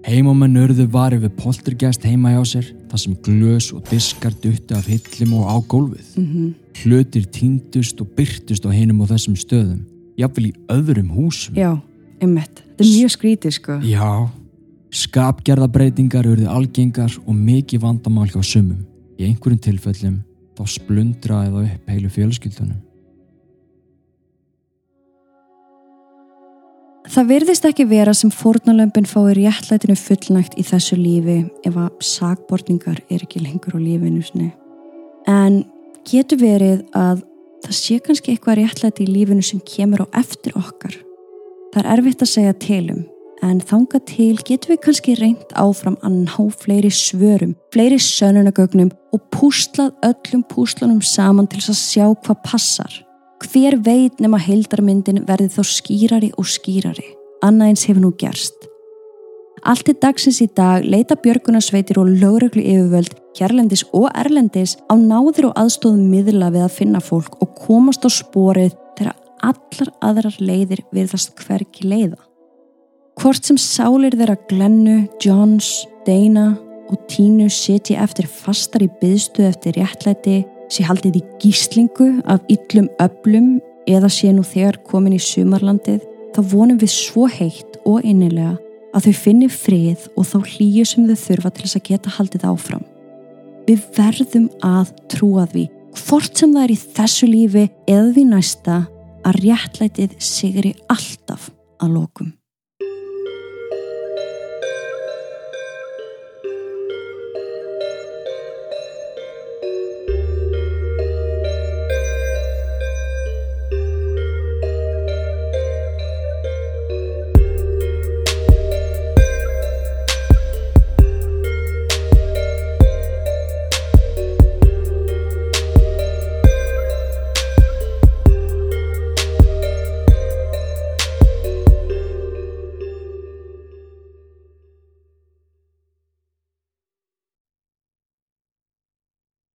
Heimamenn 0.07 0.59
örðu 0.61 0.87
varið 0.91 1.27
við 1.27 1.33
poltergæst 1.41 2.05
heima 2.07 2.33
hjá 2.37 2.43
sér 2.47 2.69
þar 2.89 3.01
sem 3.03 3.15
glös 3.25 3.69
og 3.75 3.85
diskar 3.89 4.33
duttu 4.43 4.75
af 4.77 4.87
hillum 4.89 5.35
og 5.39 5.45
á 5.45 5.55
gólfið. 5.61 6.09
Mm 6.17 6.25
-hmm. 6.25 6.53
Hlutir 6.83 7.25
týndust 7.25 8.01
og 8.01 8.07
byrtust 8.17 8.65
á 8.65 8.69
hinum 8.69 9.01
og 9.01 9.09
þessum 9.09 9.35
stöðum, 9.35 9.81
jafnvel 10.17 10.45
í 10.47 10.53
öðrum 10.67 11.09
húsum. 11.09 11.55
Já, 11.55 11.79
einmitt. 12.21 12.63
Þetta 12.77 12.83
er 12.83 12.99
mjög 12.99 13.11
skrítið 13.11 13.51
sko. 13.51 13.73
Já, 13.83 14.29
skapgerðabreitingar 14.91 16.25
urði 16.25 16.47
algengar 16.47 17.17
og 17.25 17.35
mikið 17.35 17.81
vandamál 17.81 18.27
hjá 18.27 18.41
sumum. 18.43 18.85
Í 19.19 19.25
einhverjum 19.27 19.59
tilfellum 19.59 20.23
þá 20.57 20.63
splundraði 20.67 21.51
það 21.51 21.63
upp 21.63 21.89
heilu 21.89 22.09
fjölskyldunum. 22.09 22.88
Það 27.09 27.25
virðist 27.25 27.65
ekki 27.65 27.87
vera 27.89 28.11
sem 28.13 28.29
fórnalömpin 28.29 29.07
fái 29.09 29.31
réttlætinu 29.39 29.95
fullnægt 29.97 30.59
í 30.61 30.65
þessu 30.67 30.97
lífi 30.99 31.39
ef 31.65 31.77
að 31.81 32.03
sagbortningar 32.05 32.99
er 33.09 33.23
ekki 33.25 33.41
lengur 33.41 33.73
á 33.73 33.79
lífinu 33.81 34.21
sinni. 34.21 34.51
En 35.25 35.63
getur 36.05 36.37
verið 36.37 36.83
að 36.93 37.23
það 37.65 37.77
sé 37.79 37.97
kannski 38.05 38.35
eitthvað 38.35 38.61
réttlæti 38.61 39.07
í 39.07 39.09
lífinu 39.09 39.41
sem 39.41 39.63
kemur 39.65 40.05
á 40.05 40.21
eftir 40.21 40.53
okkar. 40.59 40.93
Það 41.73 41.81
er 41.81 41.91
erfitt 41.95 42.27
að 42.27 42.31
segja 42.35 42.59
tilum 42.61 43.01
en 43.41 43.65
þanga 43.65 44.03
til 44.05 44.35
getur 44.45 44.75
við 44.75 44.81
kannski 44.85 45.17
reynd 45.17 45.57
áfram 45.57 45.97
að 46.05 46.21
ná 46.27 46.39
fleiri 46.61 46.93
svörum, 46.93 47.57
fleiri 47.73 47.97
sönunagögnum 47.97 48.93
og 49.15 49.27
púslað 49.33 49.95
öllum 50.05 50.45
púslanum 50.45 51.01
saman 51.01 51.49
til 51.49 51.65
að 51.65 51.81
sjá 51.81 52.05
hvað 52.05 52.43
passar. 52.45 52.93
Hver 53.39 53.77
veit 53.85 54.19
nema 54.19 54.39
heildarmyndin 54.41 55.23
verði 55.27 55.47
þá 55.53 55.61
skýrari 55.63 56.33
og 56.35 56.47
skýrari, 56.49 57.05
annað 57.45 57.71
eins 57.71 57.85
hefur 57.87 58.03
nú 58.03 58.11
gerst. 58.19 58.67
Allt 59.67 59.85
til 59.87 59.95
dagsins 59.99 60.39
í 60.43 60.47
dag 60.55 60.83
leita 60.87 61.15
björgunarsveitir 61.19 61.99
og 61.99 62.11
lögreglu 62.19 62.63
yfirvöld, 62.63 63.15
hérlendis 63.39 63.85
og 63.95 64.09
erlendis 64.11 64.75
á 64.91 64.95
náðir 64.99 65.49
og 65.49 65.57
aðstóðum 65.59 66.11
miðla 66.11 66.51
við 66.51 66.65
að 66.67 66.77
finna 66.77 67.01
fólk 67.03 67.39
og 67.43 67.55
komast 67.59 68.03
á 68.07 68.09
sporið 68.11 68.75
þegar 68.99 69.15
allar 69.39 69.91
aðrar 70.03 70.39
leiðir 70.43 70.83
virðast 70.95 71.35
hverki 71.39 71.87
leiða. 71.87 72.19
Hvort 73.19 73.47
sem 73.47 73.59
sálir 73.59 74.15
þeirra 74.15 74.37
Glennu, 74.47 75.01
Johns, 75.23 75.85
Dana 76.07 76.53
og 76.89 77.03
Tínu 77.11 77.49
seti 77.51 77.95
eftir 77.99 78.27
fastar 78.31 78.83
í 78.83 78.91
byðstuð 79.01 79.47
eftir 79.49 79.79
réttlæti, 79.79 80.37
sé 80.69 80.85
haldið 80.87 81.19
í 81.19 81.23
gíslingu 81.41 82.09
af 82.29 82.45
yllum 82.51 82.89
öblum 83.01 83.57
eða 83.89 84.09
sé 84.13 84.31
nú 84.33 84.43
þegar 84.45 84.79
komin 84.85 85.17
í 85.17 85.21
sumarlandið, 85.21 86.01
þá 86.35 86.41
vonum 86.53 86.79
við 86.79 86.93
svo 86.93 87.25
heitt 87.31 87.79
og 87.89 88.05
innilega 88.05 88.57
að 88.93 89.09
þau 89.09 89.17
finni 89.23 89.49
frið 89.53 90.07
og 90.15 90.29
þá 90.29 90.37
hlýju 90.53 90.85
sem 90.87 91.09
þau 91.09 91.17
þurfa 91.25 91.51
til 91.53 91.65
þess 91.65 91.79
að 91.79 91.85
geta 91.89 92.15
haldið 92.17 92.47
áfram. 92.49 92.85
Við 93.69 93.85
verðum 93.97 94.47
að 94.65 94.93
trúa 95.13 95.45
því, 95.49 95.67
hvort 95.99 96.41
sem 96.41 96.55
það 96.55 96.65
er 96.65 96.73
í 96.73 96.79
þessu 96.97 97.29
lífi 97.29 97.67
eða 97.89 98.09
því 98.15 98.25
næsta, 98.31 98.81
að 99.27 99.39
réttlætið 99.43 100.17
sigri 100.23 100.73
alltaf 100.89 101.49
að 101.83 101.95
lokum. 101.99 102.38